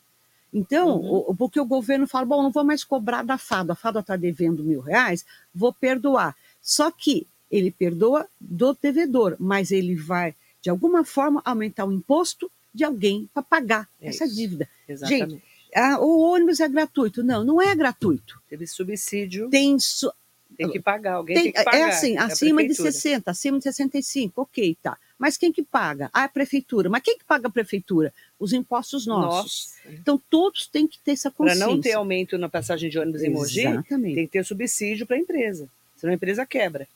Então, 0.53 0.99
uhum. 0.99 1.25
o, 1.27 1.35
porque 1.35 1.59
o 1.59 1.65
governo 1.65 2.07
fala, 2.07 2.25
bom, 2.25 2.43
não 2.43 2.51
vou 2.51 2.63
mais 2.63 2.83
cobrar 2.83 3.23
da 3.23 3.37
FADO, 3.37 3.71
a 3.71 3.75
FADO 3.75 3.99
está 3.99 4.15
devendo 4.15 4.63
mil 4.63 4.81
reais, 4.81 5.25
vou 5.53 5.71
perdoar. 5.71 6.35
Só 6.61 6.91
que 6.91 7.27
ele 7.51 7.71
perdoa 7.71 8.27
do 8.39 8.75
devedor, 8.79 9.35
mas 9.39 9.71
ele 9.71 9.95
vai, 9.95 10.35
de 10.61 10.69
alguma 10.69 11.03
forma, 11.03 11.41
aumentar 11.45 11.85
o 11.85 11.91
imposto 11.91 12.51
de 12.73 12.83
alguém 12.83 13.29
para 13.33 13.43
pagar 13.43 13.89
é 14.01 14.09
essa 14.09 14.27
dívida. 14.27 14.67
Exatamente. 14.87 15.31
Gente, 15.31 15.43
a, 15.75 15.99
o 15.99 16.19
ônibus 16.19 16.59
é 16.59 16.67
gratuito. 16.67 17.23
Não, 17.23 17.43
não 17.43 17.61
é 17.61 17.75
gratuito. 17.75 18.41
Teve 18.49 18.65
subsídio. 18.65 19.49
Tem, 19.49 19.79
su... 19.79 20.11
tem 20.57 20.69
que 20.69 20.79
pagar, 20.79 21.13
alguém 21.13 21.35
tem, 21.35 21.43
tem 21.45 21.53
que 21.53 21.59
é 21.59 21.63
pagar. 21.63 21.79
É 21.79 21.83
assim, 21.83 22.15
é 22.15 22.19
acima 22.19 22.63
de 22.63 22.73
60, 22.73 23.29
acima 23.29 23.57
de 23.57 23.63
65, 23.63 24.41
ok, 24.41 24.77
tá. 24.81 24.97
Mas 25.17 25.35
quem 25.35 25.51
que 25.51 25.61
paga? 25.61 26.09
Ah, 26.13 26.23
a 26.23 26.29
prefeitura. 26.29 26.89
Mas 26.89 27.03
quem 27.03 27.17
que 27.17 27.25
paga 27.25 27.49
a 27.49 27.51
prefeitura? 27.51 28.13
Os 28.39 28.53
impostos 28.53 29.05
nossos. 29.05 29.73
Nossa. 29.83 29.95
Então, 29.99 30.21
todos 30.29 30.65
têm 30.65 30.87
que 30.87 30.97
ter 30.97 31.11
essa 31.11 31.29
consciência. 31.29 31.65
Para 31.65 31.75
não 31.75 31.81
ter 31.81 31.91
aumento 31.91 32.37
na 32.37 32.47
passagem 32.47 32.89
de 32.89 32.97
ônibus 32.97 33.21
em 33.21 33.29
Mogi, 33.29 33.67
Exatamente. 33.67 34.15
tem 34.15 34.25
que 34.25 34.31
ter 34.31 34.45
subsídio 34.45 35.05
para 35.05 35.17
a 35.17 35.19
empresa. 35.19 35.67
Senão 35.97 36.13
a 36.13 36.15
empresa 36.15 36.45
quebra. 36.45 36.87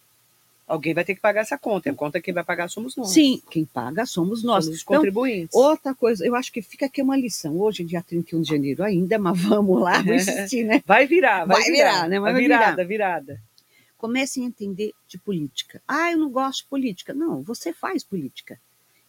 Alguém 0.65 0.93
vai 0.93 1.03
ter 1.03 1.13
que 1.13 1.21
pagar 1.21 1.41
essa 1.41 1.57
conta. 1.57 1.89
A 1.89 1.93
conta 1.93 2.21
quem 2.21 2.33
vai 2.33 2.43
pagar 2.43 2.69
somos 2.69 2.95
nós. 2.95 3.09
Sim, 3.11 3.41
quem 3.51 3.65
paga 3.65 4.05
somos 4.05 4.43
nós. 4.43 4.65
Somos 4.65 4.79
os 4.79 4.83
contribuintes. 4.83 5.55
Então, 5.55 5.61
outra 5.69 5.93
coisa, 5.93 6.25
eu 6.25 6.35
acho 6.35 6.51
que 6.51 6.61
fica 6.61 6.85
aqui 6.85 7.01
uma 7.01 7.17
lição. 7.17 7.59
Hoje, 7.59 7.83
dia 7.83 8.01
31 8.01 8.41
de 8.41 8.49
janeiro 8.49 8.83
ainda, 8.83 9.19
mas 9.19 9.39
vamos 9.43 9.81
lá, 9.81 10.01
vou 10.01 10.13
insistir, 10.13 10.63
né? 10.63 10.81
Vai 10.85 11.05
virar, 11.05 11.45
vai, 11.45 11.61
vai 11.61 11.71
virar, 11.71 11.91
virar, 11.91 12.09
né? 12.09 12.19
Vai 12.19 12.33
virada, 12.33 12.85
virar. 12.85 13.19
virada. 13.19 13.41
Comecem 13.97 14.43
a 14.43 14.47
entender 14.47 14.93
de 15.07 15.17
política. 15.17 15.81
Ah, 15.87 16.11
eu 16.11 16.17
não 16.17 16.29
gosto 16.29 16.63
de 16.63 16.69
política. 16.69 17.13
Não, 17.13 17.41
você 17.41 17.73
faz 17.73 18.03
política. 18.03 18.59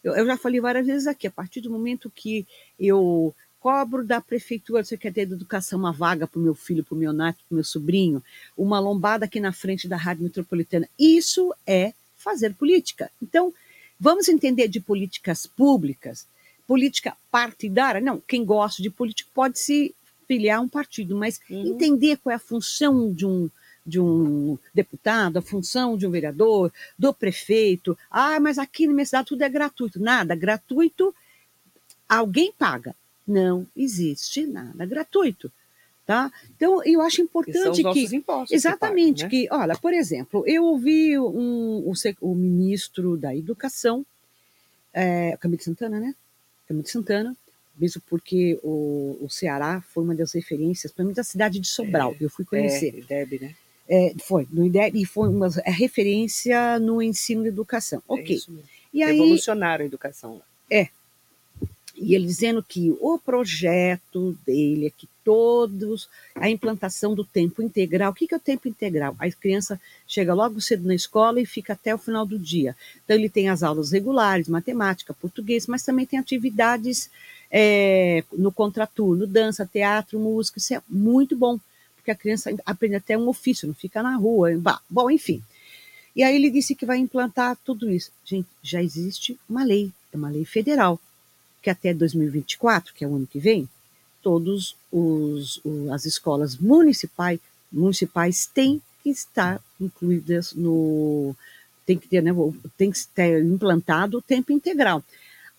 Eu, 0.03 0.13
eu 0.15 0.25
já 0.25 0.37
falei 0.37 0.61
várias 0.61 0.85
vezes 0.85 1.07
aqui, 1.07 1.25
a 1.25 1.31
partir 1.31 1.61
do 1.61 1.71
momento 1.71 2.11
que 2.13 2.45
eu 2.79 3.33
cobro 3.65 4.05
da 4.05 4.21
prefeitura 4.21 4.83
você 4.83 4.95
quer 4.95 5.11
ter 5.11 5.25
de 5.25 5.33
Educação 5.33 5.79
uma 5.79 5.91
vaga 5.91 6.27
para 6.27 6.37
o 6.37 6.41
meu 6.43 6.53
filho, 6.53 6.83
para 6.83 6.93
o 6.93 6.97
meu 6.99 7.11
neto, 7.11 7.37
para 7.37 7.53
o 7.53 7.55
meu 7.55 7.63
sobrinho, 7.63 8.23
uma 8.55 8.79
lombada 8.79 9.25
aqui 9.25 9.39
na 9.39 9.51
frente 9.51 9.87
da 9.87 9.97
Rádio 9.97 10.21
Metropolitana. 10.21 10.87
Isso 10.99 11.51
é 11.65 11.91
fazer 12.15 12.53
política. 12.53 13.09
Então, 13.19 13.51
vamos 13.99 14.29
entender 14.29 14.67
de 14.67 14.79
políticas 14.79 15.47
públicas, 15.47 16.27
política 16.67 17.17
partidária. 17.31 17.99
Não, 17.99 18.21
quem 18.27 18.45
gosta 18.45 18.83
de 18.83 18.91
política 18.91 19.31
pode 19.33 19.57
se 19.57 19.95
filiar 20.27 20.59
a 20.59 20.61
um 20.61 20.69
partido, 20.69 21.17
mas 21.17 21.41
uhum. 21.49 21.65
entender 21.73 22.17
qual 22.17 22.33
é 22.33 22.35
a 22.35 22.39
função 22.39 23.11
de 23.11 23.25
um, 23.25 23.49
de 23.83 23.99
um 23.99 24.59
deputado, 24.75 25.37
a 25.37 25.41
função 25.41 25.97
de 25.97 26.05
um 26.05 26.11
vereador, 26.11 26.71
do 26.99 27.11
prefeito. 27.11 27.97
Ah, 28.11 28.39
mas 28.39 28.59
aqui 28.59 28.85
na 28.85 28.93
minha 28.93 29.05
cidade 29.07 29.29
tudo 29.29 29.41
é 29.41 29.49
gratuito. 29.49 29.99
Nada, 29.99 30.35
gratuito, 30.35 31.15
alguém 32.07 32.51
paga. 32.51 32.95
Não 33.27 33.65
existe 33.75 34.45
nada 34.45 34.85
gratuito. 34.85 35.51
Tá? 36.05 36.31
Então, 36.55 36.83
eu 36.83 37.01
acho 37.01 37.19
importante 37.21 37.81
que. 37.81 38.23
exatamente, 38.51 39.27
que, 39.27 39.43
né? 39.43 39.47
que, 39.47 39.47
olha, 39.51 39.75
por 39.75 39.91
exemplo, 39.91 40.43
eu 40.45 40.63
ouvi 40.63 41.17
um, 41.17 41.83
o, 41.83 41.93
o 42.21 42.35
ministro 42.35 43.17
da 43.17 43.35
Educação, 43.35 44.05
é, 44.93 45.35
Camilo 45.37 45.63
Santana, 45.63 45.99
né? 45.99 46.13
Camilo 46.67 46.87
Santana, 46.87 47.35
mesmo 47.75 48.03
porque 48.07 48.59
o, 48.63 49.17
o 49.19 49.29
Ceará 49.29 49.81
foi 49.81 50.03
uma 50.03 50.13
das 50.13 50.33
referências, 50.33 50.91
para 50.91 51.03
mim, 51.03 51.13
da 51.13 51.23
cidade 51.23 51.59
de 51.59 51.67
Sobral, 51.67 52.13
é, 52.13 52.17
eu 52.23 52.29
fui 52.29 52.45
conhecer. 52.45 52.93
É, 52.93 53.23
IDEB, 53.23 53.39
né? 53.39 53.55
É, 53.87 54.13
foi, 54.19 54.47
no 54.51 54.65
IDEB, 54.65 55.01
e 55.01 55.05
foi 55.05 55.27
uma 55.29 55.47
é 55.63 55.71
referência 55.71 56.79
no 56.79 57.01
ensino 57.01 57.45
e 57.45 57.49
educação. 57.49 58.01
É 58.09 58.13
ok. 58.13 58.39
e 58.93 59.03
aí, 59.03 59.17
Revolucionaram 59.17 59.83
a 59.83 59.87
educação. 59.87 60.41
É, 60.69 60.89
e 61.95 62.13
ele 62.13 62.25
dizendo 62.25 62.61
que 62.61 62.95
o 62.99 63.17
projeto 63.17 64.37
dele 64.45 64.87
é 64.87 64.89
que 64.89 65.07
todos, 65.23 66.09
a 66.35 66.49
implantação 66.49 67.15
do 67.15 67.23
tempo 67.23 67.61
integral. 67.61 68.11
O 68.11 68.13
que 68.13 68.27
é 68.31 68.37
o 68.37 68.39
tempo 68.39 68.67
integral? 68.67 69.15
A 69.17 69.29
criança 69.31 69.79
chega 70.07 70.33
logo 70.33 70.59
cedo 70.61 70.85
na 70.85 70.93
escola 70.93 71.41
e 71.41 71.45
fica 71.45 71.73
até 71.73 71.95
o 71.95 71.97
final 71.97 72.25
do 72.25 72.37
dia. 72.37 72.75
Então, 73.03 73.15
ele 73.15 73.29
tem 73.29 73.49
as 73.49 73.63
aulas 73.63 73.91
regulares, 73.91 74.49
matemática, 74.49 75.13
português, 75.13 75.67
mas 75.67 75.83
também 75.83 76.05
tem 76.05 76.19
atividades 76.19 77.09
é, 77.49 78.23
no 78.33 78.51
contraturno, 78.51 79.25
dança, 79.25 79.65
teatro, 79.65 80.19
música. 80.19 80.59
Isso 80.59 80.75
é 80.75 80.81
muito 80.87 81.35
bom, 81.35 81.57
porque 81.95 82.11
a 82.11 82.15
criança 82.15 82.53
aprende 82.65 82.95
até 82.95 83.17
um 83.17 83.27
ofício, 83.27 83.67
não 83.67 83.73
fica 83.73 84.03
na 84.03 84.15
rua. 84.15 84.49
Bom, 84.89 85.09
enfim. 85.09 85.41
E 86.15 86.23
aí 86.23 86.35
ele 86.35 86.51
disse 86.51 86.75
que 86.75 86.85
vai 86.85 86.97
implantar 86.97 87.57
tudo 87.65 87.89
isso. 87.89 88.11
Gente, 88.23 88.47
já 88.61 88.83
existe 88.83 89.39
uma 89.49 89.63
lei, 89.63 89.91
é 90.13 90.17
uma 90.17 90.29
lei 90.29 90.45
federal 90.45 90.99
que 91.65 91.69
até 91.71 91.95
2024, 91.95 92.93
que 92.93 93.03
é 93.03 93.07
o 93.07 93.15
ano 93.15 93.25
que 93.25 93.39
vem, 93.39 93.67
todos 94.21 94.75
os, 94.91 95.59
as 95.91 96.05
escolas 96.05 96.57
municipais, 96.57 97.39
municipais 97.71 98.45
têm 98.45 98.79
que 99.01 99.09
estar 99.09 99.59
incluídas 99.81 100.53
no 100.53 101.35
tem 101.83 101.97
que 101.97 102.07
ter, 102.07 102.21
né, 102.21 102.31
tem 102.77 102.91
que 102.91 102.99
ter 103.07 103.43
implantado 103.43 104.19
o 104.19 104.21
tempo 104.21 104.51
integral. 104.51 105.03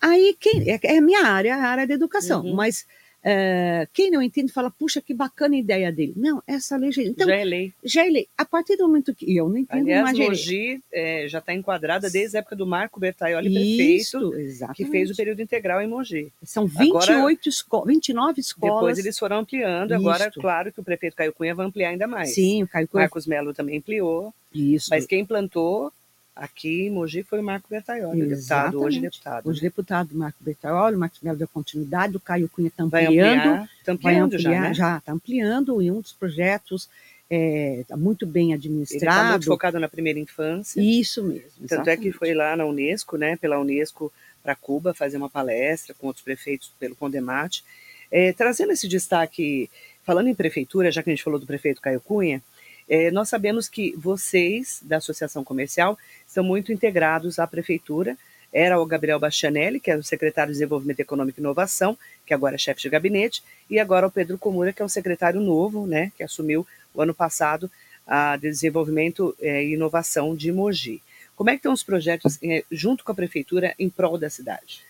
Aí 0.00 0.36
quem 0.38 0.70
é, 0.70 0.78
é 0.80 0.98
a 0.98 1.02
minha 1.02 1.26
área, 1.26 1.56
a 1.56 1.68
área 1.68 1.86
da 1.88 1.94
educação, 1.94 2.44
uhum. 2.44 2.54
mas 2.54 2.86
Uh, 3.26 3.88
quem 3.92 4.08
não 4.08 4.22
entende 4.22 4.52
fala, 4.52 4.70
puxa, 4.70 5.02
que 5.02 5.12
bacana 5.12 5.56
a 5.56 5.58
ideia 5.58 5.90
dele. 5.90 6.12
Não, 6.14 6.40
essa 6.46 6.76
lei 6.76 6.92
já, 6.92 7.02
então, 7.02 7.26
já 7.26 7.34
é 7.34 7.44
lei. 7.44 7.72
Já 7.82 8.06
é 8.06 8.08
lei. 8.08 8.28
A 8.38 8.44
partir 8.44 8.76
do 8.76 8.86
momento 8.86 9.12
que 9.12 9.36
eu 9.36 9.48
não 9.48 9.58
entendo 9.58 9.82
Aliás, 9.82 10.04
mais 10.04 10.16
Mogi 10.16 10.80
é, 10.92 11.26
já 11.26 11.40
está 11.40 11.52
enquadrada 11.52 12.08
desde 12.08 12.36
a 12.36 12.38
época 12.38 12.54
do 12.54 12.64
Marco 12.64 13.00
Bertaioli, 13.00 13.96
Isso, 13.96 14.20
prefeito, 14.20 14.40
exatamente. 14.40 14.76
que 14.76 14.84
fez 14.88 15.10
o 15.10 15.16
período 15.16 15.42
integral 15.42 15.82
em 15.82 15.88
Mogi. 15.88 16.32
São 16.44 16.66
28 16.66 17.12
agora, 17.12 17.36
esco 17.44 17.84
29 17.84 18.40
escolas. 18.40 18.74
Depois 18.76 18.98
eles 18.98 19.18
foram 19.18 19.38
ampliando, 19.38 19.90
agora, 19.90 20.30
claro 20.30 20.72
que 20.72 20.78
o 20.78 20.84
prefeito 20.84 21.16
Caio 21.16 21.32
Cunha 21.32 21.52
vai 21.52 21.66
ampliar 21.66 21.88
ainda 21.88 22.06
mais. 22.06 22.32
Sim, 22.32 22.62
o 22.62 22.68
Caio 22.68 22.86
Cunha. 22.86 23.02
Marcos 23.02 23.26
Melo 23.26 23.52
também 23.52 23.78
ampliou. 23.78 24.32
Isso. 24.54 24.88
Mas 24.90 25.04
quem 25.04 25.20
implantou 25.20 25.92
Aqui 26.36 26.82
em 26.82 26.90
Mogi 26.90 27.22
foi 27.22 27.40
o 27.40 27.42
Marco 27.42 27.66
Bertaioli, 27.66 28.26
deputado, 28.26 28.82
hoje 28.82 29.00
deputado. 29.00 29.48
Hoje 29.48 29.60
deputado 29.62 30.14
Marco 30.14 30.36
Bertaioli, 30.38 30.94
o 30.94 30.98
Marcos 30.98 31.22
Melo 31.22 31.38
deu 31.38 31.48
continuidade, 31.48 32.14
o 32.14 32.20
Caio 32.20 32.46
Cunha 32.46 32.68
está 32.68 32.84
ampliando. 32.84 33.66
Está 33.78 33.92
ampliando 33.92 34.34
ampliar, 34.34 34.52
já, 34.52 34.60
né? 34.60 34.74
Já, 34.74 34.98
está 34.98 35.12
ampliando 35.12 35.80
e 35.80 35.90
um 35.90 36.02
dos 36.02 36.12
projetos 36.12 36.90
está 37.28 37.94
é, 37.94 37.98
muito 37.98 38.26
bem 38.26 38.50
tá 38.50 38.56
administrado. 38.56 39.16
Está 39.16 39.30
muito 39.30 39.46
focado 39.46 39.80
na 39.80 39.88
primeira 39.88 40.18
infância. 40.18 40.78
Isso 40.78 41.24
mesmo. 41.24 41.48
Tanto 41.60 41.72
exatamente. 41.72 42.00
é 42.00 42.02
que 42.02 42.12
foi 42.12 42.34
lá 42.34 42.54
na 42.54 42.66
Unesco, 42.66 43.16
né, 43.16 43.36
pela 43.36 43.58
Unesco, 43.58 44.12
para 44.42 44.54
Cuba, 44.54 44.92
fazer 44.92 45.16
uma 45.16 45.30
palestra 45.30 45.94
com 45.94 46.06
outros 46.06 46.22
prefeitos 46.22 46.70
pelo 46.78 46.94
Condemate, 46.94 47.64
é, 48.10 48.34
trazendo 48.34 48.72
esse 48.72 48.86
destaque, 48.86 49.70
falando 50.04 50.28
em 50.28 50.34
prefeitura, 50.34 50.92
já 50.92 51.02
que 51.02 51.08
a 51.08 51.14
gente 51.14 51.24
falou 51.24 51.40
do 51.40 51.46
prefeito 51.46 51.80
Caio 51.80 52.00
Cunha, 52.00 52.42
é, 52.88 53.10
nós 53.10 53.28
sabemos 53.28 53.68
que 53.68 53.94
vocês, 53.96 54.80
da 54.82 54.98
Associação 54.98 55.42
Comercial, 55.42 55.98
estão 56.26 56.44
muito 56.44 56.72
integrados 56.72 57.38
à 57.38 57.46
Prefeitura. 57.46 58.16
Era 58.52 58.80
o 58.80 58.86
Gabriel 58.86 59.18
Bastianelli, 59.18 59.80
que 59.80 59.90
é 59.90 59.96
o 59.96 60.02
secretário 60.02 60.52
de 60.52 60.58
Desenvolvimento 60.58 61.00
Econômico 61.00 61.40
e 61.40 61.42
Inovação, 61.42 61.98
que 62.24 62.32
agora 62.32 62.54
é 62.54 62.58
chefe 62.58 62.82
de 62.82 62.88
gabinete, 62.88 63.42
e 63.68 63.78
agora 63.78 64.06
o 64.06 64.10
Pedro 64.10 64.38
Comura, 64.38 64.72
que 64.72 64.80
é 64.80 64.84
o 64.84 64.88
secretário 64.88 65.40
novo, 65.40 65.86
né, 65.86 66.12
que 66.16 66.22
assumiu 66.22 66.66
o 66.94 67.02
ano 67.02 67.12
passado 67.12 67.70
a 68.06 68.36
Desenvolvimento 68.36 69.36
é, 69.40 69.64
e 69.64 69.74
Inovação 69.74 70.36
de 70.36 70.52
Mogi. 70.52 71.02
Como 71.34 71.50
é 71.50 71.54
que 71.54 71.58
estão 71.58 71.72
os 71.72 71.82
projetos 71.82 72.38
é, 72.42 72.64
junto 72.70 73.04
com 73.04 73.10
a 73.10 73.14
Prefeitura 73.14 73.74
em 73.78 73.90
prol 73.90 74.16
da 74.16 74.30
cidade? 74.30 74.85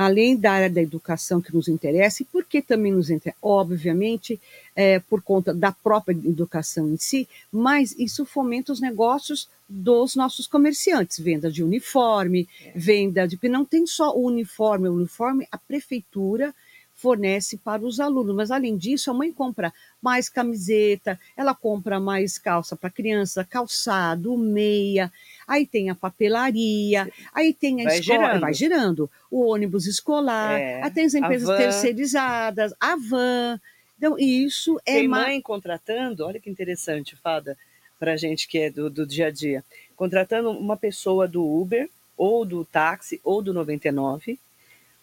Além 0.00 0.34
da 0.34 0.52
área 0.52 0.70
da 0.70 0.80
educação 0.80 1.42
que 1.42 1.54
nos 1.54 1.68
interessa, 1.68 2.22
e 2.22 2.26
por 2.26 2.42
que 2.46 2.62
também 2.62 2.90
nos 2.90 3.10
interessa? 3.10 3.36
Obviamente, 3.42 4.40
é, 4.74 4.98
por 4.98 5.20
conta 5.20 5.52
da 5.52 5.72
própria 5.72 6.14
educação 6.14 6.88
em 6.88 6.96
si, 6.96 7.28
mas 7.52 7.94
isso 7.98 8.24
fomenta 8.24 8.72
os 8.72 8.80
negócios 8.80 9.46
dos 9.68 10.16
nossos 10.16 10.46
comerciantes, 10.46 11.18
venda 11.18 11.52
de 11.52 11.62
uniforme, 11.62 12.48
é. 12.64 12.72
venda 12.74 13.28
de. 13.28 13.38
Não 13.46 13.62
tem 13.62 13.86
só 13.86 14.16
o 14.16 14.24
uniforme, 14.24 14.88
o 14.88 14.94
uniforme, 14.94 15.46
a 15.52 15.58
prefeitura 15.58 16.54
fornece 17.00 17.56
para 17.58 17.82
os 17.82 18.00
alunos. 18.00 18.34
Mas, 18.34 18.50
além 18.50 18.76
disso, 18.76 19.10
a 19.10 19.14
mãe 19.14 19.30
compra 19.30 19.72
mais 20.00 20.28
camiseta, 20.28 21.18
ela 21.36 21.54
compra 21.54 22.00
mais 22.00 22.38
calça 22.38 22.74
para 22.74 22.90
criança, 22.90 23.44
calçado, 23.44 24.36
meia, 24.36 25.12
aí 25.50 25.66
tem 25.66 25.90
a 25.90 25.96
papelaria, 25.96 27.12
aí 27.34 27.52
tem 27.52 27.80
a 27.82 27.84
vai 27.84 27.98
escola, 27.98 28.18
girando. 28.20 28.40
vai 28.40 28.54
girando, 28.54 29.10
o 29.28 29.46
ônibus 29.46 29.86
escolar, 29.86 30.60
é, 30.60 30.80
aí 30.80 30.90
tem 30.92 31.04
as 31.06 31.14
empresas 31.14 31.56
terceirizadas, 31.56 32.72
a 32.78 32.94
van. 32.94 33.60
Então, 33.98 34.16
isso 34.16 34.80
é. 34.86 34.94
Tem 34.94 35.08
mãe 35.08 35.40
contratando, 35.42 36.24
olha 36.24 36.38
que 36.38 36.48
interessante, 36.48 37.16
Fada, 37.16 37.58
para 37.98 38.12
a 38.12 38.16
gente 38.16 38.46
que 38.46 38.58
é 38.58 38.70
do, 38.70 38.88
do 38.88 39.04
dia 39.04 39.26
a 39.26 39.30
dia, 39.30 39.64
contratando 39.96 40.50
uma 40.52 40.76
pessoa 40.76 41.26
do 41.26 41.44
Uber, 41.44 41.90
ou 42.16 42.44
do 42.44 42.64
táxi, 42.64 43.20
ou 43.24 43.42
do 43.42 43.52
99, 43.52 44.38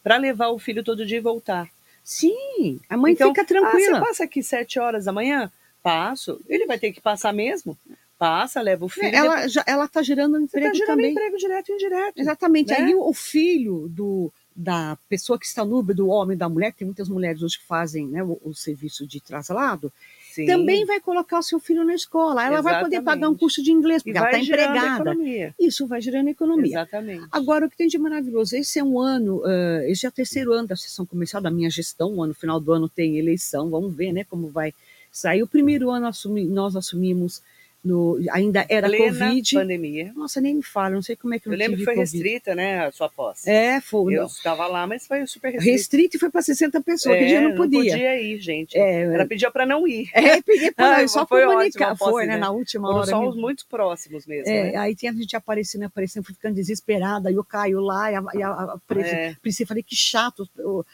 para 0.02 0.18
levar 0.18 0.48
o 0.48 0.60
filho 0.60 0.84
todo 0.84 1.06
dia 1.06 1.18
e 1.18 1.22
voltar. 1.22 1.70
Sim, 2.04 2.80
a 2.90 2.96
mãe 2.96 3.12
então, 3.12 3.30
fica 3.30 3.46
tranquila. 3.46 3.98
Ah, 3.98 4.00
você 4.00 4.08
passa 4.08 4.24
aqui 4.24 4.42
sete 4.42 4.80
horas 4.80 5.06
da 5.06 5.12
manhã? 5.12 5.52
Passo. 5.84 6.40
Ele 6.48 6.66
vai 6.66 6.80
ter 6.80 6.94
que 6.94 7.02
passar 7.02 7.34
mesmo? 7.34 7.78
Passa, 8.18 8.62
leva 8.62 8.84
o 8.86 8.90
filho. 8.90 9.16
Ela 9.16 9.48
já, 9.48 9.64
ela 9.68 9.86
está 9.86 10.02
gerando 10.02 10.38
um 10.38 10.42
emprego 10.42 10.68
tá 10.68 10.74
gerando 10.74 10.96
também. 10.96 11.12
emprego 11.12 11.38
direto 11.38 11.70
e 11.70 11.74
indireto. 11.74 12.18
Exatamente. 12.18 12.70
Né? 12.70 12.78
Aí 12.78 12.96
o 12.96 13.14
filho 13.14 13.88
do, 13.90 14.32
da 14.56 14.98
pessoa 15.08 15.38
que 15.38 15.46
está 15.46 15.64
no 15.64 15.78
Uber, 15.78 15.96
do 15.96 16.08
homem, 16.08 16.36
da 16.36 16.50
mulher, 16.50 16.74
tem 16.74 16.86
muitas 16.86 17.08
mulheres 17.08 17.44
hoje 17.44 17.60
que 17.60 17.66
fazem 17.66 18.08
né, 18.08 18.24
o, 18.24 18.40
o 18.44 18.56
serviço 18.56 19.06
de 19.06 19.22
traslado, 19.22 19.94
Sim. 20.32 20.48
também 20.48 20.84
vai 20.84 21.00
colocar 21.00 21.38
o 21.38 21.44
seu 21.44 21.60
filho 21.60 21.84
na 21.84 21.94
escola. 21.94 22.42
Ela 22.44 22.56
Exatamente. 22.56 22.74
vai 22.74 22.84
poder 22.84 23.02
pagar 23.04 23.30
um 23.30 23.36
curso 23.36 23.62
de 23.62 23.72
inglês, 23.72 24.02
porque 24.02 24.18
ela 24.18 24.32
está 24.32 24.40
empregada. 24.40 25.16
Isso 25.60 25.86
vai 25.86 26.02
gerando 26.02 26.30
economia. 26.30 26.74
Exatamente. 26.74 27.28
Agora, 27.32 27.68
o 27.68 27.70
que 27.70 27.78
tem 27.78 27.88
de 27.88 28.00
maravilhoso, 28.00 28.56
esse 28.56 28.80
é 28.80 28.84
um 28.84 29.00
ano, 29.00 29.44
uh, 29.44 29.82
esse 29.86 30.08
é 30.08 30.10
o 30.10 30.12
terceiro 30.12 30.52
ano 30.54 30.68
da 30.68 30.76
sessão 30.76 31.06
comercial 31.06 31.40
da 31.40 31.52
minha 31.52 31.70
gestão, 31.70 32.16
o 32.16 32.24
ano 32.24 32.34
final 32.34 32.60
do 32.60 32.74
ano 32.74 32.90
tem 32.90 33.20
eleição, 33.20 33.70
vamos 33.70 33.96
ver 33.96 34.12
né, 34.12 34.24
como 34.24 34.50
vai 34.50 34.74
sair. 35.12 35.44
O 35.44 35.48
primeiro 35.48 35.92
ano 35.92 36.08
assumi, 36.08 36.46
nós 36.46 36.76
assumimos 36.76 37.44
no, 37.84 38.20
ainda 38.32 38.66
era 38.70 38.88
Plena 38.88 39.06
Covid. 39.06 39.56
pandemia. 39.56 40.12
Nossa, 40.16 40.42
nem 40.42 40.56
me 40.56 40.64
fala, 40.64 40.90
não 40.90 41.02
sei 41.02 41.16
como 41.16 41.34
é 41.34 41.40
que 41.40 41.48
eu 41.48 41.54
Eu 41.54 41.58
lembro 41.58 41.78
que 41.78 41.86
foi 41.86 41.96
COVID. 41.96 42.12
restrita, 42.12 42.56
né, 42.56 42.86
a 42.86 42.92
sua 42.92 43.10
posse. 43.10 43.50
É, 43.50 43.80
foi. 43.80 44.16
Eu 44.16 44.26
estava 44.26 44.68
lá, 44.68 44.86
mas 44.86 45.08
foi 45.08 45.26
super 45.26 45.52
restrita. 45.52 45.72
Restrita 45.72 46.18
e 46.18 46.20
foi 46.20 46.30
para 46.30 46.42
60 46.42 46.82
pessoas, 46.82 47.16
é, 47.16 47.20
que 47.20 47.26
dia 47.26 47.42
não 47.42 47.56
podia. 47.56 47.80
Não 47.80 47.90
podia 47.90 48.22
ir, 48.22 48.40
gente. 48.40 48.78
É, 48.78 49.04
Ela 49.04 49.26
pediu 49.26 49.52
para 49.52 49.66
não 49.66 49.88
ir. 49.88 50.10
É, 50.14 50.42
pediu 50.42 50.74
para 50.74 50.92
não 50.98 51.04
ir, 51.04 51.10
só 51.10 51.26
foi 51.26 51.46
comunicar. 51.46 51.92
Ótimo, 51.94 52.10
foi, 52.10 52.26
né, 52.26 52.34
né, 52.34 52.40
na 52.40 52.52
última 52.52 52.88
Foram 52.88 53.00
hora. 53.00 53.10
só 53.10 53.28
os 53.28 53.36
muito 53.36 53.66
próximos 53.68 54.26
mesmo. 54.26 54.52
É, 54.52 54.72
né? 54.72 54.76
Aí 54.78 54.96
tinha 54.96 55.12
a 55.12 55.16
gente 55.16 55.36
aparecendo, 55.36 55.84
aparecendo, 55.84 56.24
fui 56.26 56.36
ficando 56.36 56.56
desesperada, 56.56 57.30
aí 57.30 57.36
eu 57.36 57.44
caio 57.44 57.80
lá, 57.80 58.12
e 58.12 58.16
a, 58.16 58.24
e 58.34 58.44
a, 58.44 58.50
a, 58.50 58.64
a 58.74 58.80
é. 59.00 59.36
princípio, 59.42 59.68
falei, 59.68 59.84
que 59.84 59.96
chato, 59.96 60.48
eu, 60.58 60.86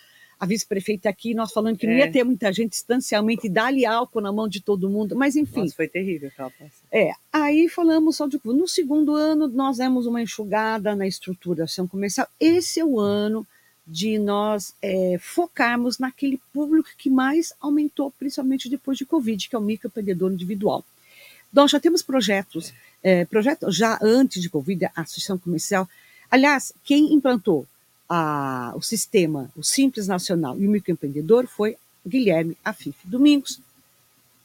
a 0.44 0.46
vice-prefeita 0.46 1.08
aqui, 1.08 1.34
nós 1.34 1.54
falando 1.54 1.78
que 1.78 1.88
é. 1.88 1.90
não 1.90 1.98
ia 1.98 2.12
ter 2.12 2.22
muita 2.26 2.52
gente 2.52 2.72
distancialmente, 2.72 3.48
e 3.48 3.50
dar-lhe 3.50 3.86
álcool 3.86 4.20
na 4.20 4.32
mão 4.32 4.46
de 4.46 4.62
todo 4.62 4.90
mundo, 4.90 5.16
mas 5.16 5.38
enfim. 5.38 5.62
Nossa, 5.62 5.76
foi 5.76 5.88
terrível 5.88 6.28
aquela 6.28 6.52
É, 6.92 7.12
aí 7.32 7.70
falamos 7.70 8.18
só 8.18 8.28
de. 8.28 8.38
No 8.44 8.68
segundo 8.68 9.16
ano, 9.16 9.48
nós 9.48 9.78
demos 9.78 10.06
uma 10.06 10.22
enxugada 10.22 10.98
na 10.98 11.08
estruturação 11.08 11.88
comercial. 11.88 12.28
Esse 12.38 12.82
é 12.82 12.86
o 12.86 13.00
ano 13.00 13.48
de 13.88 14.20
nós 14.20 14.74
é, 14.82 15.18
focarmos 15.18 15.98
naquele 15.98 16.40
público 16.54 16.90
que 16.98 17.10
mais 17.10 17.54
aumentou, 17.62 18.12
principalmente 18.12 18.70
depois 18.70 18.98
de 18.98 19.06
Covid, 19.06 19.48
que 19.48 19.56
é 19.56 19.60
o 19.60 19.62
microempreendedor 19.62 20.32
individual. 20.32 20.84
Nós 21.54 21.72
já 21.72 21.80
temos 21.80 22.02
projetos, 22.02 22.74
é, 23.02 23.24
projetos 23.24 23.78
já 23.78 23.98
antes 24.02 24.42
de 24.42 24.50
Covid, 24.50 24.86
a 24.88 24.92
Associação 25.02 25.38
Comercial. 25.38 25.88
Aliás, 26.30 26.74
quem 26.84 27.14
implantou 27.14 27.66
a, 28.10 28.74
o 28.76 28.82
sistema, 28.82 29.50
o 29.56 29.64
Simples 29.64 30.08
Nacional 30.08 30.60
e 30.60 30.68
o 30.68 30.70
microempreendedor 30.70 31.48
foi 31.48 31.78
Guilherme 32.06 32.58
Afif 32.64 32.98
Domingos, 33.06 33.60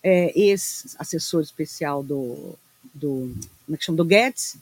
é, 0.02 0.32
ex-assessor 0.38 1.42
especial 1.42 2.02
do, 2.02 2.54
do, 2.94 3.34
como 3.66 3.74
é 3.74 3.76
que 3.76 3.84
chama, 3.84 3.96
do 3.96 4.04
Guedes. 4.04 4.56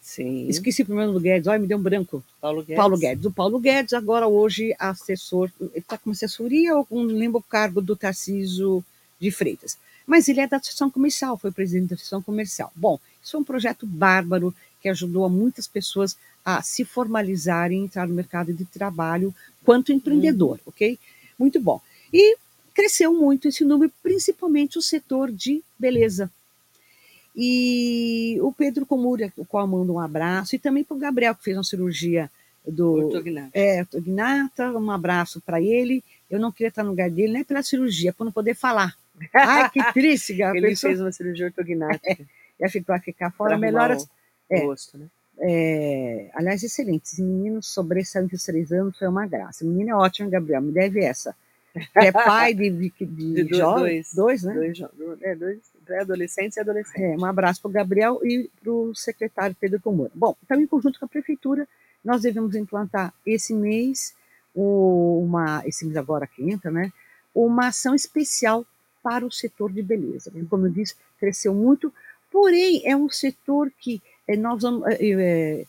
Sim. 0.00 0.48
Esqueci 0.48 0.82
o 0.82 0.86
primeiro 0.86 1.12
do 1.12 1.20
Guedes, 1.20 1.46
olha, 1.46 1.58
me 1.58 1.66
deu 1.66 1.78
um 1.78 1.82
branco. 1.82 2.24
Paulo 2.40 2.62
Guedes. 2.62 2.76
Paulo 2.76 2.98
Guedes. 2.98 3.24
O 3.24 3.30
Paulo 3.30 3.60
Guedes, 3.60 3.92
agora 3.92 4.26
hoje 4.26 4.74
assessor, 4.78 5.50
ele 5.60 5.70
está 5.76 5.96
com 5.96 6.10
assessoria 6.10 6.74
ou 6.76 6.84
com, 6.84 7.02
lembra 7.02 7.38
o 7.38 7.42
cargo 7.42 7.80
do 7.80 7.94
Tarciso 7.94 8.84
de 9.20 9.30
Freitas. 9.30 9.78
Mas 10.06 10.26
ele 10.26 10.40
é 10.40 10.48
da 10.48 10.56
Associação 10.56 10.90
Comercial, 10.90 11.38
foi 11.38 11.52
presidente 11.52 11.90
da 11.90 11.94
Associação 11.94 12.22
Comercial. 12.22 12.72
Bom, 12.74 12.98
isso 13.22 13.36
é 13.36 13.40
um 13.40 13.44
projeto 13.44 13.86
bárbaro 13.86 14.52
que 14.80 14.88
ajudou 14.88 15.24
a 15.24 15.28
muitas 15.28 15.68
pessoas 15.68 16.16
a 16.44 16.62
se 16.62 16.84
formalizarem, 16.84 17.84
entrar 17.84 18.08
no 18.08 18.14
mercado 18.14 18.52
de 18.52 18.64
trabalho 18.64 19.34
quanto 19.64 19.92
empreendedor, 19.92 20.58
uhum. 20.58 20.60
ok? 20.66 20.98
Muito 21.38 21.60
bom. 21.60 21.80
E 22.12 22.36
cresceu 22.74 23.12
muito 23.12 23.48
esse 23.48 23.64
número, 23.64 23.92
principalmente 24.02 24.78
o 24.78 24.82
setor 24.82 25.30
de 25.30 25.62
beleza. 25.78 26.30
E 27.36 28.38
o 28.42 28.52
Pedro 28.52 28.84
Comura, 28.84 29.32
o 29.36 29.44
qual 29.44 29.66
mando 29.66 29.94
um 29.94 30.00
abraço, 30.00 30.56
e 30.56 30.58
também 30.58 30.82
para 30.82 30.96
o 30.96 31.00
Gabriel, 31.00 31.34
que 31.34 31.44
fez 31.44 31.56
uma 31.56 31.64
cirurgia 31.64 32.30
do 32.66 33.06
ortognata. 33.06 33.50
É, 33.54 33.80
ortognata, 33.80 34.72
um 34.72 34.90
abraço 34.90 35.40
para 35.40 35.60
ele. 35.60 36.02
Eu 36.30 36.38
não 36.38 36.52
queria 36.52 36.68
estar 36.68 36.82
no 36.82 36.90
lugar 36.90 37.10
dele, 37.10 37.32
nem 37.32 37.44
pela 37.44 37.62
cirurgia, 37.62 38.12
para 38.12 38.24
não 38.24 38.32
poder 38.32 38.54
falar. 38.54 38.96
Ai, 39.32 39.70
que 39.70 39.92
triste, 39.92 40.34
Gabriel. 40.36 40.66
ele 40.66 40.76
fez 40.76 41.00
uma 41.00 41.12
cirurgia 41.12 41.46
ortognata. 41.46 42.00
É, 42.04 42.18
vai 42.86 43.00
ficar 43.00 43.30
fora. 43.30 43.56
Melhor. 43.56 43.96
O, 43.96 44.08
é, 44.50 44.60
gosto, 44.60 44.98
né? 44.98 45.06
É, 45.42 46.30
aliás, 46.34 46.62
excelente. 46.62 47.04
Esse 47.04 47.22
menino 47.22 47.62
sobressaindo 47.62 48.28
de 48.28 48.44
três 48.44 48.70
anos 48.72 48.98
foi 48.98 49.08
uma 49.08 49.26
graça. 49.26 49.64
O 49.64 49.68
menino 49.68 49.90
é 49.90 49.94
ótimo, 49.94 50.30
Gabriel, 50.30 50.60
me 50.60 50.72
deve 50.72 51.02
essa. 51.02 51.34
É 51.94 52.10
pai 52.10 52.52
de, 52.52 52.68
de, 52.68 52.92
de, 53.00 53.44
de 53.44 53.58
dois, 53.58 54.12
dois, 54.14 54.42
né? 54.42 54.54
Dois, 54.54 54.80
é, 55.22 55.34
dois 55.34 55.60
adolescentes 56.00 56.56
e 56.56 56.60
adolescentes. 56.60 57.00
É, 57.00 57.16
um 57.16 57.24
abraço 57.24 57.62
para 57.62 57.68
o 57.68 57.72
Gabriel 57.72 58.20
e 58.24 58.50
para 58.60 58.72
o 58.72 58.94
secretário 58.94 59.56
Pedro 59.58 59.80
Comoro. 59.80 60.10
Bom, 60.14 60.36
então, 60.44 60.60
em 60.60 60.66
conjunto 60.66 60.98
com 60.98 61.06
a 61.06 61.08
prefeitura, 61.08 61.66
nós 62.04 62.22
devemos 62.22 62.54
implantar 62.54 63.12
esse 63.24 63.54
mês, 63.54 64.14
uma, 64.54 65.62
esse 65.64 65.84
mês 65.84 65.96
agora 65.96 66.26
que 66.26 66.48
entra, 66.50 66.70
né? 66.70 66.92
Uma 67.34 67.68
ação 67.68 67.94
especial 67.94 68.66
para 69.02 69.24
o 69.24 69.32
setor 69.32 69.72
de 69.72 69.82
beleza. 69.82 70.30
Como 70.48 70.66
eu 70.66 70.70
disse, 70.70 70.94
cresceu 71.18 71.54
muito, 71.54 71.92
porém, 72.30 72.82
é 72.84 72.96
um 72.96 73.08
setor 73.08 73.70
que 73.78 74.02
é, 74.02 74.09
nós 74.36 74.62
vamos, 74.62 74.86
é, 74.86 74.98
é, 75.00 75.64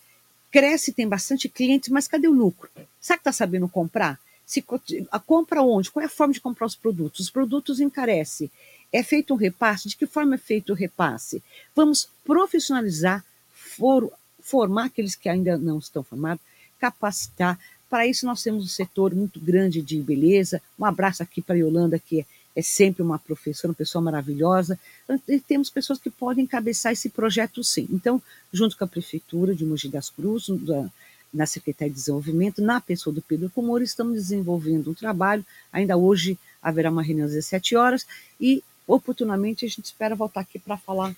cresce, 0.52 0.92
tem 0.92 1.08
bastante 1.08 1.48
clientes, 1.48 1.90
mas 1.90 2.08
cadê 2.08 2.28
o 2.28 2.34
lucro? 2.34 2.70
Sabe 3.00 3.20
que 3.20 3.30
está 3.30 3.32
sabendo 3.32 3.68
comprar? 3.68 4.20
Se, 4.46 4.64
a 5.12 5.20
compra 5.20 5.62
onde? 5.62 5.90
Qual 5.90 6.04
é 6.04 6.08
a 6.08 6.10
forma 6.10 6.34
de 6.34 6.42
comprar 6.42 6.66
os 6.68 6.76
produtos? 6.76 7.22
Os 7.22 7.30
produtos 7.30 7.80
encarecem. 7.80 8.52
É 8.92 9.02
feito 9.02 9.34
um 9.34 9.38
repasse? 9.38 9.88
De 9.88 9.96
que 9.96 10.06
forma 10.06 10.36
é 10.36 10.38
feito 10.38 10.74
o 10.74 10.76
repasse? 10.76 11.42
Vamos 11.74 12.10
profissionalizar, 12.26 13.24
for, 13.54 14.12
formar 14.42 14.86
aqueles 14.86 15.16
que 15.16 15.30
ainda 15.30 15.58
não 15.58 15.80
estão 15.80 16.04
formados, 16.04 16.44
capacitar. 16.80 17.58
Para 17.90 18.06
isso, 18.06 18.26
nós 18.26 18.44
temos 18.44 18.66
um 18.66 18.68
setor 18.68 19.16
muito 19.16 19.40
grande 19.40 19.82
de 19.82 20.02
beleza. 20.02 20.62
Um 20.78 20.86
abraço 20.86 21.24
aqui 21.24 21.42
para 21.42 21.56
a 21.56 21.60
Yolanda, 21.60 21.98
que 21.98 22.20
é 22.20 22.26
é 22.56 22.62
sempre 22.62 23.02
uma 23.02 23.18
professora, 23.18 23.72
uma 23.72 23.76
pessoa 23.76 24.02
maravilhosa. 24.02 24.80
E 25.28 25.40
temos 25.40 25.70
pessoas 25.70 26.00
que 26.00 26.10
podem 26.10 26.44
encabeçar 26.44 26.92
esse 26.92 27.10
projeto 27.10 27.64
sim. 27.64 27.88
Então, 27.92 28.22
junto 28.52 28.78
com 28.78 28.84
a 28.84 28.88
Prefeitura 28.88 29.56
de 29.56 29.66
Mogi 29.66 29.88
das 29.88 30.10
Cruzes, 30.10 30.60
da, 30.62 30.90
na 31.34 31.46
Secretaria 31.46 31.92
de 31.92 32.00
Desenvolvimento, 32.00 32.62
na 32.62 32.82
pessoa 32.82 33.14
do 33.14 33.22
Pedro 33.22 33.50
Comoro, 33.50 33.84
estamos 33.84 34.16
desenvolvendo 34.16 34.92
um 34.92 34.94
trabalho. 34.94 35.46
Ainda 35.72 35.96
hoje 35.96 36.38
haverá 36.62 36.92
uma 36.92 37.02
reunião 37.02 37.26
às 37.26 37.32
17 37.32 37.76
horas 37.76 38.06
e, 38.40 38.64
oportunamente, 38.86 39.66
a 39.66 39.70
gente 39.70 39.86
espera 39.86 40.16
voltar 40.16 40.42
aqui 40.42 40.60
para 40.60 40.78
falar. 40.78 41.16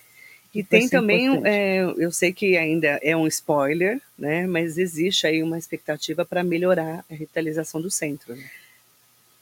E 0.54 0.62
tem 0.62 0.88
também, 0.88 1.40
é, 1.44 1.82
eu 1.98 2.12
sei 2.12 2.32
que 2.32 2.56
ainda 2.56 3.00
é 3.02 3.16
um 3.16 3.26
spoiler, 3.26 4.00
né, 4.16 4.46
mas 4.46 4.78
existe 4.78 5.26
aí 5.26 5.42
uma 5.42 5.58
expectativa 5.58 6.24
para 6.24 6.44
melhorar 6.44 7.04
a 7.10 7.12
revitalização 7.12 7.80
do 7.80 7.90
centro. 7.90 8.36
Né? 8.36 8.48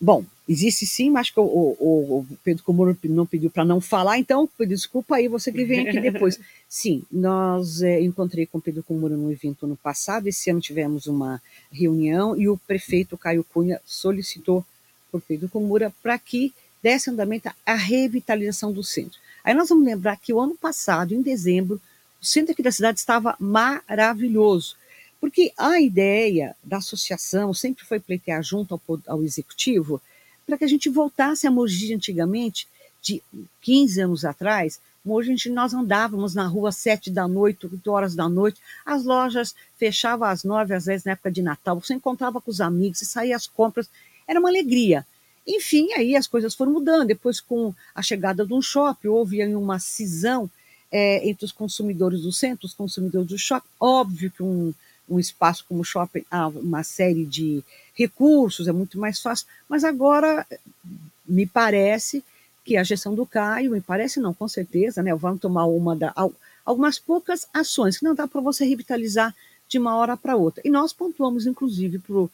Bom, 0.04 0.24
existe 0.48 0.84
sim, 0.84 1.10
mas 1.10 1.30
que 1.30 1.38
o, 1.38 1.44
o, 1.44 2.18
o 2.18 2.26
Pedro 2.42 2.64
Comoro 2.64 2.98
não 3.04 3.24
pediu 3.24 3.48
para 3.48 3.64
não 3.64 3.80
falar, 3.80 4.18
então 4.18 4.48
desculpa 4.66 5.14
aí 5.14 5.28
você 5.28 5.52
que 5.52 5.64
vem 5.64 5.88
aqui 5.88 6.00
depois. 6.02 6.40
sim, 6.68 7.04
nós 7.08 7.82
é, 7.82 8.00
encontrei 8.00 8.44
com 8.44 8.58
o 8.58 8.60
Pedro 8.60 8.82
Comoro 8.82 9.16
no 9.16 9.30
evento 9.30 9.64
ano 9.64 9.78
passado, 9.80 10.26
esse 10.26 10.50
ano 10.50 10.60
tivemos 10.60 11.06
uma 11.06 11.40
reunião 11.70 12.36
e 12.36 12.48
o 12.48 12.58
prefeito 12.58 13.16
Caio 13.16 13.44
Cunha 13.44 13.80
solicitou 13.86 14.66
por 15.08 15.20
Pedro 15.20 15.48
Comura 15.48 15.94
para 16.02 16.18
que 16.18 16.52
desse 16.82 17.08
andamento 17.08 17.48
a 17.64 17.74
revitalização 17.76 18.72
do 18.72 18.82
centro. 18.82 19.20
Aí 19.44 19.54
nós 19.54 19.68
vamos 19.68 19.84
lembrar 19.84 20.16
que 20.16 20.32
o 20.32 20.40
ano 20.40 20.56
passado, 20.56 21.14
em 21.14 21.22
dezembro, 21.22 21.80
o 22.20 22.26
centro 22.26 22.50
aqui 22.50 22.62
da 22.62 22.72
cidade 22.72 22.98
estava 22.98 23.36
maravilhoso. 23.38 24.74
Porque 25.22 25.52
a 25.56 25.80
ideia 25.80 26.56
da 26.64 26.78
associação 26.78 27.54
sempre 27.54 27.84
foi 27.84 28.00
pleitear 28.00 28.42
junto 28.42 28.74
ao, 28.74 29.00
ao 29.06 29.22
executivo 29.22 30.02
para 30.44 30.58
que 30.58 30.64
a 30.64 30.68
gente 30.68 30.90
voltasse 30.90 31.46
a 31.46 31.50
Mogi 31.50 31.94
antigamente, 31.94 32.66
de 33.00 33.22
15 33.60 34.00
anos 34.00 34.24
atrás. 34.24 34.80
Hoje 35.06 35.48
nós 35.48 35.72
andávamos 35.72 36.34
na 36.34 36.44
rua 36.48 36.72
sete 36.72 37.08
da 37.08 37.28
noite, 37.28 37.68
oito 37.68 37.92
horas 37.92 38.16
da 38.16 38.28
noite, 38.28 38.60
as 38.84 39.04
lojas 39.04 39.54
fechavam 39.78 40.26
às 40.26 40.42
nove, 40.42 40.74
às 40.74 40.86
vezes 40.86 41.04
na 41.04 41.12
época 41.12 41.30
de 41.30 41.40
Natal, 41.40 41.80
você 41.80 41.94
encontrava 41.94 42.40
com 42.40 42.50
os 42.50 42.60
amigos, 42.60 42.98
você 42.98 43.04
saía 43.04 43.36
às 43.36 43.46
compras, 43.46 43.88
era 44.26 44.40
uma 44.40 44.48
alegria. 44.48 45.06
Enfim, 45.46 45.92
aí 45.92 46.16
as 46.16 46.26
coisas 46.26 46.52
foram 46.52 46.72
mudando. 46.72 47.06
Depois, 47.06 47.40
com 47.40 47.72
a 47.94 48.02
chegada 48.02 48.44
de 48.44 48.52
um 48.52 48.60
shopping, 48.60 49.06
houve 49.06 49.40
aí 49.40 49.54
uma 49.54 49.78
cisão 49.78 50.50
é, 50.90 51.28
entre 51.28 51.44
os 51.44 51.52
consumidores 51.52 52.22
do 52.22 52.32
centro, 52.32 52.66
os 52.66 52.74
consumidores 52.74 53.28
do 53.28 53.38
shopping. 53.38 53.68
Óbvio 53.78 54.28
que 54.32 54.42
um, 54.42 54.74
um 55.08 55.18
espaço 55.18 55.64
como 55.68 55.84
shopping 55.84 56.24
há 56.30 56.48
uma 56.48 56.82
série 56.82 57.24
de 57.24 57.62
recursos, 57.94 58.68
é 58.68 58.72
muito 58.72 58.98
mais 58.98 59.20
fácil, 59.20 59.46
mas 59.68 59.84
agora 59.84 60.46
me 61.26 61.46
parece 61.46 62.24
que 62.64 62.76
a 62.76 62.84
gestão 62.84 63.14
do 63.14 63.26
Caio, 63.26 63.72
me 63.72 63.80
parece 63.80 64.20
não, 64.20 64.32
com 64.32 64.48
certeza, 64.48 65.02
né, 65.02 65.14
vamos 65.14 65.40
tomar 65.40 65.66
uma 65.66 65.96
da, 65.96 66.14
algumas 66.64 66.98
poucas 66.98 67.46
ações 67.52 67.98
que 67.98 68.04
não 68.04 68.14
dá 68.14 68.26
para 68.28 68.40
você 68.40 68.64
revitalizar 68.64 69.34
de 69.68 69.78
uma 69.78 69.96
hora 69.96 70.16
para 70.16 70.36
outra. 70.36 70.62
E 70.64 70.70
nós 70.70 70.92
pontuamos, 70.92 71.46
inclusive, 71.46 71.98
para 71.98 72.14
o 72.14 72.30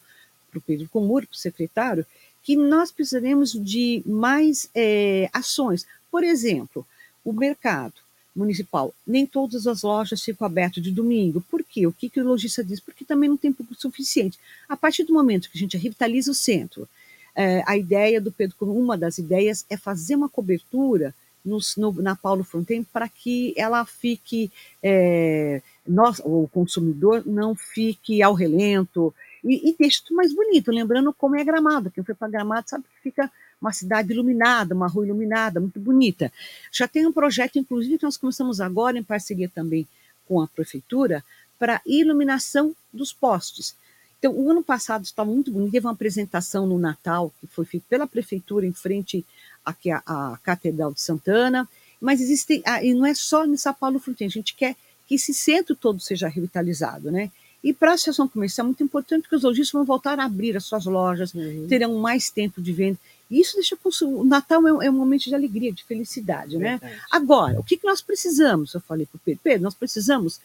Pedro 0.65 0.87
Comuro, 0.89 1.25
para 1.25 1.35
o 1.35 1.37
secretário, 1.37 2.05
que 2.43 2.55
nós 2.55 2.91
precisaremos 2.91 3.53
de 3.53 4.03
mais 4.05 4.69
é, 4.75 5.29
ações. 5.33 5.85
Por 6.11 6.23
exemplo, 6.23 6.85
o 7.23 7.33
mercado 7.33 7.93
municipal, 8.35 8.93
nem 9.05 9.25
todas 9.25 9.67
as 9.67 9.81
lojas 9.83 10.21
ficam 10.21 10.45
abertas 10.45 10.83
de 10.83 10.91
domingo. 10.91 11.43
Por 11.49 11.63
quê? 11.63 11.85
O 11.87 11.91
que, 11.91 12.09
que 12.09 12.21
o 12.21 12.27
lojista 12.27 12.63
diz? 12.63 12.79
Porque 12.79 13.03
também 13.03 13.29
não 13.29 13.37
tem 13.37 13.51
público 13.51 13.81
suficiente. 13.81 14.39
A 14.67 14.77
partir 14.77 15.03
do 15.03 15.13
momento 15.13 15.49
que 15.49 15.57
a 15.57 15.59
gente 15.59 15.77
revitaliza 15.77 16.31
o 16.31 16.35
centro, 16.35 16.87
é, 17.35 17.63
a 17.65 17.77
ideia 17.77 18.19
do 18.19 18.31
Pedro, 18.31 18.55
uma 18.61 18.97
das 18.97 19.17
ideias 19.17 19.65
é 19.69 19.77
fazer 19.77 20.15
uma 20.15 20.29
cobertura 20.29 21.13
no, 21.43 21.59
no, 21.77 22.01
na 22.01 22.15
Paulo 22.15 22.43
Fontaine 22.43 22.85
para 22.91 23.07
que 23.07 23.53
ela 23.57 23.85
fique, 23.85 24.51
é, 24.83 25.61
nós, 25.87 26.21
o 26.23 26.47
consumidor 26.51 27.23
não 27.25 27.55
fique 27.55 28.21
ao 28.21 28.33
relento 28.33 29.13
e, 29.43 29.69
e 29.69 29.75
deixe 29.77 30.01
tudo 30.03 30.17
mais 30.17 30.33
bonito, 30.33 30.71
lembrando 30.71 31.13
como 31.13 31.35
é 31.35 31.43
Gramado. 31.43 31.91
Quem 31.91 32.03
foi 32.03 32.13
para 32.15 32.27
Gramado 32.27 32.69
sabe 32.69 32.83
que 32.83 33.01
fica 33.01 33.31
uma 33.61 33.73
cidade 33.73 34.11
iluminada, 34.11 34.73
uma 34.73 34.87
rua 34.87 35.05
iluminada, 35.05 35.59
muito 35.59 35.79
bonita. 35.79 36.31
Já 36.71 36.87
tem 36.87 37.05
um 37.05 37.11
projeto, 37.11 37.59
inclusive, 37.59 37.97
que 37.97 38.05
nós 38.05 38.17
começamos 38.17 38.61
agora, 38.61 38.97
em 38.97 39.03
parceria 39.03 39.49
também 39.49 39.87
com 40.27 40.41
a 40.41 40.47
prefeitura, 40.47 41.23
para 41.57 41.81
iluminação 41.85 42.75
dos 42.93 43.11
postes. 43.11 43.75
Então, 44.17 44.33
o 44.33 44.49
ano 44.51 44.63
passado 44.63 45.03
estava 45.03 45.29
muito 45.31 45.51
bonito, 45.51 45.71
teve 45.71 45.85
uma 45.85 45.93
apresentação 45.93 46.67
no 46.67 46.77
Natal, 46.77 47.33
que 47.39 47.47
foi 47.47 47.65
feita 47.65 47.85
pela 47.89 48.07
prefeitura 48.07 48.65
em 48.65 48.73
frente 48.73 49.25
aqui 49.65 49.91
à, 49.91 50.01
à 50.05 50.37
Catedral 50.43 50.93
de 50.93 51.01
Santana, 51.01 51.67
mas 52.01 52.21
existem, 52.21 52.61
ah, 52.65 52.83
e 52.83 52.93
não 52.93 53.05
é 53.05 53.13
só 53.13 53.45
em 53.45 53.57
São 53.57 53.73
Paulo 53.73 53.99
Frutinha, 53.99 54.27
a 54.27 54.31
gente 54.31 54.55
quer 54.55 54.75
que 55.07 55.15
esse 55.15 55.33
centro 55.33 55.75
todo 55.75 55.99
seja 55.99 56.27
revitalizado, 56.27 57.11
né? 57.11 57.31
E 57.63 57.73
para 57.73 57.91
a 57.91 57.93
associação 57.95 58.27
comercial 58.27 58.65
é 58.65 58.67
muito 58.67 58.83
importante 58.83 59.27
que 59.27 59.35
os 59.35 59.43
lojistas 59.43 59.73
vão 59.73 59.83
voltar 59.83 60.17
a 60.19 60.25
abrir 60.25 60.55
as 60.55 60.63
suas 60.63 60.85
lojas, 60.85 61.33
uhum. 61.33 61.67
terão 61.67 61.97
mais 61.97 62.29
tempo 62.29 62.61
de 62.61 62.71
venda. 62.71 62.97
E 63.29 63.39
isso 63.39 63.55
deixa 63.55 63.77
o 64.05 64.23
Natal 64.23 64.67
é 64.67 64.73
um, 64.73 64.81
é 64.81 64.89
um, 64.89 64.93
momento 64.93 65.25
de 65.25 65.35
alegria, 65.35 65.71
de 65.71 65.83
felicidade, 65.83 66.57
né? 66.57 66.79
Agora, 67.11 67.59
o 67.59 67.63
que, 67.63 67.77
que 67.77 67.85
nós 67.85 68.01
precisamos? 68.01 68.73
Eu 68.73 68.81
falei 68.81 69.05
para 69.05 69.17
o 69.17 69.19
Pedro, 69.19 69.41
Pedro, 69.43 69.63
nós 69.63 69.75
precisamos. 69.75 70.41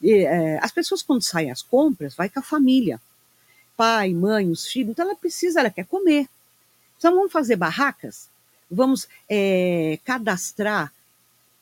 É, 0.00 0.58
as 0.62 0.70
pessoas, 0.70 1.02
quando 1.02 1.22
saem 1.22 1.50
às 1.50 1.62
compras, 1.62 2.14
vai 2.14 2.28
com 2.28 2.38
a 2.38 2.42
família. 2.42 3.00
Pai, 3.76 4.14
mãe, 4.14 4.48
os 4.48 4.66
filhos. 4.66 4.92
Então, 4.92 5.04
ela 5.04 5.16
precisa, 5.16 5.58
ela 5.58 5.70
quer 5.70 5.84
comer. 5.84 6.28
Então, 6.96 7.12
vamos 7.12 7.32
fazer 7.32 7.56
barracas? 7.56 8.28
Vamos 8.70 9.08
é, 9.28 9.98
cadastrar 10.04 10.92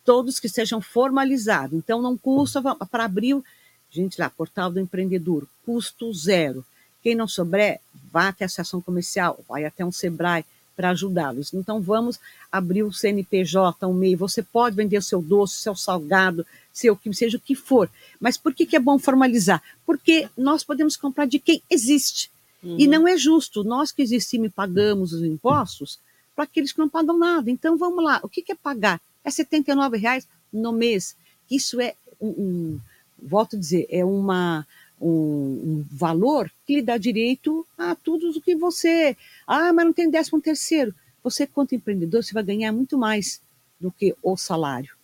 todos 0.04 0.38
que 0.38 0.48
sejam 0.48 0.82
formalizados. 0.82 1.78
Então, 1.78 2.02
não 2.02 2.18
custa 2.18 2.60
para 2.62 3.04
abrir, 3.04 3.42
gente 3.90 4.20
lá, 4.20 4.28
portal 4.28 4.70
do 4.70 4.78
empreendedor, 4.78 5.46
custo 5.64 6.12
zero. 6.12 6.62
Quem 7.02 7.14
não 7.14 7.26
souber, 7.26 7.80
vá 8.12 8.28
até 8.28 8.44
a 8.44 8.46
associação 8.46 8.82
comercial, 8.82 9.42
vai 9.48 9.64
até 9.64 9.82
um 9.84 9.92
Sebrae 9.92 10.44
para 10.76 10.90
ajudá-los. 10.90 11.54
Então, 11.54 11.80
vamos 11.80 12.20
abrir 12.52 12.82
o 12.82 12.92
CNPJ, 12.92 13.86
um 13.86 13.94
MEI. 13.94 14.14
Você 14.14 14.42
pode 14.42 14.76
vender 14.76 14.98
o 14.98 15.02
seu 15.02 15.22
doce, 15.22 15.54
seu 15.54 15.74
salgado, 15.74 16.46
seu 16.72 16.94
que 16.94 17.12
seja 17.14 17.38
o 17.38 17.40
que 17.40 17.54
for. 17.54 17.90
Mas 18.20 18.36
por 18.36 18.54
que, 18.54 18.66
que 18.66 18.76
é 18.76 18.80
bom 18.80 18.98
formalizar? 18.98 19.62
Porque 19.86 20.28
nós 20.36 20.62
podemos 20.62 20.96
comprar 20.96 21.26
de 21.26 21.38
quem 21.38 21.62
existe. 21.70 22.30
Uhum. 22.62 22.76
E 22.78 22.86
não 22.86 23.08
é 23.08 23.16
justo. 23.16 23.64
Nós 23.64 23.90
que 23.90 24.02
existimos 24.02 24.48
e 24.48 24.50
pagamos 24.50 25.12
os 25.12 25.22
impostos 25.22 25.98
para 26.34 26.44
aqueles 26.44 26.72
que 26.72 26.78
não 26.78 26.88
pagam 26.88 27.16
nada. 27.16 27.50
Então, 27.50 27.76
vamos 27.78 28.04
lá. 28.04 28.20
O 28.22 28.28
que, 28.28 28.42
que 28.42 28.52
é 28.52 28.54
pagar? 28.54 29.00
É 29.24 29.30
R$ 29.30 29.98
reais 29.98 30.28
no 30.52 30.72
mês. 30.72 31.16
Isso 31.50 31.80
é 31.80 31.94
um, 32.20 32.28
um 32.28 32.80
volto 33.20 33.56
a 33.56 33.58
dizer, 33.58 33.86
é 33.90 34.04
uma 34.04 34.66
um, 35.00 35.08
um, 35.08 35.84
valor 35.90 36.50
que 36.66 36.76
lhe 36.76 36.82
dá 36.82 36.96
direito 36.96 37.66
a 37.76 37.94
tudo 37.94 38.30
o 38.30 38.40
que 38.40 38.56
você. 38.56 39.16
Ah, 39.46 39.72
mas 39.72 39.86
não 39.86 39.92
tem 39.92 40.10
décimo 40.10 40.40
terceiro. 40.40 40.94
Você, 41.22 41.46
quanto 41.46 41.74
empreendedor, 41.74 42.22
você 42.22 42.32
vai 42.32 42.42
ganhar 42.42 42.72
muito 42.72 42.96
mais 42.96 43.40
do 43.80 43.90
que 43.90 44.14
o 44.22 44.36
salário. 44.36 44.94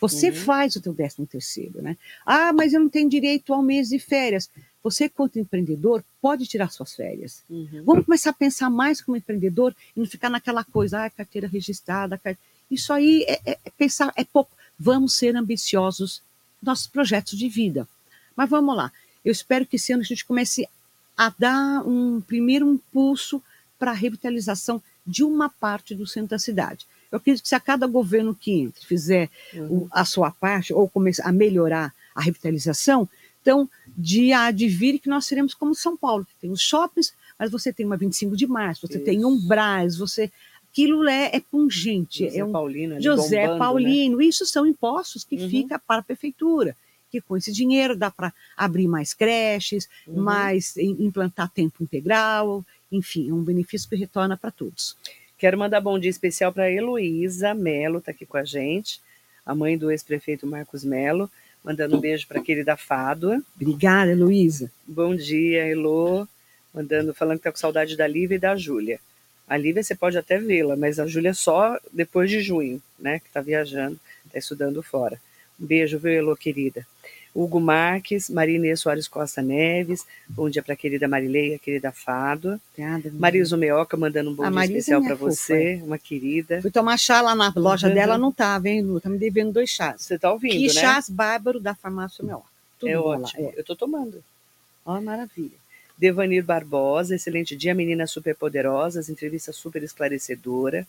Você 0.00 0.30
uhum. 0.30 0.36
faz 0.36 0.76
o 0.76 0.80
teu 0.80 0.92
décimo 0.92 1.26
terceiro, 1.26 1.82
né? 1.82 1.96
Ah, 2.24 2.52
mas 2.52 2.72
eu 2.72 2.80
não 2.80 2.88
tenho 2.88 3.08
direito 3.08 3.52
ao 3.52 3.62
mês 3.62 3.88
de 3.88 3.98
férias. 3.98 4.48
Você, 4.82 5.08
quanto 5.08 5.38
empreendedor, 5.38 6.04
pode 6.20 6.46
tirar 6.46 6.70
suas 6.70 6.94
férias. 6.94 7.42
Uhum. 7.50 7.82
Vamos 7.84 8.04
começar 8.04 8.30
a 8.30 8.34
pensar 8.34 8.70
mais 8.70 9.00
como 9.00 9.16
empreendedor 9.16 9.74
e 9.96 10.00
não 10.00 10.06
ficar 10.06 10.30
naquela 10.30 10.62
coisa, 10.62 11.04
ah, 11.04 11.10
carteira 11.10 11.48
registrada. 11.48 12.16
Carteira... 12.16 12.38
Isso 12.70 12.92
aí 12.92 13.24
é, 13.26 13.40
é, 13.44 13.58
é 13.64 13.70
pensar, 13.70 14.12
é 14.16 14.24
pouco. 14.24 14.50
Vamos 14.78 15.14
ser 15.14 15.34
ambiciosos 15.34 16.22
nossos 16.62 16.86
projetos 16.86 17.36
de 17.36 17.48
vida. 17.48 17.88
Mas 18.36 18.48
vamos 18.48 18.76
lá. 18.76 18.92
Eu 19.24 19.32
espero 19.32 19.66
que 19.66 19.76
esse 19.76 19.92
ano 19.92 20.02
a 20.02 20.06
gente 20.06 20.24
comece 20.24 20.66
a 21.16 21.32
dar 21.36 21.82
um 21.86 22.20
primeiro 22.20 22.70
impulso 22.72 23.42
para 23.78 23.90
a 23.90 23.94
revitalização 23.94 24.82
de 25.06 25.24
uma 25.24 25.48
parte 25.48 25.94
do 25.94 26.06
centro 26.06 26.30
da 26.30 26.38
cidade. 26.38 26.86
Eu 27.10 27.16
acredito 27.16 27.42
que 27.42 27.48
se 27.48 27.54
a 27.54 27.60
cada 27.60 27.86
governo 27.86 28.34
que 28.34 28.52
entre 28.52 28.84
fizer 28.84 29.30
uhum. 29.54 29.88
a 29.90 30.04
sua 30.04 30.30
parte 30.30 30.72
ou 30.72 30.88
começar 30.88 31.26
a 31.26 31.32
melhorar 31.32 31.92
a 32.14 32.20
revitalização, 32.20 33.08
então 33.40 33.68
de 33.96 34.32
a 34.32 34.50
de 34.50 34.68
vir 34.68 34.98
que 34.98 35.08
nós 35.08 35.24
seremos 35.24 35.54
como 35.54 35.74
São 35.74 35.96
Paulo, 35.96 36.24
que 36.24 36.34
tem 36.40 36.50
os 36.50 36.60
shoppings, 36.60 37.14
mas 37.38 37.50
você 37.50 37.72
tem 37.72 37.86
uma 37.86 37.96
25 37.96 38.36
de 38.36 38.46
março, 38.46 38.86
você 38.86 38.96
Isso. 38.96 39.04
tem 39.04 39.24
um 39.24 39.38
Brás, 39.38 39.96
você 39.96 40.30
aquilo 40.70 41.08
é, 41.08 41.30
é 41.34 41.40
pungente, 41.40 42.24
José 42.24 42.38
é 42.38 42.44
um 42.44 42.52
Paulino, 42.52 43.00
José 43.00 43.40
bombando, 43.40 43.52
né? 43.52 43.58
Paulino, 43.58 44.16
né? 44.18 44.24
isso 44.24 44.44
são 44.44 44.66
impostos 44.66 45.24
que 45.24 45.36
uhum. 45.36 45.48
fica 45.48 45.78
para 45.78 46.00
a 46.00 46.04
prefeitura 46.04 46.76
que 47.10 47.20
com 47.20 47.36
esse 47.36 47.52
dinheiro 47.52 47.96
dá 47.96 48.10
para 48.10 48.32
abrir 48.56 48.88
mais 48.88 49.14
creches, 49.14 49.88
uhum. 50.06 50.22
mais 50.22 50.76
implantar 50.76 51.50
tempo 51.50 51.82
integral, 51.82 52.64
enfim, 52.90 53.30
é 53.30 53.32
um 53.32 53.42
benefício 53.42 53.88
que 53.88 53.96
retorna 53.96 54.36
para 54.36 54.50
todos. 54.50 54.96
Quero 55.36 55.58
mandar 55.58 55.80
bom 55.80 55.98
dia 55.98 56.10
especial 56.10 56.52
para 56.52 56.64
a 56.64 56.70
Heloísa 56.70 57.54
Melo, 57.54 57.98
está 57.98 58.10
aqui 58.10 58.26
com 58.26 58.36
a 58.36 58.44
gente, 58.44 59.00
a 59.46 59.54
mãe 59.54 59.78
do 59.78 59.90
ex-prefeito 59.90 60.46
Marcos 60.46 60.84
Melo, 60.84 61.30
mandando 61.62 61.96
um 61.96 62.00
beijo 62.00 62.26
para 62.26 62.40
a 62.40 62.42
querida 62.42 62.76
Fádua. 62.76 63.40
Obrigada, 63.54 64.10
Heloísa. 64.10 64.70
Bom 64.86 65.14
dia, 65.14 65.66
Elo, 65.66 66.28
mandando, 66.74 67.14
falando 67.14 67.36
que 67.36 67.40
está 67.40 67.52
com 67.52 67.58
saudade 67.58 67.96
da 67.96 68.06
Lívia 68.06 68.36
e 68.36 68.40
da 68.40 68.56
Júlia. 68.56 69.00
A 69.46 69.56
Lívia 69.56 69.82
você 69.82 69.94
pode 69.94 70.18
até 70.18 70.38
vê-la, 70.38 70.76
mas 70.76 70.98
a 70.98 71.06
Júlia 71.06 71.32
só 71.32 71.78
depois 71.92 72.30
de 72.30 72.40
junho, 72.40 72.82
né, 72.98 73.18
que 73.20 73.28
está 73.28 73.40
viajando, 73.40 73.98
está 74.26 74.38
estudando 74.38 74.82
fora. 74.82 75.18
Um 75.60 75.66
beijo, 75.66 75.98
viu, 75.98 76.12
Elo, 76.12 76.36
querida. 76.36 76.86
Hugo 77.34 77.60
Marques, 77.60 78.28
Maria 78.30 78.76
Soares 78.76 79.06
Costa 79.06 79.40
Neves, 79.40 80.04
bom 80.28 80.50
dia 80.50 80.62
para 80.62 80.74
a 80.74 80.76
querida 80.76 81.06
Marileia, 81.06 81.58
querida 81.58 81.92
Fado. 81.92 82.60
Marisa 83.12 83.56
Meoca 83.56 83.96
mandando 83.96 84.30
um 84.30 84.34
bom 84.34 84.42
a 84.42 84.46
dia 84.46 84.54
Marisa 84.54 84.78
especial 84.78 85.02
para 85.02 85.14
você, 85.14 85.80
uma 85.84 85.98
querida. 85.98 86.60
Fui 86.62 86.70
tomar 86.70 86.96
chá 86.96 87.20
lá 87.20 87.34
na 87.34 87.52
loja 87.54 87.88
uhum. 87.88 87.94
dela, 87.94 88.18
não 88.18 88.30
estava, 88.30 88.68
hein, 88.68 88.82
Lu? 88.82 89.00
Tá 89.00 89.08
me 89.08 89.18
devendo 89.18 89.52
dois 89.52 89.70
chás. 89.70 90.02
Você 90.02 90.18
tá 90.18 90.32
ouvindo, 90.32 90.52
que 90.52 90.66
né? 90.66 90.72
chás 90.80 91.08
bárbaro 91.08 91.60
da 91.60 91.74
farmácia 91.74 92.24
Meoca. 92.24 92.46
Tudo 92.78 92.90
é 92.90 92.98
ótimo, 92.98 93.48
é. 93.48 93.60
eu 93.60 93.64
tô 93.64 93.76
tomando. 93.76 94.22
Ó, 94.84 95.00
maravilha. 95.00 95.56
Devanir 95.96 96.44
Barbosa, 96.44 97.14
excelente 97.14 97.56
dia, 97.56 97.74
meninas 97.74 98.10
super 98.10 98.34
poderosas, 98.34 99.08
entrevista 99.08 99.52
super 99.52 99.82
esclarecedora. 99.82 100.86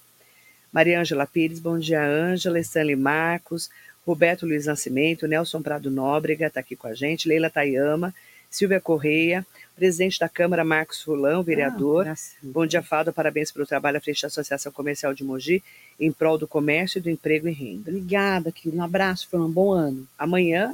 Maria 0.71 0.99
Ângela 0.99 1.25
Pires, 1.25 1.59
bom 1.59 1.79
dia, 1.79 2.03
Ângela, 2.03 2.59
Stanley 2.59 2.95
Marcos, 2.95 3.69
Roberto 4.05 4.45
Luiz 4.45 4.65
Nascimento, 4.65 5.27
Nelson 5.27 5.61
Prado 5.61 5.91
Nóbrega 5.91 6.47
está 6.47 6.59
aqui 6.59 6.75
com 6.75 6.87
a 6.87 6.93
gente, 6.93 7.27
Leila 7.27 7.49
Tayama, 7.49 8.13
Silvia 8.49 8.81
Correia, 8.81 9.45
presidente 9.75 10.19
da 10.19 10.27
Câmara, 10.27 10.65
Marcos 10.65 11.01
Fulão, 11.01 11.43
vereador. 11.43 12.07
Ah, 12.07 12.15
Bom 12.41 12.65
dia, 12.65 12.81
Fado, 12.81 13.13
parabéns 13.13 13.51
pelo 13.51 13.65
trabalho 13.65 13.97
à 13.97 14.01
frente 14.01 14.21
da 14.21 14.27
Associação 14.27 14.71
Comercial 14.71 15.13
de 15.13 15.23
Mogi, 15.23 15.63
em 15.99 16.11
prol 16.11 16.37
do 16.37 16.47
comércio 16.47 17.01
do 17.01 17.09
emprego 17.09 17.47
e 17.47 17.51
renda. 17.51 17.91
Obrigada, 17.91 18.51
querido. 18.51 18.77
Um 18.77 18.83
abraço, 18.83 19.27
foi 19.29 19.39
um 19.39 19.49
bom 19.49 19.71
ano. 19.71 20.07
Amanhã 20.17 20.73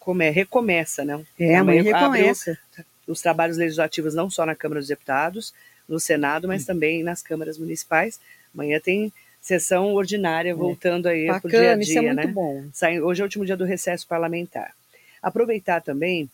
como 0.00 0.22
é, 0.22 0.30
recomeça, 0.30 1.04
né? 1.04 1.22
É, 1.38 1.56
amanhã, 1.56 1.82
amanhã 1.94 1.98
recomeça. 1.98 2.58
Os 3.06 3.20
trabalhos 3.20 3.58
legislativos 3.58 4.14
não 4.14 4.30
só 4.30 4.46
na 4.46 4.56
Câmara 4.56 4.80
dos 4.80 4.88
Deputados, 4.88 5.52
no 5.86 6.00
Senado, 6.00 6.48
mas 6.48 6.62
hum. 6.62 6.66
também 6.66 7.02
nas 7.02 7.22
câmaras 7.22 7.58
municipais. 7.58 8.18
Amanhã 8.54 8.80
tem 8.80 9.12
sessão 9.40 9.94
ordinária, 9.94 10.50
é. 10.50 10.54
voltando 10.54 11.06
aí 11.06 11.26
para 11.26 11.46
o 11.46 11.50
dia 11.50 11.72
a 11.72 11.74
dia, 11.74 11.82
isso 11.82 11.98
é 11.98 12.02
muito 12.02 12.16
né? 12.16 12.26
bom. 12.26 12.64
Hoje 13.04 13.20
é 13.20 13.24
o 13.24 13.26
último 13.26 13.46
dia 13.46 13.56
do 13.56 13.64
recesso 13.64 14.06
parlamentar. 14.06 14.74
Aproveitar 15.22 15.80
também 15.80 16.28